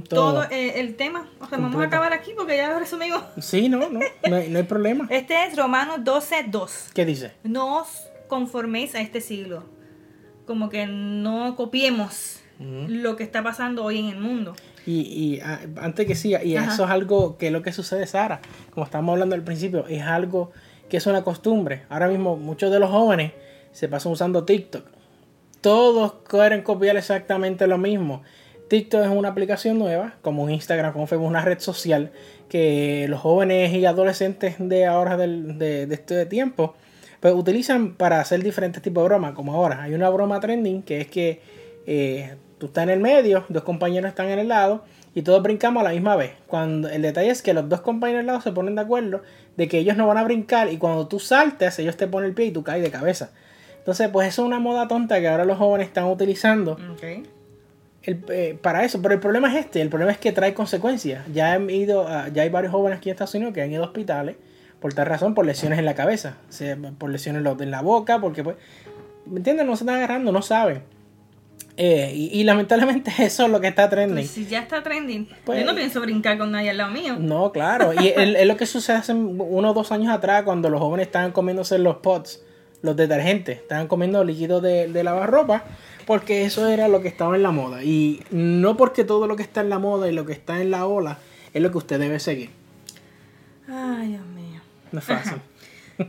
todo, 0.07 0.43
eh, 0.51 0.79
el 0.79 0.95
tema. 0.95 1.27
O 1.39 1.47
sea, 1.47 1.57
vamos 1.57 1.81
a 1.81 1.87
acabar 1.87 2.13
aquí 2.13 2.31
porque 2.37 2.55
ya 2.55 2.69
lo 2.69 2.79
resumimos. 2.79 3.23
Sí, 3.39 3.69
no, 3.69 3.89
no, 3.89 3.99
no 4.29 4.35
hay, 4.35 4.63
problema. 4.63 5.07
Este 5.09 5.45
es 5.45 5.57
Romanos 5.57 5.97
12, 6.03 6.45
2. 6.47 6.89
¿Qué 6.93 7.05
dice? 7.05 7.31
No 7.43 7.81
os 7.81 8.03
conforméis 8.27 8.93
a 8.93 9.01
este 9.01 9.19
siglo. 9.19 9.63
Como 10.45 10.69
que 10.69 10.85
no 10.85 11.55
copiemos 11.55 12.42
lo 12.59 13.15
que 13.15 13.23
está 13.23 13.43
pasando 13.43 13.83
hoy 13.83 13.99
en 13.99 14.07
el 14.07 14.19
mundo. 14.19 14.55
Y, 14.85 15.01
y 15.01 15.39
ah, 15.41 15.59
antes 15.77 16.05
que 16.05 16.15
siga, 16.15 16.43
y 16.43 16.55
eso 16.55 16.83
es 16.83 16.89
algo 16.89 17.37
que 17.37 17.47
es 17.47 17.53
lo 17.53 17.61
que 17.61 17.71
sucede, 17.71 18.05
Sara, 18.07 18.41
como 18.71 18.85
estábamos 18.85 19.13
hablando 19.13 19.35
al 19.35 19.43
principio, 19.43 19.87
es 19.87 20.03
algo 20.03 20.51
que 20.89 20.97
es 20.97 21.07
una 21.07 21.23
costumbre. 21.23 21.83
Ahora 21.89 22.07
mismo 22.07 22.35
muchos 22.35 22.71
de 22.71 22.79
los 22.79 22.89
jóvenes 22.89 23.31
se 23.71 23.87
pasan 23.87 24.11
usando 24.11 24.43
TikTok. 24.43 24.85
Todos 25.61 26.15
quieren 26.27 26.61
copiar 26.61 26.97
exactamente 26.97 27.67
lo 27.67 27.77
mismo. 27.77 28.21
TikTok 28.67 29.03
es 29.03 29.09
una 29.09 29.29
aplicación 29.29 29.77
nueva, 29.79 30.15
como 30.21 30.49
Instagram, 30.49 30.93
como 30.93 31.07
Facebook, 31.07 31.27
una 31.27 31.41
red 31.41 31.59
social 31.59 32.11
que 32.49 33.07
los 33.09 33.19
jóvenes 33.19 33.73
y 33.73 33.85
adolescentes 33.85 34.55
de 34.59 34.85
ahora 34.85 35.17
de, 35.17 35.87
este 35.89 36.25
tiempo 36.27 36.75
pues 37.19 37.33
utilizan 37.33 37.95
para 37.95 38.19
hacer 38.19 38.43
diferentes 38.43 38.81
tipos 38.81 39.03
de 39.03 39.09
bromas, 39.09 39.33
como 39.33 39.53
ahora. 39.53 39.83
Hay 39.83 39.93
una 39.93 40.09
broma 40.09 40.39
trending 40.39 40.83
que 40.83 41.01
es 41.01 41.07
que 41.07 41.41
eh, 41.85 42.35
tú 42.57 42.67
estás 42.67 42.83
en 42.83 42.89
el 42.89 42.99
medio, 42.99 43.45
dos 43.49 43.63
compañeros 43.63 44.09
están 44.09 44.29
en 44.29 44.39
el 44.39 44.47
lado 44.47 44.83
y 45.15 45.21
todos 45.21 45.43
brincamos 45.43 45.81
a 45.81 45.83
la 45.83 45.91
misma 45.91 46.15
vez. 46.15 46.31
Cuando 46.47 46.89
el 46.89 47.01
detalle 47.01 47.29
es 47.29 47.41
que 47.41 47.53
los 47.53 47.69
dos 47.69 47.81
compañeros 47.81 48.21
al 48.21 48.27
lado 48.27 48.41
se 48.41 48.51
ponen 48.51 48.75
de 48.75 48.81
acuerdo 48.81 49.21
de 49.57 49.67
que 49.67 49.79
ellos 49.79 49.97
no 49.97 50.07
van 50.07 50.17
a 50.17 50.23
brincar 50.23 50.71
y 50.71 50.77
cuando 50.77 51.07
tú 51.07 51.19
saltes, 51.19 51.77
ellos 51.79 51.97
te 51.97 52.07
ponen 52.07 52.29
el 52.29 52.35
pie 52.35 52.45
y 52.45 52.51
tú 52.51 52.63
caes 52.63 52.83
de 52.83 52.91
cabeza. 52.91 53.31
Entonces, 53.77 54.09
pues 54.09 54.29
eso 54.29 54.43
es 54.43 54.47
una 54.47 54.59
moda 54.59 54.87
tonta 54.87 55.19
que 55.19 55.27
ahora 55.27 55.45
los 55.45 55.57
jóvenes 55.57 55.87
están 55.87 56.05
utilizando 56.05 56.77
eh, 58.05 58.57
para 58.61 58.83
eso, 58.85 59.01
pero 59.01 59.13
el 59.13 59.19
problema 59.19 59.49
es 59.49 59.65
este, 59.65 59.81
el 59.81 59.89
problema 59.89 60.11
es 60.11 60.17
que 60.17 60.31
trae 60.31 60.53
consecuencias. 60.53 61.25
Ya, 61.33 61.53
han 61.53 61.69
ido 61.69 62.07
ya 62.33 62.43
hay 62.43 62.49
varios 62.49 62.71
jóvenes 62.71 62.97
aquí 62.97 63.09
en 63.09 63.13
Estados 63.15 63.35
Unidos 63.35 63.53
que 63.53 63.61
han 63.61 63.71
ido 63.71 63.83
a 63.83 63.87
hospitales 63.87 64.37
por 64.79 64.93
tal 64.93 65.05
razón, 65.05 65.33
por 65.33 65.45
lesiones 65.45 65.79
en 65.79 65.85
la 65.85 65.95
cabeza, 65.95 66.35
por 66.97 67.09
lesiones 67.09 67.45
en 67.61 67.71
la 67.71 67.81
boca, 67.81 68.19
porque 68.19 68.43
pues, 68.43 68.57
¿me 69.25 69.37
entienden? 69.37 69.67
No 69.67 69.77
se 69.77 69.83
están 69.83 69.95
agarrando, 69.95 70.31
no 70.33 70.41
saben. 70.41 70.83
Eh, 71.75 72.29
y, 72.31 72.43
lamentablemente 72.43 73.11
eso 73.19 73.45
es 73.45 73.51
lo 73.51 73.59
que 73.59 73.67
está 73.67 73.89
trending. 73.89 74.25
Pues 74.25 74.29
si 74.29 74.45
ya 74.45 74.59
está 74.59 74.83
trending, 74.83 75.27
pues 75.43 75.59
yo 75.59 75.65
no 75.65 75.75
pienso 75.75 76.01
brincar 76.01 76.37
con 76.37 76.51
nadie 76.51 76.69
al 76.69 76.77
lado 76.77 76.91
mío. 76.91 77.15
No, 77.19 77.51
claro. 77.51 77.93
Y 77.93 78.09
es 78.09 78.47
lo 78.47 78.57
que 78.57 78.65
sucede 78.65 78.97
hace 78.97 79.13
uno 79.13 79.71
o 79.71 79.73
dos 79.73 79.91
años 79.91 80.13
atrás 80.13 80.43
cuando 80.43 80.69
los 80.69 80.79
jóvenes 80.79 81.07
estaban 81.07 81.31
comiéndose 81.31 81.79
los 81.79 81.97
pots, 81.97 82.43
los 82.81 82.95
detergentes, 82.95 83.57
estaban 83.57 83.87
comiendo 83.87 84.23
líquidos 84.23 84.61
de, 84.61 84.87
de 84.87 85.03
lavarropa, 85.03 85.63
porque 86.05 86.45
eso 86.45 86.67
era 86.67 86.87
lo 86.87 87.01
que 87.01 87.07
estaba 87.07 87.35
en 87.35 87.43
la 87.43 87.51
moda. 87.51 87.83
Y 87.83 88.21
no 88.29 88.77
porque 88.77 89.03
todo 89.03 89.25
lo 89.25 89.35
que 89.35 89.43
está 89.43 89.61
en 89.61 89.69
la 89.69 89.79
moda 89.79 90.07
y 90.07 90.11
lo 90.13 90.25
que 90.25 90.33
está 90.33 90.61
en 90.61 90.69
la 90.69 90.85
ola 90.85 91.17
es 91.53 91.61
lo 91.61 91.71
que 91.71 91.77
usted 91.79 91.99
debe 91.99 92.19
seguir. 92.19 92.51
Ay, 93.67 94.09
Dios 94.09 94.25
mío. 94.27 94.61
No 94.91 94.99
es 94.99 95.05
fácil. 95.05 95.37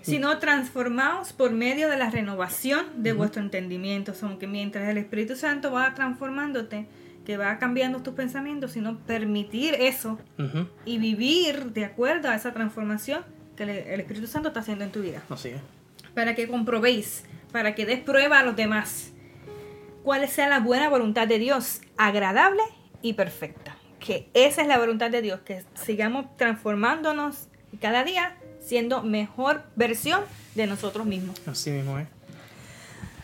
Sino 0.03 0.39
transformados 0.39 1.33
por 1.33 1.53
medio 1.53 1.89
de 1.89 1.97
la 1.97 2.11
renovación 2.11 2.87
de 2.97 3.13
vuestro 3.13 3.43
entendimiento. 3.43 4.15
Son 4.15 4.39
que 4.39 4.47
mientras 4.47 4.89
el 4.89 4.99
Espíritu 4.99 5.37
Santo 5.37 5.73
va 5.73 5.95
transformándote, 5.95 6.87
que 7.25 7.37
va 7.37 7.59
cambiando 7.59 8.03
tus 8.03 8.15
pensamientos, 8.15 8.73
sino 8.73 8.99
permitir 8.99 9.75
eso 9.75 10.19
y 10.85 10.99
vivir 10.99 11.73
de 11.73 11.85
acuerdo 11.85 12.29
a 12.29 12.35
esa 12.35 12.53
transformación 12.53 13.25
que 13.57 13.63
el 13.63 14.01
Espíritu 14.01 14.27
Santo 14.27 14.49
está 14.49 14.61
haciendo 14.61 14.85
en 14.85 14.93
tu 14.93 15.01
vida. 15.03 15.23
Así 15.29 15.51
es. 15.51 15.61
Para 16.15 16.35
que 16.35 16.49
comprobéis, 16.49 17.25
para 17.53 17.75
que 17.75 17.87
des 17.87 18.01
prueba 18.01 18.41
a 18.41 18.45
los 18.45 18.57
demás 18.57 19.13
cuál 20.03 20.29
sea 20.29 20.49
la 20.49 20.61
buena 20.61 20.89
voluntad 20.89 21.27
de 21.27 21.39
Dios, 21.39 21.81
agradable 21.97 22.63
y 23.01 23.15
perfecta. 23.15 23.77
Que 23.99 24.29
esa 24.35 24.63
es 24.63 24.69
la 24.69 24.79
voluntad 24.79 25.11
de 25.11 25.23
Dios, 25.23 25.41
que 25.41 25.65
sigamos 25.75 26.37
transformándonos 26.37 27.49
cada 27.81 28.05
día 28.05 28.37
siendo 28.65 29.03
mejor 29.03 29.63
versión 29.77 30.23
de 30.55 30.67
nosotros 30.67 31.07
mismos. 31.07 31.41
Así 31.47 31.71
mismo, 31.71 31.99
¿eh? 31.99 32.07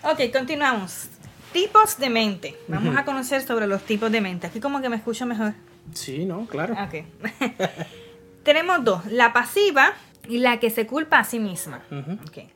Ok, 0.02 0.32
continuamos. 0.32 1.08
Tipos 1.52 1.98
de 1.98 2.10
mente. 2.10 2.56
Vamos 2.68 2.96
a 2.96 3.04
conocer 3.04 3.42
sobre 3.42 3.66
los 3.66 3.82
tipos 3.82 4.10
de 4.12 4.20
mente. 4.20 4.46
Aquí 4.46 4.60
como 4.60 4.80
que 4.80 4.88
me 4.88 4.96
escucho 4.96 5.26
mejor. 5.26 5.54
Sí, 5.94 6.24
no, 6.24 6.46
claro. 6.46 6.74
Ok. 6.74 7.04
Tenemos 8.44 8.84
dos, 8.84 9.04
la 9.06 9.32
pasiva 9.32 9.92
y 10.28 10.38
la 10.38 10.60
que 10.60 10.70
se 10.70 10.86
culpa 10.86 11.18
a 11.18 11.24
sí 11.24 11.38
misma. 11.38 11.82
okay. 12.26 12.50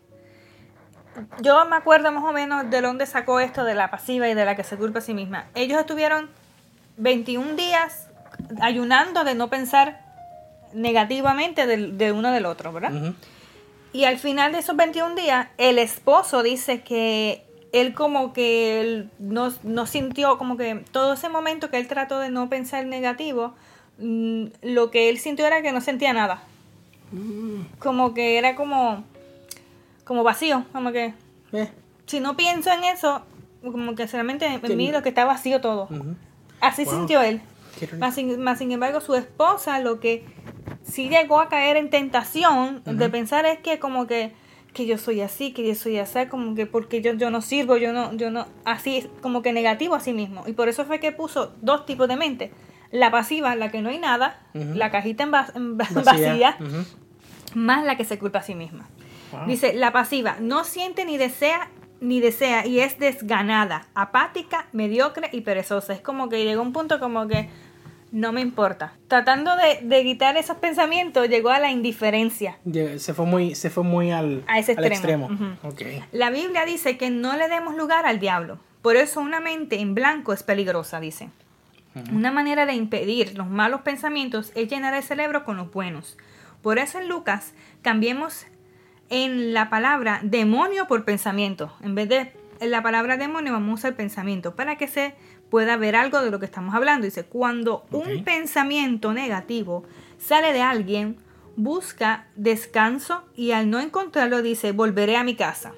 Yo 1.43 1.64
me 1.66 1.76
acuerdo 1.76 2.11
más 2.12 2.24
o 2.24 2.32
menos 2.32 2.70
de 2.70 2.80
dónde 2.80 3.07
sacó 3.07 3.41
esto 3.41 3.64
de 3.64 3.74
la 3.74 3.91
pasiva 3.91 4.28
y 4.28 4.35
de 4.35 4.45
la 4.45 4.57
que 4.57 4.64
se 4.64 4.76
culpa 4.76 5.01
a 5.01 5.03
sí 5.03 5.14
misma. 5.14 5.47
Ellos 5.55 5.78
estuvieron 5.78 6.30
21 6.97 7.55
días 7.55 8.09
ayunando 8.61 9.24
de 9.24 9.35
no 9.35 9.49
pensar 9.49 10.04
negativamente 10.75 11.66
de, 11.66 12.12
uno 12.12 12.33
del 12.33 12.47
otro, 12.47 12.72
¿verdad? 12.72 13.14
Y 13.93 14.05
al 14.05 14.18
final 14.18 14.53
de 14.53 14.59
esos 14.59 14.77
21 14.77 15.14
días, 15.14 15.49
el 15.57 15.79
esposo 15.79 16.43
dice 16.43 16.83
que 16.83 17.45
él 17.72 17.95
como 17.95 18.33
que 18.33 18.81
él 18.81 19.11
no, 19.18 19.87
sintió, 19.87 20.39
como 20.39 20.57
que 20.57 20.85
todo 20.93 21.14
ese 21.14 21.29
momento 21.29 21.70
que 21.70 21.79
él 21.79 21.89
trató 21.89 22.18
de 22.18 22.29
no 22.29 22.49
pensar 22.49 22.87
negativo, 22.87 23.55
mm, 23.99 24.47
lo 24.62 24.91
que 24.91 25.09
él 25.11 25.18
sintió 25.18 25.47
era 25.47 25.62
que 25.62 25.72
no 25.72 25.81
sentía 25.81 26.12
nada. 26.12 26.43
Mm. 27.12 27.62
Como 27.79 28.14
que 28.14 28.39
era 28.39 28.57
como, 28.57 29.05
como 30.05 30.22
vacío, 30.22 30.64
como 30.72 30.93
que... 30.93 31.14
Eh. 31.53 31.70
Si 32.07 32.20
no 32.20 32.37
pienso 32.37 32.70
en 32.70 32.85
eso, 32.85 33.22
como 33.62 33.95
que 33.95 34.07
solamente 34.09 34.47
en 34.47 34.77
mí 34.77 34.93
lo 34.93 35.03
que 35.03 35.09
está 35.09 35.25
vacío 35.25 35.61
todo. 35.61 35.89
Así 36.61 36.85
sintió 36.85 37.22
él. 37.22 37.41
Más 37.99 38.16
más 38.39 38.59
sin, 38.59 38.72
embargo, 38.72 39.01
su 39.01 39.14
esposa 39.14 39.81
lo 39.81 40.01
que 40.01 40.25
sí 40.95 41.09
llegó 41.09 41.40
a 41.40 41.49
caer 41.49 41.76
en 41.76 41.90
tentación 41.90 42.82
de 42.84 43.09
pensar 43.09 43.47
es 43.47 43.59
que 43.59 43.80
como 43.80 44.07
que, 44.07 44.32
que 44.72 44.86
yo 44.86 44.97
soy 44.97 45.20
así, 45.20 45.53
que 45.53 45.66
yo 45.66 45.74
soy 45.74 45.99
así, 45.99 46.26
como 46.26 46.55
que 46.55 46.66
porque 46.66 47.03
yo, 47.03 47.14
yo 47.14 47.30
no 47.30 47.42
sirvo, 47.42 47.76
yo 47.76 47.92
no, 47.92 48.12
yo 48.14 48.30
no, 48.30 48.47
así 48.64 49.09
como 49.20 49.42
que 49.42 49.53
negativo 49.53 49.97
a 49.97 50.01
sí 50.01 50.12
mismo. 50.12 50.45
Y 50.47 50.53
por 50.53 50.68
eso 50.68 50.84
fue 50.84 51.01
que 51.01 51.11
puso 51.11 51.53
dos 51.61 51.84
tipos 51.84 52.07
de 52.07 52.16
mente. 52.16 52.53
La 52.92 53.11
pasiva, 53.11 53.57
la 53.57 53.72
que 53.72 53.82
no 53.82 53.88
hay 53.88 53.99
nada, 53.99 54.38
la 54.53 54.92
cajita 54.92 55.24
en, 55.24 55.76
vacía, 55.76 56.57
más 57.55 57.84
la 57.84 57.97
que 57.97 58.05
se 58.05 58.18
culpa 58.18 58.38
a 58.38 58.42
sí 58.42 58.55
misma. 58.55 58.88
Dice, 59.49 59.74
la 59.74 59.92
pasiva 59.92 60.36
no 60.40 60.62
siente 60.62 61.05
ni 61.05 61.16
desea 61.16 61.70
ni 62.01 62.20
desea 62.20 62.66
y 62.66 62.80
es 62.80 62.99
desganada, 62.99 63.86
apática, 63.95 64.66
mediocre 64.72 65.30
y 65.32 65.40
perezosa. 65.40 65.95
Es 65.95 66.01
como 66.01 66.28
que 66.28 66.45
llegó 66.45 66.62
un 66.62 66.72
punto 66.72 67.01
como 67.01 67.26
que 67.26 67.49
no 68.15 68.33
me 68.33 68.41
importa. 68.41 68.95
Tratando 69.09 69.51
de, 69.57 70.03
quitar 70.05 70.37
esos 70.37 70.59
pensamientos, 70.59 71.29
llegó 71.29 71.51
a 71.51 71.59
la 71.59 71.73
indiferencia. 71.73 72.59
Se 72.97 73.12
fue 73.12 73.27
muy, 73.27 73.57
se 73.57 73.71
fue 73.71 73.83
muy 73.83 74.12
al, 74.12 74.45
a 74.47 74.61
ese 74.61 74.73
extremo. 74.73 75.29
La 76.12 76.31
Biblia 76.31 76.65
dice 76.65 76.97
que 76.97 77.11
no 77.11 77.37
le 77.37 77.49
demos 77.49 77.75
lugar 77.75 78.07
al 78.07 78.21
diablo. 78.21 78.61
Por 78.83 78.95
eso 78.95 79.21
una 79.21 79.41
mente 79.41 79.81
en 79.81 79.97
blanco 79.97 80.33
es 80.33 80.45
peligrosa, 80.45 81.01
dice. 81.01 81.29
Una 82.12 82.31
manera 82.31 82.67
de 82.67 82.75
impedir 82.75 83.37
los 83.37 83.49
malos 83.49 83.81
pensamientos 83.81 84.53
es 84.55 84.69
llenar 84.69 84.95
el 84.95 85.03
cerebro 85.03 85.45
con 85.45 85.57
los 85.57 85.73
buenos. 85.73 86.17
Por 86.62 86.79
eso 86.79 87.01
en 87.01 87.09
Lucas 87.09 87.53
cambiemos 87.83 88.47
en 89.11 89.53
la 89.53 89.71
palabra 89.71 90.21
demonio 90.23 90.87
por 90.87 91.05
pensamiento. 91.05 91.73
En 91.83 91.97
vez 91.97 92.09
de 92.09 92.33
la 92.61 92.83
palabra 92.83 93.17
demonio 93.17 93.53
vamos 93.53 93.71
a 93.71 93.89
usar 93.89 93.97
pensamiento 93.97 94.55
para 94.55 94.77
que 94.77 94.87
se 94.87 95.15
pueda 95.51 95.76
ver 95.76 95.97
algo 95.97 96.20
de 96.22 96.30
lo 96.30 96.38
que 96.38 96.47
estamos 96.47 96.74
hablando. 96.74 97.05
Dice, 97.05 97.24
cuando 97.24 97.86
un 97.90 98.24
pensamiento 98.24 99.12
negativo 99.12 99.84
sale 100.18 100.53
de 100.53 100.62
alguien, 100.62 101.18
busca 101.57 102.26
descanso 102.34 103.24
y 103.34 103.53
al 103.53 103.70
no 103.70 103.80
encontrarlo 103.80 104.42
dice, 104.42 104.72
volveré 104.72 105.16
a 105.16 105.24
mi 105.24 105.36
casa. 105.36 105.72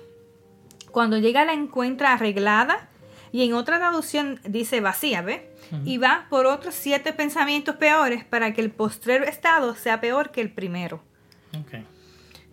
Cuando 0.90 1.18
llega 1.18 1.44
la 1.44 1.52
encuentra 1.52 2.14
arreglada 2.14 2.88
y 3.32 3.44
en 3.44 3.52
otra 3.52 3.78
traducción 3.78 4.40
dice 4.44 4.80
vacía, 4.80 5.20
¿ve? 5.20 5.50
Y 5.84 5.98
va 5.98 6.26
por 6.30 6.46
otros 6.46 6.74
siete 6.74 7.12
pensamientos 7.12 7.76
peores 7.76 8.24
para 8.24 8.54
que 8.54 8.60
el 8.60 8.70
postrero 8.70 9.24
estado 9.24 9.74
sea 9.74 10.00
peor 10.00 10.30
que 10.30 10.40
el 10.40 10.50
primero. 10.50 11.02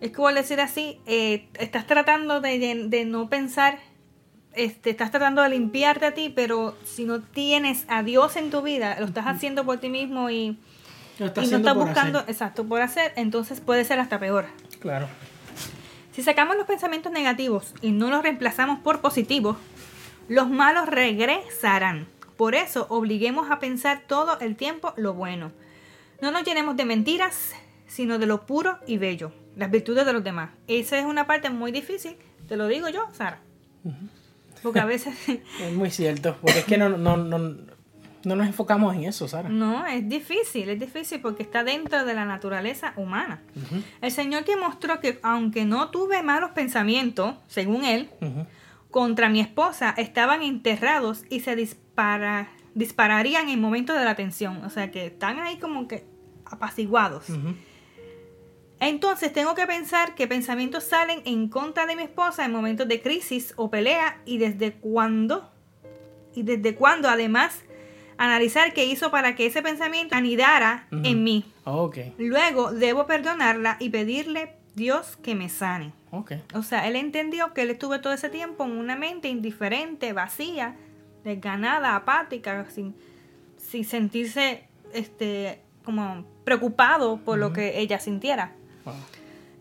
Es 0.00 0.10
como 0.10 0.30
decir 0.32 0.60
así, 0.60 1.00
eh, 1.06 1.48
estás 1.54 1.86
tratando 1.86 2.40
de, 2.40 2.86
de 2.88 3.04
no 3.04 3.30
pensar 3.30 3.78
este, 4.56 4.90
estás 4.90 5.10
tratando 5.10 5.42
de 5.42 5.50
limpiarte 5.50 6.06
a 6.06 6.14
ti, 6.14 6.32
pero 6.34 6.76
si 6.84 7.04
no 7.04 7.20
tienes 7.20 7.84
a 7.88 8.02
Dios 8.02 8.36
en 8.36 8.50
tu 8.50 8.62
vida, 8.62 8.96
lo 8.98 9.06
estás 9.06 9.26
haciendo 9.26 9.64
por 9.64 9.78
ti 9.78 9.88
mismo 9.88 10.30
y, 10.30 10.58
no 11.18 11.26
estás 11.26 11.74
buscando, 11.74 12.20
exacto, 12.26 12.64
por 12.64 12.80
hacer, 12.80 13.12
entonces 13.16 13.60
puede 13.60 13.84
ser 13.84 14.00
hasta 14.00 14.18
peor. 14.18 14.46
Claro. 14.80 15.08
Si 16.12 16.22
sacamos 16.22 16.56
los 16.56 16.66
pensamientos 16.66 17.12
negativos 17.12 17.74
y 17.80 17.92
no 17.92 18.10
los 18.10 18.22
reemplazamos 18.22 18.80
por 18.80 19.00
positivos, 19.00 19.56
los 20.28 20.48
malos 20.48 20.86
regresarán. 20.86 22.06
Por 22.36 22.54
eso 22.54 22.86
obliguemos 22.88 23.50
a 23.50 23.58
pensar 23.58 24.02
todo 24.06 24.38
el 24.40 24.56
tiempo 24.56 24.92
lo 24.96 25.14
bueno. 25.14 25.52
No 26.20 26.30
nos 26.30 26.44
llenemos 26.44 26.76
de 26.76 26.84
mentiras, 26.84 27.54
sino 27.86 28.18
de 28.18 28.26
lo 28.26 28.46
puro 28.46 28.78
y 28.86 28.98
bello, 28.98 29.32
las 29.56 29.70
virtudes 29.70 30.06
de 30.06 30.12
los 30.12 30.24
demás. 30.24 30.50
Esa 30.66 30.98
es 30.98 31.04
una 31.04 31.26
parte 31.26 31.50
muy 31.50 31.70
difícil, 31.70 32.16
te 32.48 32.56
lo 32.56 32.66
digo 32.66 32.88
yo, 32.88 33.06
Sara. 33.12 33.40
Porque 34.64 34.80
a 34.80 34.86
veces... 34.86 35.14
es 35.60 35.72
muy 35.72 35.90
cierto, 35.90 36.36
porque 36.40 36.60
es 36.60 36.64
que 36.64 36.78
no, 36.78 36.88
no, 36.88 37.16
no, 37.16 37.38
no 37.38 38.36
nos 38.36 38.46
enfocamos 38.46 38.96
en 38.96 39.04
eso, 39.04 39.28
Sara. 39.28 39.50
No, 39.50 39.86
es 39.86 40.08
difícil, 40.08 40.70
es 40.70 40.80
difícil 40.80 41.20
porque 41.20 41.42
está 41.42 41.62
dentro 41.62 42.04
de 42.04 42.14
la 42.14 42.24
naturaleza 42.24 42.94
humana. 42.96 43.42
El 44.00 44.10
Señor 44.10 44.44
que 44.44 44.56
mostró 44.56 45.00
que 45.00 45.20
aunque 45.22 45.66
no 45.66 45.90
tuve 45.90 46.22
malos 46.22 46.52
pensamientos, 46.52 47.34
según 47.46 47.84
Él, 47.84 48.08
contra 48.90 49.28
mi 49.28 49.40
esposa 49.40 49.94
estaban 49.98 50.42
enterrados 50.42 51.24
y 51.28 51.40
se 51.40 51.54
dispara, 51.54 52.48
dispararían 52.74 53.50
en 53.50 53.60
momentos 53.60 53.98
de 53.98 54.04
la 54.04 54.14
tensión. 54.14 54.64
O 54.64 54.70
sea 54.70 54.90
que 54.90 55.06
están 55.06 55.38
ahí 55.38 55.58
como 55.58 55.86
que 55.86 56.06
apaciguados. 56.46 57.26
Entonces 58.80 59.32
tengo 59.32 59.54
que 59.54 59.66
pensar 59.66 60.14
qué 60.14 60.26
pensamientos 60.26 60.84
salen 60.84 61.22
en 61.24 61.48
contra 61.48 61.86
de 61.86 61.96
mi 61.96 62.02
esposa 62.02 62.44
en 62.44 62.52
momentos 62.52 62.88
de 62.88 63.00
crisis 63.00 63.54
o 63.56 63.70
pelea 63.70 64.20
y 64.24 64.38
desde 64.38 64.72
cuándo 64.72 65.50
y 66.34 66.42
desde 66.42 66.74
cuándo 66.74 67.08
además 67.08 67.62
analizar 68.18 68.74
qué 68.74 68.84
hizo 68.84 69.10
para 69.10 69.34
que 69.34 69.46
ese 69.46 69.62
pensamiento 69.62 70.14
anidara 70.14 70.86
en 70.90 71.24
mí. 71.24 71.44
Luego 72.18 72.72
debo 72.72 73.06
perdonarla 73.06 73.76
y 73.80 73.90
pedirle 73.90 74.56
Dios 74.74 75.16
que 75.22 75.34
me 75.34 75.48
sane. 75.48 75.92
O 76.54 76.62
sea, 76.62 76.86
él 76.86 76.96
entendió 76.96 77.52
que 77.54 77.62
él 77.62 77.70
estuvo 77.70 78.00
todo 78.00 78.12
ese 78.12 78.28
tiempo 78.28 78.64
en 78.64 78.72
una 78.72 78.96
mente 78.96 79.28
indiferente, 79.28 80.12
vacía, 80.12 80.76
desganada, 81.24 81.96
apática, 81.96 82.66
sin, 82.70 82.94
sin 83.56 83.84
sentirse 83.84 84.64
este 84.92 85.60
como 85.84 86.24
preocupado 86.44 87.18
por 87.18 87.38
lo 87.38 87.52
que 87.52 87.80
ella 87.80 87.98
sintiera. 87.98 88.52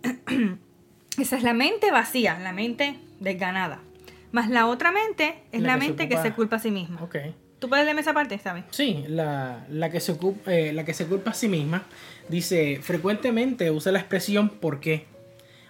Esa 1.17 1.37
es 1.37 1.43
la 1.43 1.53
mente 1.53 1.91
vacía, 1.91 2.39
la 2.39 2.53
mente 2.53 2.99
desganada. 3.19 3.79
Más 4.31 4.49
la 4.49 4.67
otra 4.67 4.91
mente 4.91 5.43
es 5.51 5.61
la, 5.61 5.77
mente 5.77 6.09
que 6.09 6.17
se 6.17 6.31
culpa 6.33 6.55
a 6.55 6.59
sí 6.59 6.71
misma. 6.71 7.07
¿Tú 7.59 7.69
puedes 7.69 7.85
leerme 7.85 8.01
esa 8.01 8.13
parte, 8.13 8.37
sabes? 8.39 8.65
Sí, 8.71 9.05
la, 9.07 9.65
que 9.91 9.99
se 9.99 10.11
ocupa, 10.11 10.51
eh, 10.51 10.73
la 10.73 10.83
que 10.83 10.93
se 10.93 11.05
culpa 11.05 11.31
a 11.31 11.33
sí 11.33 11.47
misma 11.47 11.83
dice, 12.29 12.79
frecuentemente 12.81 13.69
usa 13.71 13.91
la 13.91 13.99
expresión 13.99 14.49
¿por 14.49 14.79
qué? 14.79 15.05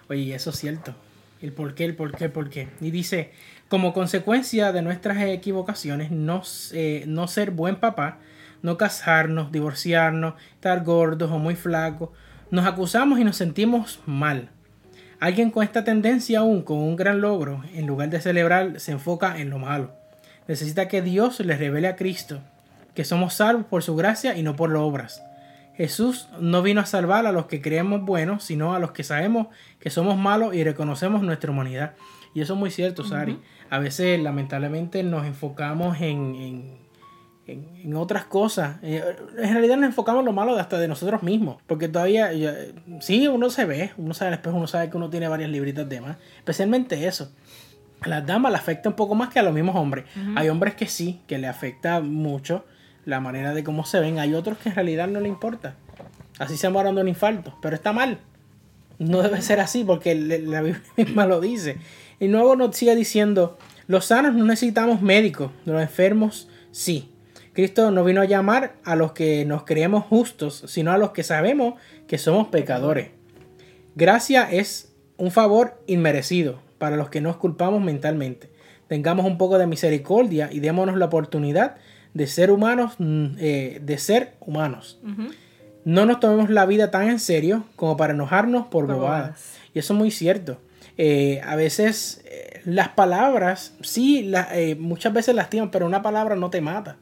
Oye, 0.09 0.33
eso 0.33 0.51
es 0.51 0.57
cierto. 0.57 0.95
El 1.41 1.51
por 1.51 1.75
qué, 1.75 1.85
el 1.85 1.95
por 1.95 2.15
qué, 2.15 2.25
el 2.25 2.31
por 2.31 2.49
qué. 2.49 2.69
Y 2.79 2.91
dice, 2.91 3.31
como 3.67 3.93
consecuencia 3.93 4.71
de 4.71 4.81
nuestras 4.81 5.21
equivocaciones, 5.21 6.09
no, 6.09 6.41
eh, 6.71 7.03
no 7.05 7.27
ser 7.27 7.51
buen 7.51 7.75
papá, 7.75 8.19
no 8.61 8.77
casarnos, 8.77 9.51
divorciarnos, 9.51 10.35
estar 10.53 10.83
gordos 10.83 11.31
o 11.31 11.37
muy 11.37 11.55
flacos, 11.55 12.09
nos 12.53 12.67
acusamos 12.67 13.17
y 13.17 13.23
nos 13.23 13.35
sentimos 13.35 13.99
mal. 14.05 14.51
Alguien 15.19 15.49
con 15.49 15.63
esta 15.63 15.83
tendencia 15.83 16.41
aún, 16.41 16.61
con 16.61 16.77
un 16.77 16.95
gran 16.95 17.19
logro, 17.19 17.63
en 17.73 17.87
lugar 17.87 18.11
de 18.11 18.21
celebrar, 18.21 18.79
se 18.79 18.91
enfoca 18.91 19.39
en 19.39 19.49
lo 19.49 19.57
malo. 19.57 19.89
Necesita 20.47 20.87
que 20.87 21.01
Dios 21.01 21.39
le 21.39 21.57
revele 21.57 21.87
a 21.87 21.95
Cristo 21.95 22.41
que 22.93 23.05
somos 23.05 23.33
salvos 23.33 23.65
por 23.65 23.81
su 23.81 23.95
gracia 23.95 24.37
y 24.37 24.43
no 24.43 24.55
por 24.55 24.71
las 24.71 24.83
obras. 24.83 25.23
Jesús 25.73 26.29
no 26.39 26.61
vino 26.61 26.79
a 26.79 26.85
salvar 26.85 27.25
a 27.25 27.31
los 27.31 27.47
que 27.47 27.59
creemos 27.59 28.03
buenos, 28.03 28.43
sino 28.43 28.75
a 28.75 28.79
los 28.79 28.91
que 28.91 29.03
sabemos 29.03 29.47
que 29.79 29.89
somos 29.89 30.15
malos 30.15 30.53
y 30.53 30.63
reconocemos 30.63 31.23
nuestra 31.23 31.49
humanidad. 31.49 31.93
Y 32.35 32.41
eso 32.41 32.53
es 32.53 32.59
muy 32.59 32.69
cierto, 32.69 33.03
Sari. 33.03 33.39
A 33.71 33.79
veces, 33.79 34.21
lamentablemente, 34.21 35.01
nos 35.01 35.25
enfocamos 35.25 35.99
en, 36.01 36.35
en, 36.35 36.77
otras 37.95 38.25
cosas. 38.25 38.77
Eh, 38.81 39.03
en 39.37 39.51
realidad 39.51 39.77
nos 39.77 39.87
enfocamos 39.87 40.21
en 40.21 40.25
lo 40.25 40.33
malo 40.33 40.55
hasta 40.57 40.77
de 40.79 40.87
nosotros 40.87 41.23
mismos. 41.23 41.57
Porque 41.67 41.87
todavía, 41.87 42.31
sí, 42.99 43.27
uno 43.27 43.49
se 43.49 43.65
ve, 43.65 43.91
uno 43.97 44.13
sabe 44.13 44.29
el 44.29 44.35
espejo, 44.35 44.57
uno 44.57 44.67
sabe 44.67 44.89
que 44.89 44.97
uno 44.97 45.09
tiene 45.09 45.27
varias 45.27 45.49
libritas 45.49 45.87
de 45.87 46.01
más. 46.01 46.17
Especialmente 46.37 47.07
eso. 47.07 47.31
A 48.01 48.07
las 48.09 48.25
damas 48.25 48.51
le 48.51 48.57
afecta 48.57 48.89
un 48.89 48.95
poco 48.95 49.15
más 49.15 49.29
que 49.29 49.39
a 49.39 49.43
los 49.43 49.53
mismos 49.53 49.75
hombres. 49.75 50.05
Hay 50.35 50.49
hombres 50.49 50.75
que 50.75 50.87
sí, 50.87 51.21
que 51.27 51.37
le 51.37 51.47
afecta 51.47 52.01
mucho 52.01 52.65
la 53.05 53.19
manera 53.19 53.53
de 53.53 53.63
cómo 53.63 53.85
se 53.85 53.99
ven. 53.99 54.19
Hay 54.19 54.33
otros 54.33 54.57
que 54.57 54.69
en 54.69 54.75
realidad 54.75 55.07
no 55.07 55.19
le 55.19 55.29
importa. 55.29 55.75
Así 56.39 56.57
se 56.57 56.69
mueran 56.69 56.95
de 56.95 57.01
un 57.01 57.07
infarto. 57.07 57.57
Pero 57.61 57.75
está 57.75 57.93
mal. 57.93 58.19
No 58.99 59.21
debe 59.21 59.41
ser 59.41 59.59
así 59.59 59.83
porque 59.83 60.15
la 60.15 60.61
Biblia 60.61 60.83
misma 60.97 61.25
lo 61.25 61.39
dice. 61.39 61.77
Y 62.19 62.27
luego 62.27 62.55
nos 62.55 62.75
sigue 62.75 62.95
diciendo, 62.95 63.57
los 63.87 64.05
sanos 64.05 64.33
no 64.33 64.45
necesitamos 64.45 65.01
médicos, 65.01 65.51
los 65.65 65.81
enfermos 65.81 66.47
sí. 66.71 67.12
Cristo 67.53 67.91
no 67.91 68.03
vino 68.03 68.21
a 68.21 68.25
llamar 68.25 68.73
a 68.83 68.95
los 68.95 69.13
que 69.13 69.45
nos 69.45 69.63
creemos 69.63 70.05
justos, 70.05 70.63
sino 70.67 70.91
a 70.91 70.97
los 70.97 71.11
que 71.11 71.23
sabemos 71.23 71.75
que 72.07 72.17
somos 72.17 72.47
pecadores. 72.47 73.09
Gracia 73.95 74.49
es 74.51 74.93
un 75.17 75.29
favor 75.31 75.79
inmerecido 75.85 76.59
para 76.79 76.97
los 76.97 77.09
que 77.09 77.21
nos 77.21 77.37
culpamos 77.37 77.81
mentalmente. 77.81 78.49
Tengamos 78.87 79.25
un 79.25 79.37
poco 79.37 79.57
de 79.59 79.67
misericordia 79.67 80.49
y 80.51 80.59
démonos 80.59 80.97
la 80.97 81.05
oportunidad 81.05 81.75
de 82.13 82.27
ser 82.27 82.51
humanos, 82.51 82.95
mm, 82.97 83.25
eh, 83.39 83.79
de 83.81 83.97
ser 83.97 84.33
humanos. 84.39 84.99
No 85.85 86.05
nos 86.05 86.19
tomemos 86.19 86.49
la 86.49 86.65
vida 86.65 86.91
tan 86.91 87.09
en 87.09 87.19
serio 87.19 87.65
como 87.75 87.97
para 87.97 88.13
enojarnos 88.13 88.67
por 88.67 88.87
bobadas. 88.87 89.57
Y 89.73 89.79
eso 89.79 89.93
es 89.93 89.97
muy 89.97 90.11
cierto. 90.11 90.57
Eh, 90.97 91.41
a 91.45 91.55
veces 91.55 92.21
eh, 92.25 92.61
las 92.65 92.89
palabras, 92.89 93.75
sí, 93.81 94.31
muchas 94.79 95.13
veces 95.13 95.35
lastiman, 95.35 95.71
pero 95.71 95.85
una 95.85 96.01
palabra 96.01 96.35
no 96.35 96.49
te 96.49 96.61
mata. 96.61 96.97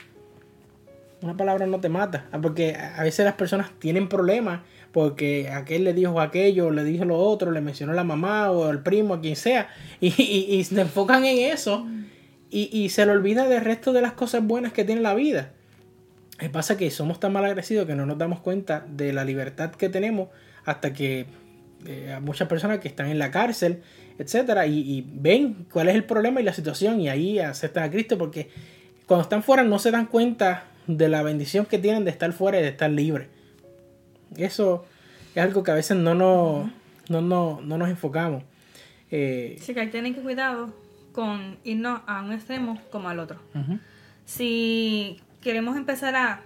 Una 1.22 1.38
palabra 1.38 1.68
no 1.68 1.80
te 1.80 1.90
mata. 1.90 2.26
Ah, 2.32 2.40
porque 2.42 2.76
a 2.76 3.04
veces 3.04 3.26
las 3.26 3.36
personas 3.36 3.72
tienen 3.80 4.10
problemas 4.10 4.62
porque 4.92 5.50
aquel 5.50 5.84
le 5.84 5.94
dijo 5.94 6.20
aquello, 6.20 6.70
le 6.72 6.84
dijo 6.84 7.06
lo 7.06 7.18
otro, 7.18 7.52
le 7.52 7.62
mencionó 7.62 7.94
la 7.94 8.04
mamá 8.04 8.52
o 8.52 8.66
al 8.66 8.84
primo, 8.84 9.14
a 9.14 9.22
quien 9.22 9.36
sea, 9.36 9.70
y, 10.02 10.10
y 10.18 10.64
se 10.66 10.82
enfocan 10.82 11.24
en 11.24 11.52
eso 11.54 11.86
y, 12.52 12.90
se 12.90 13.06
le 13.06 13.14
olvida 13.14 13.48
del 13.48 13.64
resto 13.64 13.94
de 13.94 14.02
las 14.02 14.12
cosas 14.12 14.44
buenas 14.44 14.74
que 14.74 14.84
tiene 14.84 15.02
la 15.02 15.14
vida. 15.14 15.54
Me 16.42 16.50
pasa 16.50 16.76
que 16.76 16.92
somos 16.92 17.20
tan 17.20 17.32
mal 17.32 17.46
agradecidos 17.46 17.88
que 17.88 17.96
no 17.96 18.06
nos 18.06 18.18
damos 18.18 18.42
cuenta 18.42 18.86
de 18.90 19.14
la 19.14 19.24
libertad 19.24 19.72
que 19.72 19.88
tenemos 19.88 20.30
hasta 20.66 20.92
que 20.92 21.28
eh, 21.86 22.20
muchas 22.22 22.50
personas 22.50 22.80
que 22.80 22.90
están 22.90 23.08
en 23.08 23.20
la 23.20 23.32
cárcel, 23.32 23.84
etcétera, 24.18 24.68
y, 24.68 25.06
ven 25.14 25.66
cuál 25.72 25.88
es 25.88 25.96
el 25.96 26.04
problema 26.04 26.42
y 26.42 26.44
la 26.44 26.54
situación 26.54 27.00
y 27.00 27.08
ahí 27.08 27.40
aceptan 27.40 27.84
a 27.84 27.90
Cristo 27.90 28.18
porque 28.18 28.50
cuando 29.06 29.24
están 29.24 29.44
fuera 29.44 29.64
no 29.64 29.80
se 29.80 29.92
dan 29.92 30.08
cuenta 30.08 30.66
de 30.88 31.10
la 31.10 31.24
bendición 31.24 31.66
que 31.66 31.78
tienen 31.78 32.06
de 32.06 32.12
estar 32.12 32.32
fuera 32.34 32.60
y 32.60 32.64
de 32.64 32.70
estar 32.70 32.90
libre. 32.90 33.30
Eso 34.38 34.86
es 35.36 35.44
algo 35.44 35.64
que 35.64 35.72
a 35.72 35.76
veces 35.76 35.98
no 35.98 36.16
nos, 36.16 36.70
no, 37.10 37.22
no, 37.22 37.62
nos 37.62 37.90
enfocamos. 37.90 38.44
Eh, 39.12 39.58
sí, 39.60 39.74
que 39.74 39.82
hay 39.82 39.86
que 39.88 39.92
tener 39.92 40.16
cuidado 40.16 40.74
con 41.12 41.58
irnos 41.64 42.02
a 42.08 42.22
un 42.22 42.32
extremo 42.32 42.82
como 42.92 43.10
al 43.10 43.20
otro. 43.20 43.40
Si 44.26 45.20
queremos 45.42 45.76
empezar 45.76 46.16
a 46.16 46.44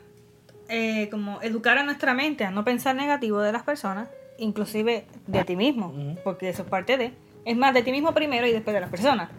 eh, 0.68 1.10
como 1.10 1.42
educar 1.44 1.78
a 1.78 1.84
nuestra 1.84 2.16
mente 2.16 2.44
a 2.44 2.50
no 2.50 2.64
pensar 2.66 2.96
negativo 2.96 3.40
de 3.42 3.52
las 3.52 3.64
personas, 3.64 4.10
inclusive 4.40 5.06
de 5.28 5.44
ti 5.44 5.56
mismo, 5.56 5.94
porque 6.24 6.50
eso 6.50 6.64
es 6.64 6.70
parte 6.70 6.98
de, 6.98 7.14
es 7.46 7.56
más 7.56 7.74
de 7.74 7.84
ti 7.84 7.92
mismo 7.92 8.14
primero 8.14 8.48
y 8.48 8.52
después 8.52 8.74
de 8.74 8.82
las 8.82 8.90
personas. 8.90 9.30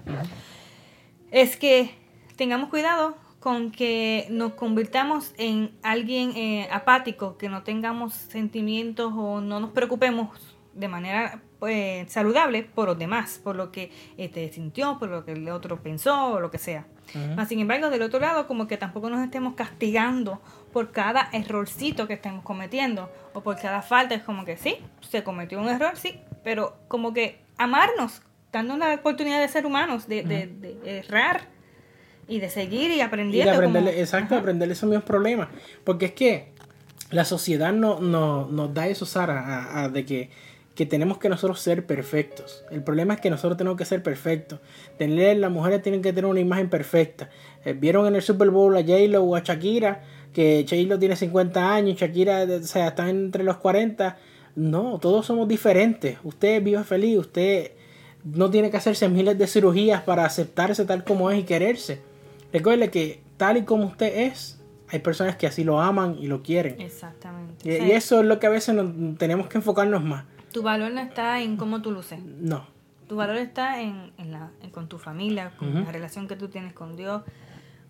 Es 1.33 1.57
que 1.57 1.91
tengamos 2.37 2.69
cuidado 2.71 3.17
con 3.47 3.71
que 3.71 4.27
nos 4.29 4.55
convirtamos 4.55 5.33
en 5.39 5.71
alguien 5.85 6.33
eh, 6.37 6.69
apático, 6.73 7.39
que 7.39 7.49
no 7.49 7.63
tengamos 7.63 8.13
sentimientos 8.13 9.13
o 9.17 9.41
no 9.41 9.61
nos 9.61 9.71
preocupemos 9.71 10.57
de 10.75 10.89
manera 10.89 11.41
pues, 11.61 12.11
saludable 12.11 12.65
por 12.65 12.89
los 12.89 12.99
demás, 12.99 13.41
por 13.45 13.55
lo 13.55 13.71
que 13.71 13.93
este, 14.17 14.51
sintió, 14.51 14.99
por 14.99 15.11
lo 15.11 15.25
que 15.25 15.35
el 15.35 15.49
otro 15.49 15.81
pensó 15.81 16.33
o 16.33 16.41
lo 16.41 16.51
que 16.51 16.59
sea. 16.59 16.89
sin 17.49 17.61
embargo, 17.61 17.89
del 17.89 18.03
otro 18.03 18.19
lado, 18.19 18.49
como 18.49 18.67
que 18.67 18.79
tampoco 18.79 19.11
nos 19.11 19.23
estemos 19.23 19.55
castigando 19.55 20.43
por 20.73 20.91
cada 20.91 21.29
errorcito 21.33 22.09
que 22.09 22.15
estemos 22.15 22.43
cometiendo 22.43 23.13
o 23.33 23.45
por 23.45 23.57
cada 23.61 23.81
falta. 23.81 24.17
Es 24.17 24.25
como 24.25 24.45
que 24.45 24.57
sí, 24.57 24.79
se 25.09 25.23
cometió 25.23 25.61
un 25.61 25.69
error, 25.69 25.97
sí, 25.97 26.19
pero 26.43 26.77
como 26.89 27.15
que 27.15 27.39
amarnos, 27.59 28.23
dando 28.51 28.75
una 28.75 28.93
oportunidad 28.93 29.41
de 29.41 29.47
ser 29.47 29.67
humanos, 29.67 30.09
de, 30.09 30.25
de, 30.25 30.99
errar 30.99 31.55
y 32.29 32.41
de 32.41 32.51
seguir 32.51 32.91
y 32.91 33.01
aprendiendo. 33.01 33.53
Y 33.53 33.55
aprenderle, 33.55 34.01
exacto, 34.01 34.37
aprender 34.37 34.71
esos 34.71 34.89
mismos 34.89 35.05
problemas. 35.05 35.49
Porque 35.85 36.07
es 36.07 36.13
que 36.13 36.49
la 37.11 37.25
sociedad 37.25 37.73
no, 37.73 38.01
no, 38.01 38.47
nos 38.47 38.75
da 38.75 38.89
eso, 38.89 39.07
Sara, 39.07 39.89
de 39.93 40.05
que 40.05 40.31
que 40.77 40.87
tenemos 40.87 41.17
que 41.19 41.31
nosotros 41.31 41.59
ser 41.59 41.87
perfectos. 41.87 42.63
El 42.71 42.83
problema 42.83 43.15
es 43.15 43.21
que 43.21 43.31
nosotros 43.31 43.57
tenemos 43.57 43.79
que 43.79 43.87
ser 43.87 44.03
perfectos. 44.03 44.61
Tener, 44.99 45.39
las 45.39 45.51
mujeres 45.51 45.83
tienen 45.83 46.03
que 46.03 46.13
tener 46.13 46.31
una 46.31 46.39
imagen 46.39 46.69
perfecta. 46.69 47.31
Eh, 47.65 47.73
Vieron 47.73 48.07
en 48.07 48.15
el 48.15 48.23
Super 48.23 48.51
Bowl 48.51 48.77
a 48.77 48.83
J-Lo 48.83 49.25
o 49.25 49.35
a 49.35 49.41
Shakira, 49.41 50.03
que 50.35 50.67
J-Lo 50.69 50.99
tiene 50.99 51.17
50 51.17 51.75
años, 51.75 51.99
Shakira 51.99 52.45
o 52.45 52.63
sea, 52.63 52.89
está 52.89 53.09
entre 53.09 53.43
los 53.43 53.57
40. 53.57 54.19
No, 54.55 54.99
todos 54.99 55.25
somos 55.25 55.49
diferentes. 55.49 56.19
Usted 56.23 56.63
vive 56.63 56.85
feliz, 56.85 57.19
usted 57.19 57.73
no 58.23 58.51
tiene 58.51 58.71
que 58.71 58.77
hacerse 58.77 59.09
miles 59.09 59.39
de 59.39 59.47
cirugías 59.47 60.03
para 60.03 60.27
aceptarse 60.27 60.85
tal 60.85 61.05
como 61.05 61.31
es 61.31 61.39
y 61.39 61.45
quererse. 61.45 62.01
Recuerde 62.59 62.91
que 62.91 63.23
tal 63.37 63.57
y 63.57 63.65
como 63.65 63.87
usted 63.87 64.17
es, 64.27 64.61
hay 64.89 65.01
personas 65.01 65.37
que 65.37 65.47
así 65.47 65.65
lo 65.65 65.81
aman 65.81 66.17
y 66.19 66.27
lo 66.27 66.43
quieren. 66.43 66.81
Exactamente. 66.81 67.69
Y, 67.69 67.85
y 67.85 67.91
eso 67.93 68.21
es 68.21 68.27
lo 68.27 68.39
que 68.39 68.47
a 68.47 68.51
veces 68.51 68.77
tenemos 69.19 69.49
que 69.49 69.59
enfocarnos 69.59 70.05
más 70.05 70.25
tu 70.57 70.63
valor 70.63 70.91
no 70.91 71.03
está 71.03 71.43
en 71.43 71.59
cómo 71.59 71.83
tú 71.83 71.91
luces. 71.91 72.19
No. 72.25 72.67
Tu 73.09 73.15
valor 73.15 73.37
está 73.37 73.83
en, 73.83 74.11
la, 74.17 74.53
con 74.73 74.89
tu 74.89 74.97
familia, 74.97 75.53
con 75.59 75.85
la 75.85 75.93
relación 75.93 76.27
que 76.27 76.35
tú 76.35 76.49
tienes 76.49 76.73
con 76.73 76.97
Dios, 76.97 77.21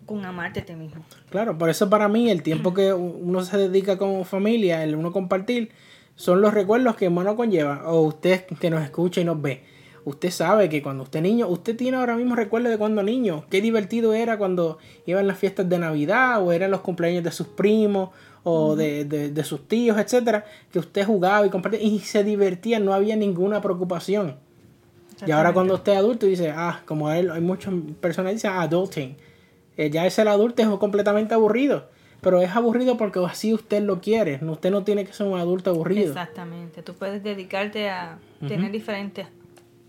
con 0.05 0.25
amarte 0.25 0.59
a 0.59 0.65
ti 0.65 0.75
mismo. 0.75 1.05
Claro, 1.29 1.57
por 1.57 1.69
eso 1.69 1.89
para 1.89 2.09
mí 2.09 2.29
el 2.29 2.43
tiempo 2.43 2.73
que 2.73 2.91
uno 2.91 3.41
se 3.45 3.57
dedica 3.57 3.97
como 3.97 4.25
familia, 4.25 4.83
el 4.83 4.95
uno 4.95 5.13
compartir, 5.13 5.71
son 6.15 6.41
los 6.41 6.53
recuerdos 6.53 6.97
que 6.97 7.07
uno 7.07 7.37
conlleva. 7.37 7.89
O 7.89 8.01
usted 8.01 8.45
que 8.59 8.69
nos 8.69 8.83
escucha 8.83 9.21
y 9.21 9.23
nos 9.23 9.41
ve. 9.41 9.63
Usted 10.07 10.31
sabe 10.31 10.69
que 10.69 10.81
cuando 10.81 11.03
usted 11.03 11.19
niño, 11.21 11.49
usted 11.49 11.75
tiene 11.75 11.97
ahora 11.97 12.15
mismo 12.15 12.33
recuerdos 12.33 12.71
de 12.71 12.77
cuando 12.77 13.03
niño. 13.03 13.43
Qué 13.49 13.59
divertido 13.59 14.13
era 14.13 14.37
cuando 14.37 14.77
iban 15.05 15.27
las 15.27 15.37
fiestas 15.37 15.67
de 15.67 15.77
Navidad 15.77 16.41
o 16.41 16.53
eran 16.53 16.71
los 16.71 16.79
cumpleaños 16.79 17.25
de 17.25 17.31
sus 17.31 17.47
primos 17.47 18.11
o 18.45 18.77
de, 18.77 19.03
de, 19.03 19.43
sus 19.43 19.67
tíos, 19.67 19.97
etcétera, 19.97 20.45
que 20.71 20.79
usted 20.79 21.05
jugaba 21.05 21.45
y 21.45 21.49
compartía 21.49 21.81
y 21.81 21.99
se 21.99 22.23
divertía, 22.23 22.79
no 22.79 22.93
había 22.93 23.17
ninguna 23.17 23.59
preocupación. 23.59 24.37
Y 25.25 25.31
ahora 25.31 25.51
cuando 25.51 25.73
usted 25.73 25.91
es 25.91 25.97
adulto 25.97 26.25
dice, 26.25 26.53
ah, 26.55 26.79
como 26.85 27.11
él, 27.11 27.29
hay 27.29 27.41
muchas 27.41 27.73
personas 27.99 28.29
que 28.29 28.35
dicen 28.35 28.51
ah, 28.53 28.61
adulting. 28.61 29.17
Eh, 29.75 29.89
ya 29.89 30.05
es 30.05 30.17
el 30.19 30.29
adulto 30.29 30.61
es 30.61 30.69
completamente 30.79 31.33
aburrido. 31.33 31.89
Pero 32.21 32.41
es 32.41 32.55
aburrido 32.55 32.95
porque 32.95 33.19
así 33.19 33.53
usted 33.53 33.83
lo 33.83 33.99
quiere. 33.99 34.39
Usted 34.41 34.71
no 34.71 34.85
tiene 34.85 35.03
que 35.03 35.11
ser 35.11 35.27
un 35.27 35.37
adulto 35.37 35.71
aburrido. 35.71 36.07
Exactamente. 36.07 36.81
Tú 36.81 36.93
puedes 36.93 37.21
dedicarte 37.23 37.89
a 37.89 38.19
tener 38.47 38.71
diferentes 38.71 39.27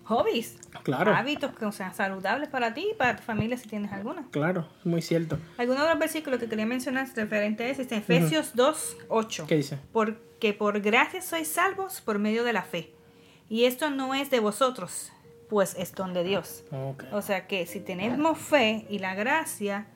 hobbies, 0.09 0.56
claro. 0.82 1.14
hábitos 1.14 1.52
que 1.52 1.70
sean 1.70 1.94
saludables 1.94 2.48
para 2.48 2.72
ti 2.72 2.88
y 2.92 2.94
para 2.94 3.16
tu 3.16 3.22
familia 3.22 3.56
si 3.56 3.68
tienes 3.68 3.92
alguna. 3.92 4.26
Claro, 4.30 4.66
muy 4.84 5.02
cierto. 5.02 5.38
Algunos 5.59 5.82
de 5.82 5.90
los 5.90 5.98
versículos 5.98 6.40
que 6.40 6.48
quería 6.48 6.66
mencionar 6.66 7.06
referente 7.14 7.64
a 7.64 7.68
eso 7.68 7.82
es 7.82 7.92
Efesios 7.92 8.52
2, 8.54 8.96
8. 9.09 9.44
¿Qué 9.46 9.56
dice? 9.56 9.78
Porque 9.92 10.54
por 10.54 10.80
gracia 10.80 11.20
sois 11.20 11.48
salvos 11.48 12.00
por 12.00 12.18
medio 12.18 12.42
de 12.42 12.52
la 12.52 12.62
fe. 12.62 12.92
Y 13.50 13.64
esto 13.64 13.90
no 13.90 14.14
es 14.14 14.30
de 14.30 14.40
vosotros, 14.40 15.12
pues 15.48 15.74
es 15.78 15.94
don 15.94 16.14
de 16.14 16.24
Dios. 16.24 16.64
O 17.12 17.22
sea 17.22 17.46
que 17.46 17.66
si 17.66 17.80
tenemos 17.80 18.38
fe 18.38 18.86
y 18.88 18.98
la 18.98 19.14
gracia, 19.14 19.86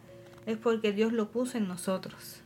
es 0.46 0.58
porque 0.58 0.92
Dios 0.92 1.12
lo 1.12 1.30
puso 1.30 1.56
en 1.58 1.68
nosotros. 1.68 2.42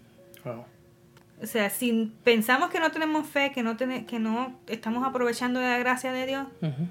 O 1.43 1.47
sea, 1.47 1.69
si 1.69 2.13
pensamos 2.25 2.71
que 2.71 2.81
no 2.81 2.91
tenemos 2.91 3.27
fe, 3.27 3.53
que 3.53 3.63
no, 3.63 3.77
que 3.77 4.19
no 4.19 4.59
estamos 4.69 5.07
aprovechando 5.07 5.61
de 5.61 5.67
la 5.67 5.79
gracia 5.79 6.13
de 6.13 6.27
Dios, 6.27 6.47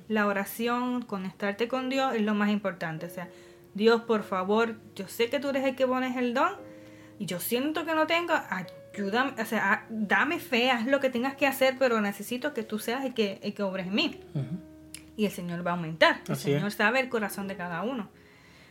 la 0.08 0.28
oración, 0.28 1.02
conectarte 1.02 1.68
con 1.68 1.90
Dios 1.90 2.14
es 2.16 2.22
lo 2.22 2.36
más 2.36 2.52
importante. 2.52 3.08
O 3.08 3.10
sea, 3.10 3.28
Dios, 3.74 4.02
por 4.02 4.24
favor, 4.24 4.76
yo 4.96 5.08
sé 5.08 5.30
que 5.30 5.40
tú 5.40 5.50
eres 5.50 5.66
el 5.66 5.76
que 5.76 5.88
pones 5.88 6.16
el 6.16 6.34
don 6.34 6.54
y 7.18 7.26
yo 7.26 7.40
siento 7.40 7.86
que 7.86 7.96
no 7.96 8.06
tengo, 8.06 8.34
ayúdame, 8.50 9.42
o 9.42 9.46
sea, 9.46 9.86
dame 9.90 10.40
fe, 10.40 10.70
haz 10.70 10.86
lo 10.86 11.00
que 11.00 11.10
tengas 11.10 11.36
que 11.36 11.48
hacer, 11.48 11.76
pero 11.80 12.00
necesito 12.00 12.54
que 12.54 12.62
tú 12.62 12.78
seas 12.78 13.04
el 13.04 13.14
que, 13.14 13.40
el 13.42 13.54
que 13.54 13.64
obres 13.64 13.88
en 13.88 13.96
mí. 13.96 14.20
Y 15.18 15.26
el 15.26 15.32
Señor 15.32 15.66
va 15.66 15.72
a 15.72 15.74
aumentar. 15.74 16.22
El 16.28 16.36
Señor 16.36 16.72
sabe 16.72 17.00
el 17.00 17.10
corazón 17.10 17.48
de 17.48 17.56
cada 17.56 17.82
uno. 17.82 18.10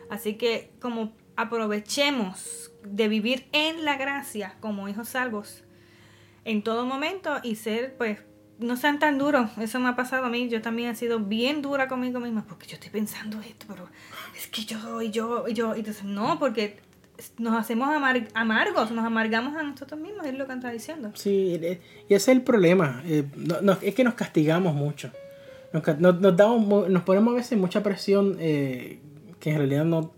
Así 0.08 0.34
que 0.34 0.70
como 0.80 1.12
aprovechemos 1.36 2.70
de 2.82 3.08
vivir 3.08 3.46
en 3.52 3.84
la 3.84 3.96
gracia 3.96 4.56
como 4.60 4.88
hijos 4.88 5.08
salvos 5.08 5.64
en 6.44 6.62
todo 6.62 6.84
momento 6.84 7.36
y 7.42 7.56
ser, 7.56 7.96
pues, 7.96 8.18
no 8.58 8.76
sean 8.76 8.98
tan 8.98 9.18
duros. 9.18 9.50
Eso 9.58 9.80
me 9.80 9.88
ha 9.88 9.96
pasado 9.96 10.26
a 10.26 10.28
mí. 10.28 10.48
Yo 10.48 10.62
también 10.62 10.90
he 10.90 10.94
sido 10.94 11.18
bien 11.18 11.62
dura 11.62 11.88
conmigo 11.88 12.20
misma 12.20 12.44
porque 12.46 12.66
yo 12.66 12.74
estoy 12.74 12.90
pensando 12.90 13.40
esto, 13.40 13.66
pero 13.68 13.88
es 14.36 14.46
que 14.46 14.64
yo 14.64 15.02
y 15.02 15.10
yo 15.10 15.46
y 15.48 15.54
yo. 15.54 15.74
Entonces, 15.74 16.04
no, 16.04 16.38
porque 16.38 16.78
nos 17.38 17.58
hacemos 17.58 17.88
amargos, 18.34 18.90
nos 18.90 19.04
amargamos 19.04 19.56
a 19.56 19.62
nosotros 19.62 20.00
mismos, 20.00 20.26
es 20.26 20.34
lo 20.34 20.46
que 20.46 20.52
está 20.52 20.70
diciendo. 20.70 21.12
Sí, 21.14 21.58
y 22.08 22.14
ese 22.14 22.16
es 22.16 22.28
el 22.28 22.42
problema. 22.42 23.02
Eh, 23.06 23.24
es 23.82 23.94
que 23.94 24.04
nos 24.04 24.14
castigamos 24.14 24.74
mucho. 24.74 25.10
Nos, 25.72 26.20
nos, 26.20 26.36
damos, 26.36 26.88
nos 26.88 27.02
ponemos 27.02 27.32
a 27.32 27.36
veces 27.36 27.58
mucha 27.58 27.82
presión 27.82 28.36
eh, 28.38 29.00
que 29.40 29.50
en 29.50 29.58
realidad 29.58 29.84
no 29.84 30.12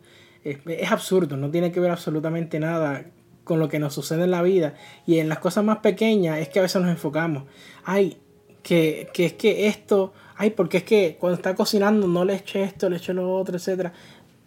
es, 0.46 0.92
absurdo, 0.92 1.36
no 1.36 1.50
tiene 1.50 1.72
que 1.72 1.80
ver 1.80 1.90
absolutamente 1.90 2.60
nada 2.60 3.04
con 3.44 3.58
lo 3.58 3.68
que 3.68 3.78
nos 3.78 3.94
sucede 3.94 4.24
en 4.24 4.30
la 4.30 4.42
vida. 4.42 4.74
Y 5.06 5.18
en 5.18 5.28
las 5.28 5.38
cosas 5.38 5.64
más 5.64 5.78
pequeñas 5.78 6.38
es 6.38 6.48
que 6.48 6.58
a 6.58 6.62
veces 6.62 6.80
nos 6.80 6.90
enfocamos. 6.90 7.44
Ay, 7.84 8.18
que, 8.62 9.08
que 9.12 9.26
es 9.26 9.32
que 9.34 9.66
esto, 9.68 10.12
ay, 10.36 10.50
porque 10.50 10.78
es 10.78 10.82
que 10.84 11.16
cuando 11.18 11.36
está 11.36 11.54
cocinando 11.54 12.06
no 12.06 12.24
le 12.24 12.34
eche 12.34 12.62
esto, 12.62 12.88
le 12.88 12.96
eche 12.96 13.12
lo 13.12 13.34
otro, 13.34 13.56
etcétera. 13.56 13.92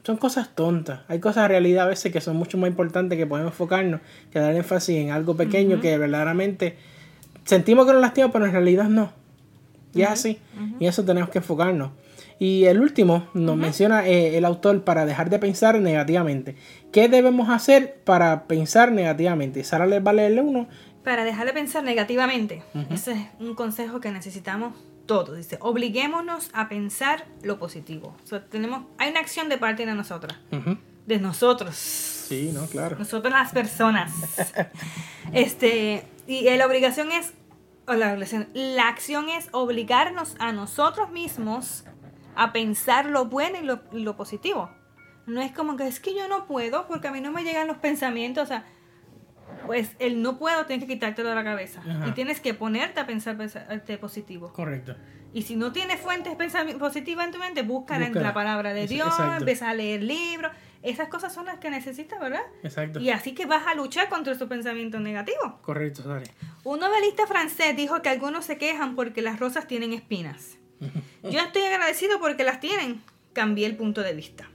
Son 0.04 0.18
cosas 0.18 0.56
tontas. 0.56 1.02
Hay 1.08 1.20
cosas 1.20 1.44
en 1.44 1.50
realidad 1.50 1.86
a 1.86 1.90
veces 1.90 2.12
que 2.12 2.22
son 2.22 2.38
mucho 2.38 2.58
más 2.58 2.70
importantes 2.70 3.18
que 3.18 3.28
podemos 3.28 3.52
enfocarnos, 3.52 4.02
que 4.32 4.40
dar 4.40 4.56
énfasis 4.56 4.98
en 4.98 5.12
algo 5.12 5.36
pequeño 5.36 5.82
que 5.82 5.98
verdaderamente 5.98 6.78
sentimos 7.46 7.86
que 7.86 7.94
nos 7.94 8.02
lastima, 8.02 8.32
pero 8.32 8.46
en 8.46 8.52
realidad 8.52 8.86
no. 8.86 9.12
Y 9.94 10.04
es 10.04 10.10
así. 10.10 10.40
Y 10.80 10.86
eso 10.86 11.04
tenemos 11.04 11.30
que 11.30 11.40
enfocarnos. 11.40 11.92
Y 12.40 12.66
el 12.66 12.80
último 12.80 13.28
nos 13.34 13.58
menciona 13.58 14.08
eh, 14.08 14.38
el 14.38 14.46
autor 14.46 14.86
para 14.86 15.06
dejar 15.06 15.30
de 15.30 15.40
pensar 15.40 15.78
negativamente. 15.80 16.56
¿Qué 16.94 17.10
debemos 17.10 17.50
hacer 17.50 18.02
para 18.06 18.48
pensar 18.48 18.94
negativamente? 18.94 19.62
Sara 19.66 19.86
les 19.86 20.06
va 20.06 20.12
a 20.12 20.14
leerle 20.14 20.42
uno. 20.42 20.70
Para 21.04 21.26
dejar 21.26 21.46
de 21.48 21.54
pensar 21.54 21.84
negativamente. 21.84 22.64
Ese 22.90 23.12
es 23.12 23.20
un 23.40 23.56
consejo 23.56 24.00
que 24.00 24.12
necesitamos 24.12 24.74
todos. 25.06 25.36
Dice, 25.36 25.58
obliguémonos 25.60 26.50
a 26.54 26.70
pensar 26.70 27.26
lo 27.44 27.60
positivo. 27.60 28.16
tenemos, 28.50 28.84
hay 28.98 29.10
una 29.10 29.20
acción 29.20 29.50
de 29.50 29.58
parte 29.58 29.86
de 29.86 29.94
nosotras. 29.94 30.38
De 31.06 31.20
nosotros. 31.20 31.76
Sí, 31.76 32.52
no, 32.54 32.68
claro. 32.68 32.96
Nosotros 32.98 33.34
las 33.34 33.52
personas. 33.52 34.14
este, 35.34 36.06
y 36.26 36.44
la 36.56 36.66
obligación 36.66 37.12
es, 37.12 37.34
la, 37.88 38.16
la 38.54 38.88
acción 38.88 39.30
es 39.30 39.50
obligarnos 39.52 40.36
a 40.40 40.54
nosotros 40.54 41.10
mismos 41.10 41.84
a 42.40 42.54
pensar 42.54 43.06
lo 43.06 43.26
bueno 43.26 43.58
y 43.92 44.00
lo, 44.02 44.16
positivo. 44.16 44.70
No 45.26 45.42
es 45.42 45.52
como 45.52 45.76
que 45.76 45.88
es 45.88 46.00
que 46.00 46.16
yo 46.16 46.30
no 46.30 46.48
puedo 46.48 46.88
porque 46.88 47.10
a 47.10 47.12
mí 47.12 47.20
no 47.20 47.32
me 47.34 47.44
llegan 47.44 47.68
los 47.68 47.78
pensamientos, 47.78 48.46
o 48.46 48.48
sea, 48.48 48.66
pues 49.68 49.98
el 50.00 50.22
no 50.22 50.40
puedo 50.40 50.66
tienes 50.66 50.88
que 50.88 50.94
quitártelo 50.94 51.28
de 51.28 51.36
la 51.36 51.44
cabeza 51.44 51.82
y 52.08 52.12
tienes 52.12 52.40
que 52.40 52.54
ponerte 52.54 53.02
a 53.02 53.06
pensar 53.06 53.36
positivo. 54.00 54.54
Correcto. 54.54 54.96
Y 55.34 55.42
si 55.42 55.58
no 55.58 55.74
tienes 55.74 56.00
fuentes 56.00 56.34
positivas 56.80 57.26
en 57.26 57.34
tu 57.34 57.40
mente, 57.40 57.62
búscala, 57.62 58.08
en 58.08 58.14
la 58.14 58.34
palabra 58.34 58.74
de 58.74 58.88
Dios, 58.88 59.14
empieza 59.38 59.70
a 59.70 59.74
leer 59.74 60.02
libros. 60.02 60.54
Esas 60.82 61.10
cosas 61.10 61.34
son 61.34 61.46
las 61.46 61.60
que 61.60 61.70
necesitas, 61.70 62.22
¿verdad? 62.22 62.42
Exacto. 62.64 63.02
Y 63.02 63.10
así 63.10 63.36
que 63.36 63.46
vas 63.46 63.68
a 63.68 63.76
luchar 63.76 64.08
contra 64.08 64.34
su 64.36 64.48
pensamiento 64.48 64.98
negativo. 65.02 65.60
Correcto, 65.62 66.04
Sari. 66.04 66.26
Un 66.64 66.80
novelista 66.80 67.28
francés 67.28 67.76
dijo 67.76 68.02
que 68.02 68.08
algunos 68.08 68.46
se 68.46 68.58
quejan 68.58 68.96
porque 68.96 69.22
las 69.22 69.42
rosas 69.42 69.68
tienen 69.68 69.92
espinas. 69.92 70.59
Yo 71.24 71.40
estoy 71.40 71.64
agradecido 71.64 72.20
porque 72.20 72.44
las 72.44 72.60
tienen. 72.60 73.02
Cambié 73.34 73.66
el 73.66 73.76
punto 73.76 74.02
de 74.02 74.14
vista. 74.14 74.50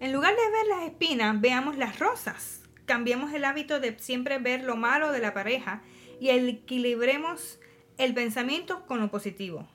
En 0.00 0.12
lugar 0.12 0.34
de 0.34 0.50
ver 0.50 0.66
las 0.68 0.82
espinas, 0.84 1.40
veamos 1.40 1.76
las 1.76 1.98
rosas. 1.98 2.60
Cambiemos 2.86 3.32
el 3.32 3.44
hábito 3.44 3.80
de 3.80 3.98
siempre 3.98 4.38
ver 4.38 4.62
lo 4.62 4.76
malo 4.76 5.12
de 5.12 5.20
la 5.20 5.32
pareja 5.32 5.82
y 6.20 6.28
equilibremos 6.28 7.58
el 7.98 8.14
pensamiento 8.14 8.84
con 8.86 9.00
lo 9.00 9.10
positivo. 9.10 9.68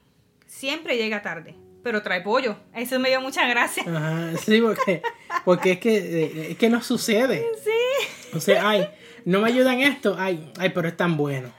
Siempre 0.46 0.98
llega 0.98 1.22
tarde, 1.22 1.56
pero 1.84 2.02
trae 2.02 2.22
pollo. 2.22 2.58
Eso 2.76 3.00
me 3.00 3.10
dio 3.10 3.22
mucha 3.22 3.48
gracia. 3.48 3.84
sí, 4.46 4.62
porque, 4.62 5.02
porque 5.46 5.72
es, 5.74 5.80
que, 5.80 6.52
es 6.52 6.58
que 6.58 6.70
no 6.70 6.82
sucede. 6.82 7.46
Sí. 7.64 8.36
O 8.36 8.40
sea, 8.40 8.70
ay, 8.70 8.88
no 9.26 9.42
me 9.42 9.50
ayudan 9.50 9.80
esto, 9.80 10.16
ay, 10.18 10.52
ay, 10.60 10.70
pero 10.70 10.88
es 10.88 10.98
tan 10.98 11.18
bueno. 11.18 11.52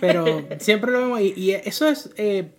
Pero 0.00 0.46
siempre 0.58 0.92
lo 0.92 1.00
vemos 1.00 1.20
y, 1.20 1.52
eso 1.52 1.88
es... 1.88 2.10
Eh, 2.16 2.50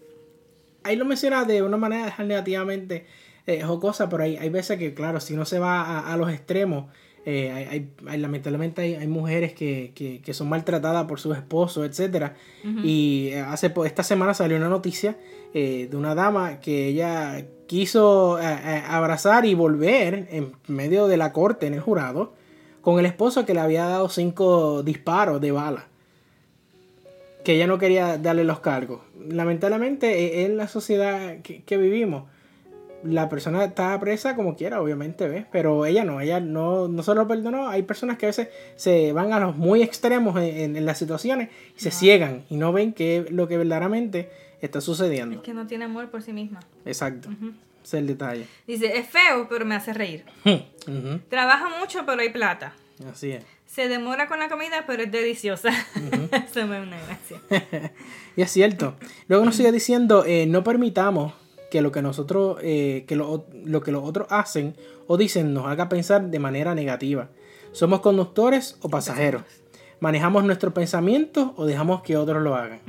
ahí 0.86 0.96
lo 0.96 1.04
menciona 1.04 1.44
de 1.44 1.62
una 1.62 1.78
manera 1.78 2.16
negativamente 2.20 3.06
eh, 3.48 3.62
jocosa, 3.62 4.08
pero 4.08 4.24
hay, 4.24 4.38
hay 4.38 4.50
veces 4.50 4.80
que, 4.80 4.94
claro, 4.94 5.20
si 5.20 5.36
no 5.36 5.46
se 5.46 5.60
va 5.60 6.00
a, 6.00 6.16
los 6.16 6.32
extremos, 6.32 6.86
eh, 7.26 7.52
hay, 7.52 8.18
lamentablemente 8.20 8.98
hay, 8.98 9.08
mujeres 9.08 9.54
que, 9.54 10.22
son 10.32 10.48
maltratadas 10.48 11.06
por 11.06 11.20
sus 11.20 11.36
esposos, 11.36 11.86
etc. 11.86 12.34
Y 12.84 13.30
eh, 13.34 13.42
hace 13.42 13.74
esta 13.86 14.04
semana 14.04 14.34
salió 14.34 14.58
una 14.58 14.70
noticia 14.70 15.18
de 15.54 15.90
una 15.94 16.16
dama 16.16 16.60
que 16.60 16.88
ella 16.88 17.46
quiso 17.66 18.38
abrazar 18.38 19.46
y 19.46 19.54
volver 19.54 20.28
en 20.30 20.52
medio 20.68 21.08
de 21.08 21.18
la 21.18 21.32
corte, 21.32 21.66
en 21.66 21.74
el 21.74 21.80
jurado, 21.80 22.34
con 22.82 23.00
el 23.00 23.06
esposo 23.06 23.46
que 23.46 23.54
le 23.54 23.62
había 23.62 23.86
dado 23.86 24.10
cinco 24.10 24.84
disparos 24.84 25.40
de 25.40 25.52
bala 25.52 25.88
que 27.46 27.54
ella 27.54 27.68
no 27.68 27.78
quería 27.78 28.18
darle 28.18 28.44
los 28.44 28.60
cargos. 28.60 29.02
Lamentablemente, 29.30 30.42
e, 30.42 30.46
en 30.46 30.58
la 30.58 30.68
sociedad 30.68 31.38
que, 31.42 31.78
vivimos, 31.78 32.26
la 33.04 33.30
persona 33.30 33.64
está 33.64 33.98
presa 34.00 34.36
como 34.36 34.56
quiera, 34.56 34.82
obviamente, 34.82 35.30
¿ves? 35.30 35.46
Pero 35.52 35.86
ella 35.86 36.04
no, 36.04 36.20
ella 36.20 36.40
no, 36.40 36.88
no 36.88 37.04
se 37.04 37.14
lo 37.14 37.28
perdonó. 37.28 37.70
Hay 37.70 37.84
personas 37.84 38.18
que 38.18 38.26
a 38.26 38.30
veces 38.30 38.50
se 38.76 39.14
van 39.14 39.32
a 39.32 39.40
los 39.40 39.56
muy 39.56 39.84
extremos 39.84 40.38
en, 40.42 40.84
las 40.86 40.98
situaciones 40.98 41.50
y 41.78 41.82
se 41.82 41.92
ciegan 41.92 42.44
y 42.50 42.58
no 42.58 42.74
ven 42.74 42.94
que 42.94 43.26
lo 43.30 43.48
que 43.48 43.58
verdaderamente 43.58 44.32
está 44.62 44.82
sucediendo. 44.82 45.38
Es 45.38 45.42
que 45.44 45.54
no 45.54 45.68
tiene 45.68 45.86
amor 45.86 46.10
por 46.10 46.24
sí 46.24 46.34
misma. 46.34 46.62
Exacto. 46.84 47.30
es 47.84 47.94
el 47.94 48.08
detalle. 48.08 48.48
Dice, 48.66 48.98
es 48.98 49.08
feo, 49.08 49.48
pero 49.48 49.66
me 49.66 49.76
hace 49.76 49.94
reír. 49.94 50.26
Trabaja 51.30 51.70
mucho, 51.80 52.06
pero 52.08 52.22
hay 52.22 52.30
plata. 52.30 52.74
Así 53.08 53.32
es 53.32 53.55
se 53.66 53.88
demora 53.88 54.28
con 54.28 54.40
la 54.40 54.50
comida, 54.50 54.86
pero 54.88 55.04
es 55.04 55.12
deliciosa. 55.12 55.70
Eso 56.50 56.68
me 56.68 56.82
una 56.82 56.98
gracia. 56.98 57.92
y 58.36 58.42
es 58.42 58.52
cierto. 58.52 58.96
Luego 59.28 59.46
nos 59.46 59.56
sigue 59.56 59.72
diciendo, 59.72 60.24
eh, 60.26 60.46
no 60.48 60.64
permitamos 60.64 61.34
que 61.70 61.82
lo 61.82 61.92
que 61.92 62.02
nosotros, 62.02 62.58
eh, 62.62 63.04
que 63.08 63.16
lo, 63.16 63.46
que 63.84 63.92
los 63.92 64.04
otros 64.04 64.28
hacen 64.30 64.76
o 65.08 65.18
dicen 65.18 65.54
nos 65.54 65.66
haga 65.68 65.90
pensar 65.90 66.30
de 66.30 66.40
manera 66.40 66.74
negativa. 66.76 67.30
Somos 67.72 68.00
conductores 68.00 68.78
o 68.82 68.90
pasajeros. 68.90 69.44
Manejamos 70.00 70.44
nuestros 70.46 70.74
pensamientos 70.74 71.52
o 71.58 71.66
dejamos 71.66 72.02
que 72.02 72.16
otros 72.16 72.42
lo 72.42 72.56
hagan. 72.56 72.80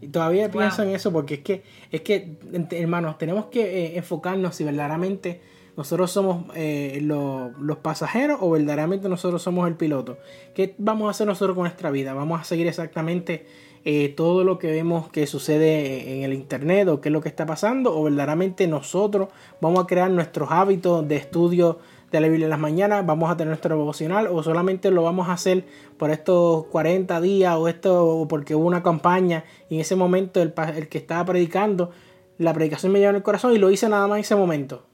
Y 0.00 0.08
todavía 0.08 0.50
pienso 0.50 0.82
en 0.82 0.90
eso 0.90 1.12
porque 1.12 1.34
es 1.34 1.40
que, 1.40 1.62
es 1.90 2.00
que, 2.02 2.36
hermanos, 2.70 3.18
tenemos 3.18 3.46
que 3.46 3.84
eh, 3.84 3.98
enfocarnos 3.98 4.54
si 4.54 4.64
verdaderamente 4.64 5.40
nosotros 5.78 6.10
somos 6.10 6.46
eh, 6.56 6.98
los 7.00 7.78
pasajeros 7.78 8.38
o 8.40 8.50
verdaderamente 8.50 9.08
nosotros 9.08 9.40
somos 9.40 9.68
el 9.68 9.76
piloto. 9.76 10.18
¿Qué 10.52 10.74
vamos 10.76 11.06
a 11.06 11.10
hacer 11.12 11.28
nosotros 11.28 11.54
con 11.54 11.62
nuestra 11.62 11.92
vida? 11.92 12.14
¿Vamos 12.14 12.40
a 12.40 12.42
seguir 12.42 12.66
exactamente 12.66 13.46
eh, 13.84 14.08
todo 14.08 14.42
lo 14.42 14.58
que 14.58 14.72
vemos 14.72 15.08
que 15.08 15.28
sucede 15.28 16.16
en 16.16 16.24
el 16.24 16.32
internet 16.32 16.88
o 16.88 17.00
qué 17.00 17.10
es 17.10 17.12
lo 17.12 17.20
que 17.20 17.28
está 17.28 17.46
pasando? 17.46 17.96
¿O 17.96 18.02
verdaderamente 18.02 18.66
nosotros 18.66 19.28
vamos 19.60 19.84
a 19.84 19.86
crear 19.86 20.10
nuestros 20.10 20.50
hábitos 20.50 21.06
de 21.06 21.14
estudio 21.14 21.78
de 22.10 22.22
la 22.22 22.26
Biblia 22.26 22.46
en 22.46 22.50
las 22.50 22.58
mañanas? 22.58 23.06
¿Vamos 23.06 23.30
a 23.30 23.36
tener 23.36 23.50
nuestro 23.50 23.76
devocional? 23.76 24.26
¿O 24.32 24.42
solamente 24.42 24.90
lo 24.90 25.04
vamos 25.04 25.28
a 25.28 25.34
hacer 25.34 25.64
por 25.96 26.10
estos 26.10 26.64
40 26.72 27.20
días 27.20 27.54
o 27.54 27.68
esto 27.68 28.26
porque 28.28 28.56
hubo 28.56 28.66
una 28.66 28.82
campaña 28.82 29.44
y 29.70 29.76
en 29.76 29.82
ese 29.82 29.94
momento 29.94 30.42
el, 30.42 30.52
el 30.74 30.88
que 30.88 30.98
estaba 30.98 31.24
predicando, 31.24 31.92
la 32.36 32.52
predicación 32.52 32.90
me 32.90 32.98
lleva 32.98 33.10
en 33.10 33.16
el 33.16 33.22
corazón 33.22 33.52
y 33.54 33.58
lo 33.58 33.70
hice 33.70 33.88
nada 33.88 34.08
más 34.08 34.16
en 34.16 34.22
ese 34.22 34.34
momento? 34.34 34.87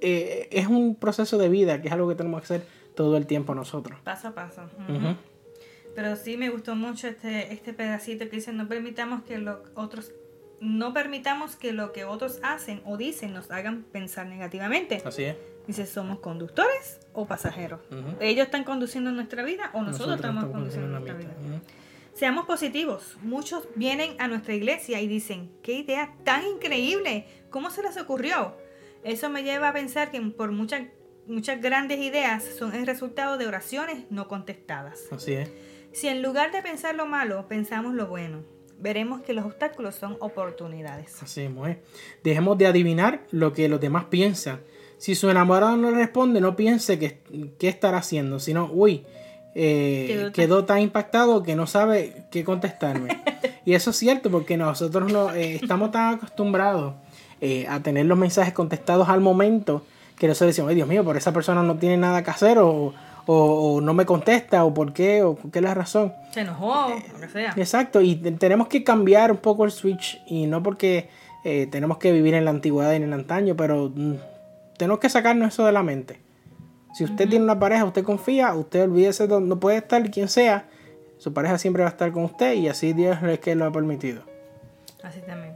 Eh, 0.00 0.48
es 0.50 0.66
un 0.66 0.94
proceso 0.94 1.38
de 1.38 1.48
vida 1.48 1.80
que 1.80 1.88
es 1.88 1.94
algo 1.94 2.08
que 2.08 2.14
tenemos 2.14 2.40
que 2.40 2.44
hacer 2.44 2.66
todo 2.94 3.16
el 3.16 3.26
tiempo 3.26 3.54
nosotros. 3.54 3.98
Paso 4.04 4.28
a 4.28 4.34
paso. 4.34 4.62
Pero 5.94 6.16
sí 6.16 6.36
me 6.36 6.48
gustó 6.50 6.76
mucho 6.76 7.08
este, 7.08 7.52
este 7.52 7.72
pedacito 7.72 8.24
que 8.28 8.36
dice 8.36 8.52
no 8.52 8.68
permitamos 8.68 9.22
que 9.22 9.38
los 9.38 9.58
otros 9.74 10.12
no 10.60 10.92
permitamos 10.92 11.56
que 11.56 11.72
lo 11.72 11.92
que 11.92 12.04
otros 12.04 12.40
hacen 12.42 12.82
o 12.84 12.96
dicen 12.96 13.32
nos 13.32 13.50
hagan 13.50 13.84
pensar 13.84 14.26
negativamente. 14.26 15.02
Así 15.04 15.24
es. 15.24 15.36
Dice, 15.66 15.86
¿somos 15.86 16.20
conductores 16.20 16.98
o 17.12 17.26
pasajeros? 17.26 17.80
¿Ellos 18.20 18.46
están 18.46 18.64
conduciendo 18.64 19.12
nuestra 19.12 19.42
vida 19.42 19.70
o 19.74 19.82
nosotros, 19.82 20.16
estamos, 20.16 20.46
conduciendo 20.46 20.88
nuestra 20.88 21.14
vida? 21.14 21.30
Seamos 22.14 22.46
positivos. 22.46 23.18
Muchos 23.22 23.68
vienen 23.74 24.16
a 24.18 24.28
nuestra 24.28 24.54
iglesia 24.54 25.00
y 25.00 25.06
dicen, 25.06 25.50
qué 25.62 25.74
idea 25.74 26.14
tan 26.24 26.46
increíble, 26.46 27.26
¿cómo 27.50 27.70
se 27.70 27.82
les 27.82 27.98
ocurrió? 27.98 28.56
Eso 29.04 29.30
me 29.30 29.42
lleva 29.42 29.68
a 29.68 29.72
pensar 29.72 30.10
que 30.10 30.20
por 30.20 30.52
muchas 30.52 30.82
muchas 31.28 31.60
grandes 31.60 32.00
ideas 32.00 32.42
son 32.58 32.74
el 32.74 32.86
resultado 32.86 33.36
de 33.36 33.46
oraciones 33.46 34.04
no 34.10 34.28
contestadas. 34.28 35.00
Así 35.12 35.34
es. 35.34 35.50
Si 35.92 36.08
en 36.08 36.22
lugar 36.22 36.52
de 36.52 36.62
pensar 36.62 36.94
lo 36.94 37.06
malo, 37.06 37.46
pensamos 37.48 37.94
lo 37.94 38.06
bueno, 38.06 38.42
veremos 38.78 39.22
que 39.22 39.32
los 39.32 39.44
obstáculos 39.44 39.94
son 39.94 40.16
oportunidades. 40.20 41.22
Así 41.22 41.42
es, 41.42 41.50
Dejemos 42.24 42.58
de 42.58 42.66
adivinar 42.66 43.24
lo 43.30 43.52
que 43.52 43.68
los 43.68 43.80
demás 43.80 44.06
piensan. 44.06 44.60
Si 44.96 45.14
su 45.14 45.30
enamorado 45.30 45.76
no 45.76 45.90
le 45.90 45.98
responde, 45.98 46.40
no 46.40 46.56
piense 46.56 46.98
que, 46.98 47.20
qué 47.58 47.68
estará 47.68 47.98
haciendo, 47.98 48.40
sino, 48.40 48.68
uy, 48.72 49.04
eh, 49.54 50.30
quedó, 50.34 50.64
tan... 50.64 50.80
impactado 50.80 51.42
que 51.42 51.56
no 51.56 51.66
sabe 51.66 52.26
qué 52.30 52.44
contestarme. 52.44 53.22
y 53.64 53.74
eso 53.74 53.90
es 53.90 53.96
cierto 53.96 54.30
porque 54.30 54.56
nosotros 54.56 55.12
no, 55.12 55.32
eh, 55.32 55.56
estamos 55.56 55.90
tan 55.90 56.14
acostumbrados 56.14 56.94
eh, 57.40 57.66
a 57.68 57.80
tener 57.80 58.06
los 58.06 58.18
mensajes 58.18 58.52
contestados 58.52 59.08
al 59.08 59.20
momento 59.20 59.82
que 60.16 60.26
nosotros 60.26 60.48
decimos, 60.48 60.70
ay 60.70 60.74
Dios 60.76 60.88
mío, 60.88 61.04
por 61.04 61.16
esa 61.16 61.32
persona 61.32 61.62
no 61.62 61.76
tiene 61.76 61.96
nada 61.96 62.22
que 62.22 62.30
hacer 62.30 62.58
o, 62.58 62.92
no 63.28 63.92
me 63.94 64.06
contesta 64.06 64.64
o 64.64 64.72
por 64.72 64.94
qué 64.94 65.22
o 65.22 65.36
qué 65.52 65.58
es 65.58 65.62
la 65.62 65.74
razón. 65.74 66.14
Se 66.32 66.40
enojó, 66.40 66.88
lo 67.12 67.20
que 67.20 67.28
sea. 67.28 67.52
Exacto, 67.56 68.00
y 68.00 68.16
tenemos 68.16 68.68
que 68.68 68.82
cambiar 68.82 69.30
un 69.30 69.36
poco 69.36 69.66
el 69.66 69.70
switch 69.70 70.22
y 70.26 70.46
no 70.46 70.62
porque 70.62 71.10
tenemos 71.70 71.98
que 71.98 72.10
vivir 72.10 72.34
en 72.34 72.44
la 72.44 72.50
antigüedad 72.50 72.92
y 72.92 72.96
en 72.96 73.04
el 73.04 73.12
antaño, 73.12 73.54
pero 73.54 73.92
mm, 73.94 74.14
tenemos 74.78 74.98
que 74.98 75.10
sacarnos 75.10 75.48
eso 75.48 75.66
de 75.66 75.72
la 75.72 75.82
mente. 75.82 76.20
Si 76.94 77.04
usted 77.04 77.28
tiene 77.28 77.44
una 77.44 77.58
pareja, 77.58 77.84
usted 77.84 78.02
confía, 78.02 78.54
usted 78.54 78.84
olvídese 78.84 79.26
de 79.26 79.40
no 79.40 79.60
puede 79.60 79.76
estar 79.76 80.10
quien 80.10 80.28
sea, 80.28 80.64
su 81.18 81.32
pareja 81.32 81.58
siempre 81.58 81.82
va 81.82 81.88
a 81.88 81.92
estar 81.92 82.12
con 82.12 82.24
usted 82.24 82.54
y 82.54 82.68
así 82.68 82.92
Dios 82.92 83.18
es 83.22 83.40
que 83.40 83.54
lo 83.54 83.66
ha 83.66 83.72
permitido. 83.72 84.22
Así 85.02 85.20
también. 85.20 85.54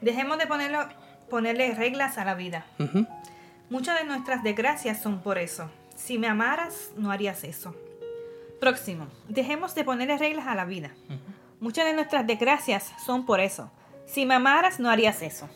Dejemos 0.00 0.38
de 0.38 0.46
ponerlo, 0.46 0.80
ponerle 1.30 1.74
reglas 1.74 2.18
a 2.18 2.24
la 2.24 2.34
vida. 2.34 2.64
Muchas 3.70 3.98
de 3.98 4.04
nuestras 4.04 4.42
desgracias 4.42 5.00
son 5.00 5.20
por 5.20 5.38
eso. 5.38 5.70
Si 5.96 6.18
me 6.18 6.28
amaras, 6.28 6.90
no 6.96 7.10
harías 7.10 7.44
eso. 7.44 7.74
Próximo. 8.60 9.08
Dejemos 9.28 9.74
de 9.74 9.84
ponerle 9.84 10.18
reglas 10.18 10.46
a 10.46 10.54
la 10.54 10.64
vida. 10.64 10.90
Muchas 11.60 11.86
de 11.86 11.94
nuestras 11.94 12.26
desgracias 12.26 12.92
son 13.04 13.26
por 13.26 13.40
eso. 13.40 13.70
Si 14.06 14.26
me 14.26 14.34
amaras, 14.34 14.80
no 14.80 14.90
harías 14.90 15.22
eso. 15.22 15.48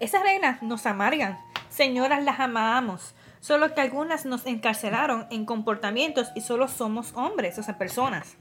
Esas 0.00 0.22
reglas 0.22 0.62
nos 0.62 0.86
amargan. 0.86 1.38
Señoras, 1.68 2.22
las 2.24 2.40
amamos. 2.40 3.14
Solo 3.40 3.74
que 3.74 3.80
algunas 3.80 4.24
nos 4.24 4.46
encarcelaron 4.46 5.26
en 5.30 5.44
comportamientos 5.44 6.32
y 6.34 6.40
solo 6.40 6.68
somos 6.68 7.12
hombres, 7.14 7.58
o 7.58 7.62
sea, 7.62 7.78
personas. 7.78 8.36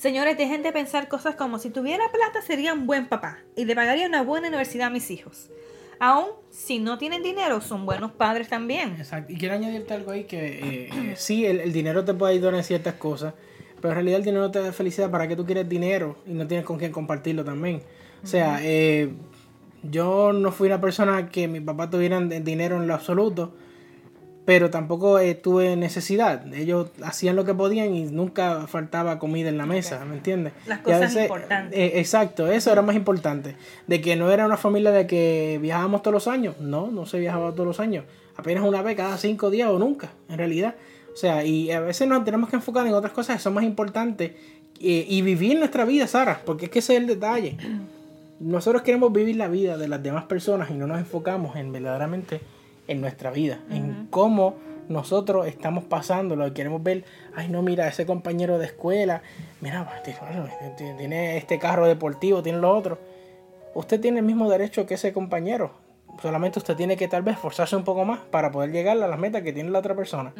Señores, 0.00 0.38
dejen 0.38 0.62
de 0.62 0.72
pensar 0.72 1.08
cosas 1.08 1.34
como 1.34 1.58
si 1.58 1.68
tuviera 1.68 2.10
plata 2.10 2.40
sería 2.40 2.72
un 2.72 2.86
buen 2.86 3.06
papá 3.06 3.40
y 3.54 3.66
le 3.66 3.74
pagaría 3.74 4.06
una 4.06 4.22
buena 4.22 4.48
universidad 4.48 4.86
a 4.86 4.90
mis 4.90 5.10
hijos. 5.10 5.50
Aún 5.98 6.30
si 6.48 6.78
no 6.78 6.96
tienen 6.96 7.22
dinero, 7.22 7.60
son 7.60 7.84
buenos 7.84 8.10
padres 8.10 8.48
también. 8.48 8.96
Exacto. 8.96 9.30
Y 9.30 9.36
quiero 9.36 9.56
añadirte 9.56 9.92
algo 9.92 10.12
ahí 10.12 10.24
que 10.24 10.88
eh, 10.88 11.14
sí, 11.16 11.44
el, 11.44 11.70
dinero 11.74 12.02
te 12.02 12.14
puede 12.14 12.32
ayudar 12.32 12.54
en 12.54 12.64
ciertas 12.64 12.94
cosas, 12.94 13.34
pero 13.76 13.90
en 13.90 13.94
realidad 13.96 14.20
el 14.20 14.24
dinero 14.24 14.50
te 14.50 14.62
da 14.62 14.72
felicidad 14.72 15.10
para 15.10 15.28
que 15.28 15.36
tú 15.36 15.44
quieres 15.44 15.68
dinero 15.68 16.16
y 16.26 16.32
no 16.32 16.46
tienes 16.46 16.64
con 16.64 16.78
quién 16.78 16.92
compartirlo 16.92 17.44
también. 17.44 17.82
O 18.24 18.26
sea, 18.26 18.58
eh, 18.62 19.12
yo 19.82 20.32
no 20.32 20.50
fui 20.50 20.68
una 20.68 20.80
persona 20.80 21.28
que 21.28 21.46
mi 21.46 21.60
papá 21.60 21.90
tuviera 21.90 22.18
dinero 22.22 22.78
en 22.78 22.88
lo 22.88 22.94
absoluto, 22.94 23.52
pero 24.44 24.70
tampoco 24.70 25.18
eh, 25.18 25.34
tuve 25.34 25.76
necesidad. 25.76 26.52
Ellos 26.54 26.88
hacían 27.02 27.36
lo 27.36 27.44
que 27.44 27.54
podían 27.54 27.94
y 27.94 28.04
nunca 28.04 28.66
faltaba 28.66 29.18
comida 29.18 29.48
en 29.48 29.58
la 29.58 29.66
mesa, 29.66 30.04
¿me 30.04 30.16
entiendes? 30.16 30.52
Las 30.66 30.80
cosas 30.80 31.14
importantes. 31.14 31.78
Eh, 31.78 32.00
exacto, 32.00 32.48
eso 32.50 32.72
era 32.72 32.82
más 32.82 32.96
importante. 32.96 33.56
De 33.86 34.00
que 34.00 34.16
no 34.16 34.30
era 34.30 34.46
una 34.46 34.56
familia 34.56 34.90
de 34.90 35.06
que 35.06 35.58
viajábamos 35.60 36.02
todos 36.02 36.14
los 36.14 36.28
años. 36.28 36.58
No, 36.60 36.90
no 36.90 37.06
se 37.06 37.18
viajaba 37.18 37.52
todos 37.52 37.66
los 37.66 37.80
años. 37.80 38.04
Apenas 38.36 38.64
una 38.64 38.82
vez 38.82 38.96
cada 38.96 39.18
cinco 39.18 39.50
días 39.50 39.68
o 39.68 39.78
nunca, 39.78 40.10
en 40.28 40.38
realidad. 40.38 40.74
O 41.12 41.16
sea, 41.16 41.44
y 41.44 41.70
a 41.70 41.80
veces 41.80 42.08
nos 42.08 42.24
tenemos 42.24 42.48
que 42.48 42.56
enfocar 42.56 42.86
en 42.86 42.94
otras 42.94 43.12
cosas 43.12 43.36
que 43.36 43.42
son 43.42 43.54
más 43.54 43.64
importantes 43.64 44.32
eh, 44.80 45.06
y 45.06 45.22
vivir 45.22 45.58
nuestra 45.58 45.84
vida, 45.84 46.06
Sara, 46.06 46.40
porque 46.46 46.66
es 46.66 46.70
que 46.70 46.78
ese 46.78 46.94
es 46.94 47.00
el 47.00 47.06
detalle. 47.06 47.56
Nosotros 48.40 48.82
queremos 48.82 49.12
vivir 49.12 49.36
la 49.36 49.48
vida 49.48 49.76
de 49.76 49.86
las 49.86 50.02
demás 50.02 50.24
personas 50.24 50.70
y 50.70 50.74
no 50.74 50.86
nos 50.86 50.98
enfocamos 50.98 51.56
en 51.56 51.72
verdaderamente 51.72 52.40
en 52.90 53.00
nuestra 53.00 53.30
vida, 53.30 53.60
en 53.70 54.08
cómo 54.10 54.56
nosotros 54.88 55.46
estamos 55.46 55.84
pasando, 55.84 56.34
lo 56.34 56.44
que 56.46 56.52
queremos 56.52 56.82
ver, 56.82 57.04
ay 57.36 57.48
no, 57.48 57.62
mira, 57.62 57.86
ese 57.86 58.04
compañero 58.04 58.58
de 58.58 58.66
escuela, 58.66 59.22
mira, 59.60 59.88
tiene 60.76 61.36
este 61.36 61.60
carro 61.60 61.86
deportivo, 61.86 62.42
tiene 62.42 62.58
lo 62.58 62.76
otro. 62.76 62.98
Usted 63.74 64.00
tiene 64.00 64.18
el 64.18 64.24
mismo 64.24 64.50
derecho 64.50 64.86
que 64.86 64.94
ese 64.94 65.12
compañero, 65.12 65.70
solamente 66.20 66.58
usted 66.58 66.74
tiene 66.74 66.96
que 66.96 67.06
tal 67.06 67.22
vez 67.22 67.36
esforzarse 67.36 67.76
un 67.76 67.84
poco 67.84 68.04
más 68.04 68.18
para 68.18 68.50
poder 68.50 68.72
llegar 68.72 69.00
a 69.00 69.06
las 69.06 69.18
metas 69.18 69.42
que 69.42 69.52
tiene 69.52 69.70
la 69.70 69.78
otra 69.78 69.94
persona. 69.94 70.34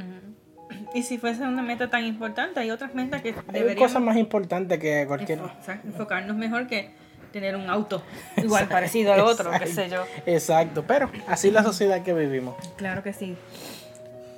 Y 0.93 1.05
si 1.05 1.19
fuese 1.19 1.45
una 1.45 1.63
meta 1.63 1.89
tan 1.89 2.05
importante, 2.05 2.59
hay 2.59 2.73
otras 2.73 2.93
metas 2.97 3.23
que 3.23 3.33
deberíamos... 3.33 3.71
Hay 3.71 3.77
cosas 3.77 4.03
más 4.03 4.17
importantes 4.17 4.81
que 4.81 5.05
cualquier... 5.07 5.39
enfocarnos 5.85 6.37
mejor 6.37 6.67
que 6.67 6.91
tener 7.33 7.57
un 7.57 7.69
auto 7.71 8.03
igual 8.37 8.69
parecido 8.69 9.13
al 9.13 9.21
otro, 9.21 9.51
qué 9.59 9.67
sé 9.67 9.89
yo. 9.89 10.05
Exacto, 10.27 10.85
pero 10.87 11.11
así 11.27 11.49
es 11.49 11.55
la 11.55 11.63
sociedad 11.63 12.03
que 12.03 12.13
vivimos. 12.13 12.57
Claro 12.77 13.03
que 13.03 13.13
sí. 13.13 13.37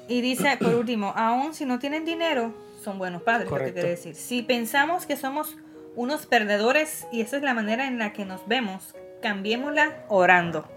Y 0.09 0.21
dice, 0.21 0.57
por 0.59 0.75
último, 0.75 1.13
aún 1.17 1.55
si 1.55 1.65
no 1.65 1.79
tienen 1.79 2.05
dinero, 2.05 2.55
son 2.83 2.99
buenos 2.99 3.23
padres, 3.23 3.51
lo 3.51 3.57
que 3.57 3.73
quiere 3.73 3.91
decir. 3.91 4.15
Si 4.15 4.43
pensamos 4.43 5.07
que 5.07 5.17
somos 5.17 5.57
unos 5.95 6.27
perdedores 6.27 7.07
y 7.13 7.21
esa 7.21 7.37
es 7.37 7.43
la 7.43 7.55
manera 7.55 7.87
en 7.87 7.99
la 7.99 8.13
que 8.13 8.25
nos 8.25 8.47
vemos, 8.47 8.95
cambiémosla 9.23 10.05
orando. 10.09 10.69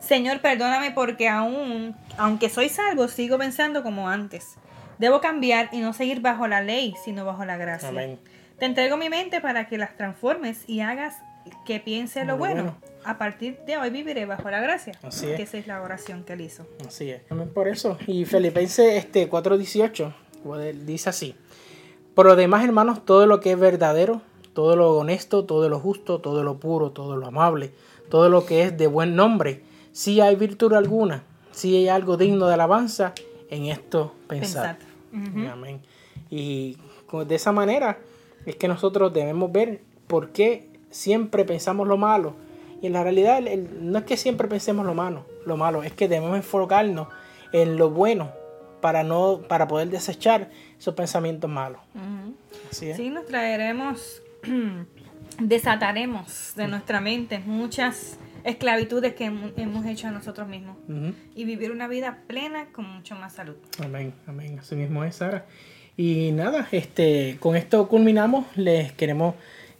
Señor, 0.00 0.40
perdóname 0.40 0.90
porque 0.90 1.28
aún, 1.28 1.96
aunque 2.18 2.50
soy 2.50 2.68
salvo, 2.68 3.08
sigo 3.08 3.38
pensando 3.38 3.82
como 3.82 4.08
antes. 4.08 4.56
Debo 4.98 5.20
cambiar 5.20 5.68
y 5.72 5.80
no 5.80 5.92
seguir 5.92 6.20
bajo 6.20 6.46
la 6.46 6.60
ley, 6.60 6.94
sino 7.04 7.24
bajo 7.24 7.44
la 7.44 7.56
gracia. 7.56 7.90
Te 8.58 8.66
entrego 8.66 8.96
mi 8.96 9.08
mente 9.08 9.40
para 9.40 9.66
que 9.66 9.78
las 9.78 9.96
transformes 9.96 10.68
y 10.68 10.80
hagas 10.80 11.16
que 11.64 11.80
piense 11.80 12.24
lo 12.24 12.36
bueno. 12.36 12.76
A 13.04 13.18
partir 13.18 13.58
de 13.66 13.76
hoy 13.76 13.90
viviré 13.90 14.26
bajo 14.26 14.48
la 14.50 14.60
gracia. 14.60 14.98
Así 15.02 15.26
es. 15.26 15.36
Que 15.36 15.42
esa 15.42 15.58
es 15.58 15.66
la 15.66 15.82
oración 15.82 16.22
que 16.22 16.34
él 16.34 16.42
hizo. 16.42 16.66
Así 16.86 17.10
es. 17.10 17.22
Por 17.52 17.66
eso. 17.66 17.98
Y 18.06 18.24
Filipenses 18.24 18.94
este, 18.94 19.28
4.18 19.28 20.12
dice 20.84 21.10
así. 21.10 21.34
Por 22.14 22.26
lo 22.26 22.36
demás, 22.36 22.64
hermanos, 22.64 23.04
todo 23.04 23.26
lo 23.26 23.40
que 23.40 23.52
es 23.52 23.58
verdadero, 23.58 24.22
todo 24.52 24.76
lo 24.76 24.92
honesto, 24.92 25.44
todo 25.44 25.68
lo 25.68 25.80
justo, 25.80 26.20
todo 26.20 26.44
lo 26.44 26.58
puro, 26.58 26.90
todo 26.90 27.16
lo 27.16 27.26
amable, 27.26 27.72
todo 28.08 28.28
lo 28.28 28.44
que 28.44 28.62
es 28.62 28.76
de 28.76 28.86
buen 28.86 29.16
nombre, 29.16 29.62
si 29.92 30.20
hay 30.20 30.36
virtud 30.36 30.74
alguna, 30.74 31.24
si 31.52 31.74
hay 31.76 31.88
algo 31.88 32.16
digno 32.16 32.46
de 32.46 32.54
alabanza, 32.54 33.14
en 33.48 33.66
esto 33.66 34.14
pensad. 34.28 34.76
Amén. 35.12 35.80
Y 36.30 36.76
de 37.26 37.34
esa 37.34 37.52
manera 37.52 37.98
es 38.46 38.56
que 38.56 38.68
nosotros 38.68 39.12
debemos 39.12 39.52
ver 39.52 39.80
por 40.06 40.30
qué 40.30 40.68
siempre 40.92 41.44
pensamos 41.44 41.88
lo 41.88 41.96
malo. 41.96 42.34
Y 42.80 42.86
en 42.86 42.92
la 42.92 43.02
realidad 43.02 43.40
no 43.80 43.98
es 43.98 44.04
que 44.04 44.16
siempre 44.16 44.48
pensemos 44.48 44.86
lo 44.86 44.94
malo, 44.94 45.24
lo 45.46 45.56
malo, 45.56 45.82
es 45.82 45.92
que 45.92 46.08
debemos 46.08 46.36
enfocarnos 46.36 47.08
en 47.52 47.76
lo 47.76 47.90
bueno 47.90 48.32
para 48.80 49.04
no 49.04 49.42
para 49.48 49.68
poder 49.68 49.88
desechar 49.88 50.50
esos 50.78 50.94
pensamientos 50.94 51.48
malos. 51.48 51.80
Sí, 52.70 53.10
nos 53.10 53.26
traeremos, 53.26 54.22
desataremos 55.38 56.54
de 56.56 56.68
nuestra 56.68 57.00
mente 57.00 57.38
muchas 57.38 58.18
esclavitudes 58.44 59.14
que 59.14 59.26
hemos 59.26 59.86
hecho 59.86 60.08
a 60.08 60.10
nosotros 60.10 60.48
mismos 60.48 60.76
y 61.34 61.44
vivir 61.44 61.70
una 61.70 61.86
vida 61.86 62.18
plena 62.26 62.66
con 62.72 62.86
mucho 62.86 63.14
más 63.14 63.34
salud. 63.34 63.56
Amén, 63.82 64.12
amén. 64.26 64.58
Así 64.58 64.74
mismo 64.74 65.04
es, 65.04 65.16
Sara. 65.16 65.46
Y 65.96 66.32
nada, 66.32 66.68
este, 66.72 67.36
con 67.38 67.54
esto 67.54 67.86
culminamos. 67.86 68.46
Les 68.56 68.92
queremos 68.92 69.34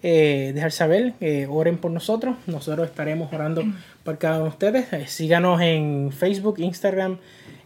eh, 0.04 0.50
dejar 0.52 0.72
saber, 0.72 1.14
eh, 1.20 1.46
oren 1.48 1.78
por 1.78 1.92
nosotros. 1.92 2.36
Nosotros 2.48 2.88
estaremos 2.88 3.32
orando 3.32 3.62
por 4.02 4.18
cada 4.18 4.36
uno 4.36 4.46
de 4.46 4.50
ustedes. 4.50 4.92
Eh, 4.92 5.06
síganos 5.06 5.60
en 5.60 6.10
Facebook, 6.10 6.56
Instagram, 6.58 7.18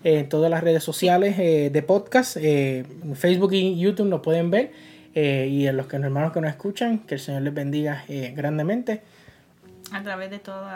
en 0.04 0.28
todas 0.28 0.50
las 0.50 0.62
redes 0.62 0.84
sociales 0.84 1.38
de 1.38 1.82
podcast. 1.82 2.36
en 2.36 3.16
Facebook 3.16 3.54
y 3.54 3.78
YouTube 3.78 4.08
nos 4.08 4.20
pueden 4.20 4.50
ver. 4.50 4.70
y 5.14 5.66
a 5.66 5.72
los 5.72 5.86
que, 5.86 5.96
hermanos 5.96 6.32
que 6.32 6.42
nos 6.42 6.50
escuchan, 6.50 6.98
que 6.98 7.14
el 7.14 7.20
Señor 7.20 7.40
les 7.40 7.54
bendiga 7.54 8.04
grandemente. 8.34 9.00
A 9.90 10.02
través 10.02 10.30
de 10.30 10.38
todos 10.38 10.68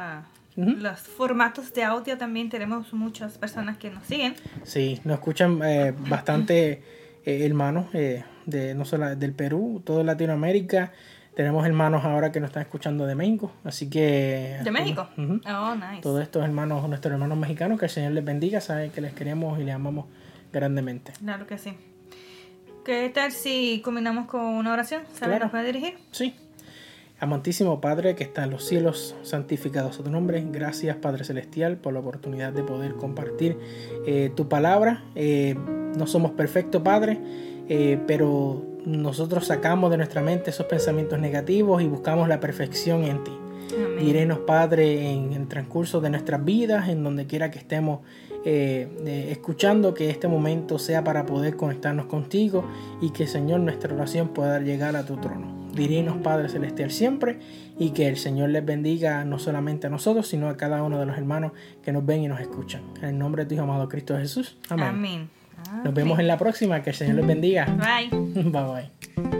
los 0.56 0.98
formatos 0.98 1.74
de 1.74 1.84
audio 1.84 2.16
también 2.16 2.48
tenemos 2.48 2.90
muchas 2.94 3.36
personas 3.36 3.76
que 3.76 3.90
nos 3.90 4.06
siguen. 4.06 4.34
Sí, 4.64 4.98
nos 5.04 5.18
escuchan 5.18 5.60
bastante 6.08 6.82
hermanos 7.26 7.92
de 7.92 8.74
no 8.74 8.86
solo 8.86 9.14
del 9.14 9.34
Perú, 9.34 9.82
toda 9.84 10.02
Latinoamérica 10.02 10.92
Tenemos 11.34 11.64
hermanos 11.64 12.04
ahora 12.04 12.32
que 12.32 12.40
nos 12.40 12.48
están 12.48 12.62
escuchando 12.62 13.06
de 13.06 13.14
México, 13.14 13.52
así 13.64 13.88
que... 13.88 14.58
¿De 14.62 14.70
México? 14.70 15.08
Ujú. 15.16 15.40
Oh, 15.48 15.74
nice. 15.74 16.02
Todos 16.02 16.22
estos 16.22 16.44
hermanos, 16.44 16.86
nuestros 16.88 17.12
hermanos 17.12 17.38
mexicanos, 17.38 17.78
que 17.78 17.86
el 17.86 17.90
Señor 17.90 18.12
les 18.12 18.24
bendiga, 18.24 18.60
saben 18.60 18.90
que 18.90 19.00
les 19.00 19.14
queremos 19.14 19.58
y 19.60 19.64
les 19.64 19.74
amamos 19.74 20.06
grandemente. 20.52 21.12
Claro 21.20 21.46
que 21.46 21.56
sí. 21.56 21.74
¿Qué 22.84 23.10
tal 23.10 23.30
si 23.30 23.80
combinamos 23.84 24.26
con 24.26 24.40
una 24.40 24.72
oración? 24.72 25.02
¿Sabes? 25.12 25.28
Claro. 25.28 25.44
¿Nos 25.44 25.50
puede 25.52 25.66
dirigir? 25.66 25.98
Sí. 26.10 26.34
Amantísimo 27.20 27.82
Padre 27.82 28.14
que 28.16 28.24
está 28.24 28.44
en 28.44 28.50
los 28.50 28.64
cielos, 28.64 29.14
santificado 29.22 29.92
sea 29.92 30.02
tu 30.02 30.10
nombre. 30.10 30.42
Gracias 30.50 30.96
Padre 30.96 31.24
Celestial 31.24 31.76
por 31.76 31.92
la 31.92 32.00
oportunidad 32.00 32.50
de 32.50 32.62
poder 32.62 32.94
compartir 32.94 33.58
eh, 34.06 34.32
tu 34.34 34.48
palabra. 34.48 35.04
Eh, 35.14 35.54
no 35.96 36.06
somos 36.06 36.30
perfectos, 36.30 36.80
Padre, 36.80 37.20
eh, 37.72 38.00
pero 38.04 38.66
nosotros 38.84 39.46
sacamos 39.46 39.92
de 39.92 39.96
nuestra 39.96 40.22
mente 40.22 40.50
esos 40.50 40.66
pensamientos 40.66 41.20
negativos 41.20 41.80
y 41.80 41.86
buscamos 41.86 42.28
la 42.28 42.40
perfección 42.40 43.04
en 43.04 43.22
ti. 43.22 43.30
Amén. 43.72 44.04
Direnos, 44.04 44.40
Padre, 44.40 45.12
en 45.12 45.32
el 45.34 45.46
transcurso 45.46 46.00
de 46.00 46.10
nuestras 46.10 46.44
vidas, 46.44 46.88
en 46.88 47.04
donde 47.04 47.28
quiera 47.28 47.52
que 47.52 47.60
estemos 47.60 48.00
eh, 48.44 48.88
eh, 49.06 49.28
escuchando, 49.30 49.94
que 49.94 50.10
este 50.10 50.26
momento 50.26 50.80
sea 50.80 51.04
para 51.04 51.26
poder 51.26 51.54
conectarnos 51.54 52.06
contigo 52.06 52.64
y 53.00 53.10
que, 53.10 53.28
Señor, 53.28 53.60
nuestra 53.60 53.94
oración 53.94 54.30
pueda 54.30 54.58
llegar 54.58 54.96
a 54.96 55.06
tu 55.06 55.18
trono. 55.18 55.70
Direnos, 55.72 56.16
Padre 56.24 56.48
Celestial, 56.48 56.90
siempre 56.90 57.38
y 57.78 57.90
que 57.90 58.08
el 58.08 58.16
Señor 58.16 58.48
les 58.50 58.64
bendiga 58.64 59.24
no 59.24 59.38
solamente 59.38 59.86
a 59.86 59.90
nosotros, 59.90 60.26
sino 60.26 60.48
a 60.48 60.56
cada 60.56 60.82
uno 60.82 60.98
de 60.98 61.06
los 61.06 61.16
hermanos 61.16 61.52
que 61.84 61.92
nos 61.92 62.04
ven 62.04 62.24
y 62.24 62.26
nos 62.26 62.40
escuchan. 62.40 62.82
En 63.00 63.10
el 63.10 63.18
nombre 63.18 63.44
de 63.44 63.48
tu 63.50 63.54
Hijo 63.54 63.62
amado 63.62 63.88
Cristo 63.88 64.18
Jesús. 64.18 64.56
Amén. 64.68 64.88
Amén. 64.88 65.39
Nos 65.84 65.94
vemos 65.94 66.18
en 66.18 66.26
la 66.26 66.36
próxima. 66.38 66.82
Que 66.82 66.90
el 66.90 66.96
Señor 66.96 67.16
les 67.16 67.26
bendiga. 67.26 67.66
Bye. 67.66 68.08
Bye 68.50 68.90
bye. 69.24 69.39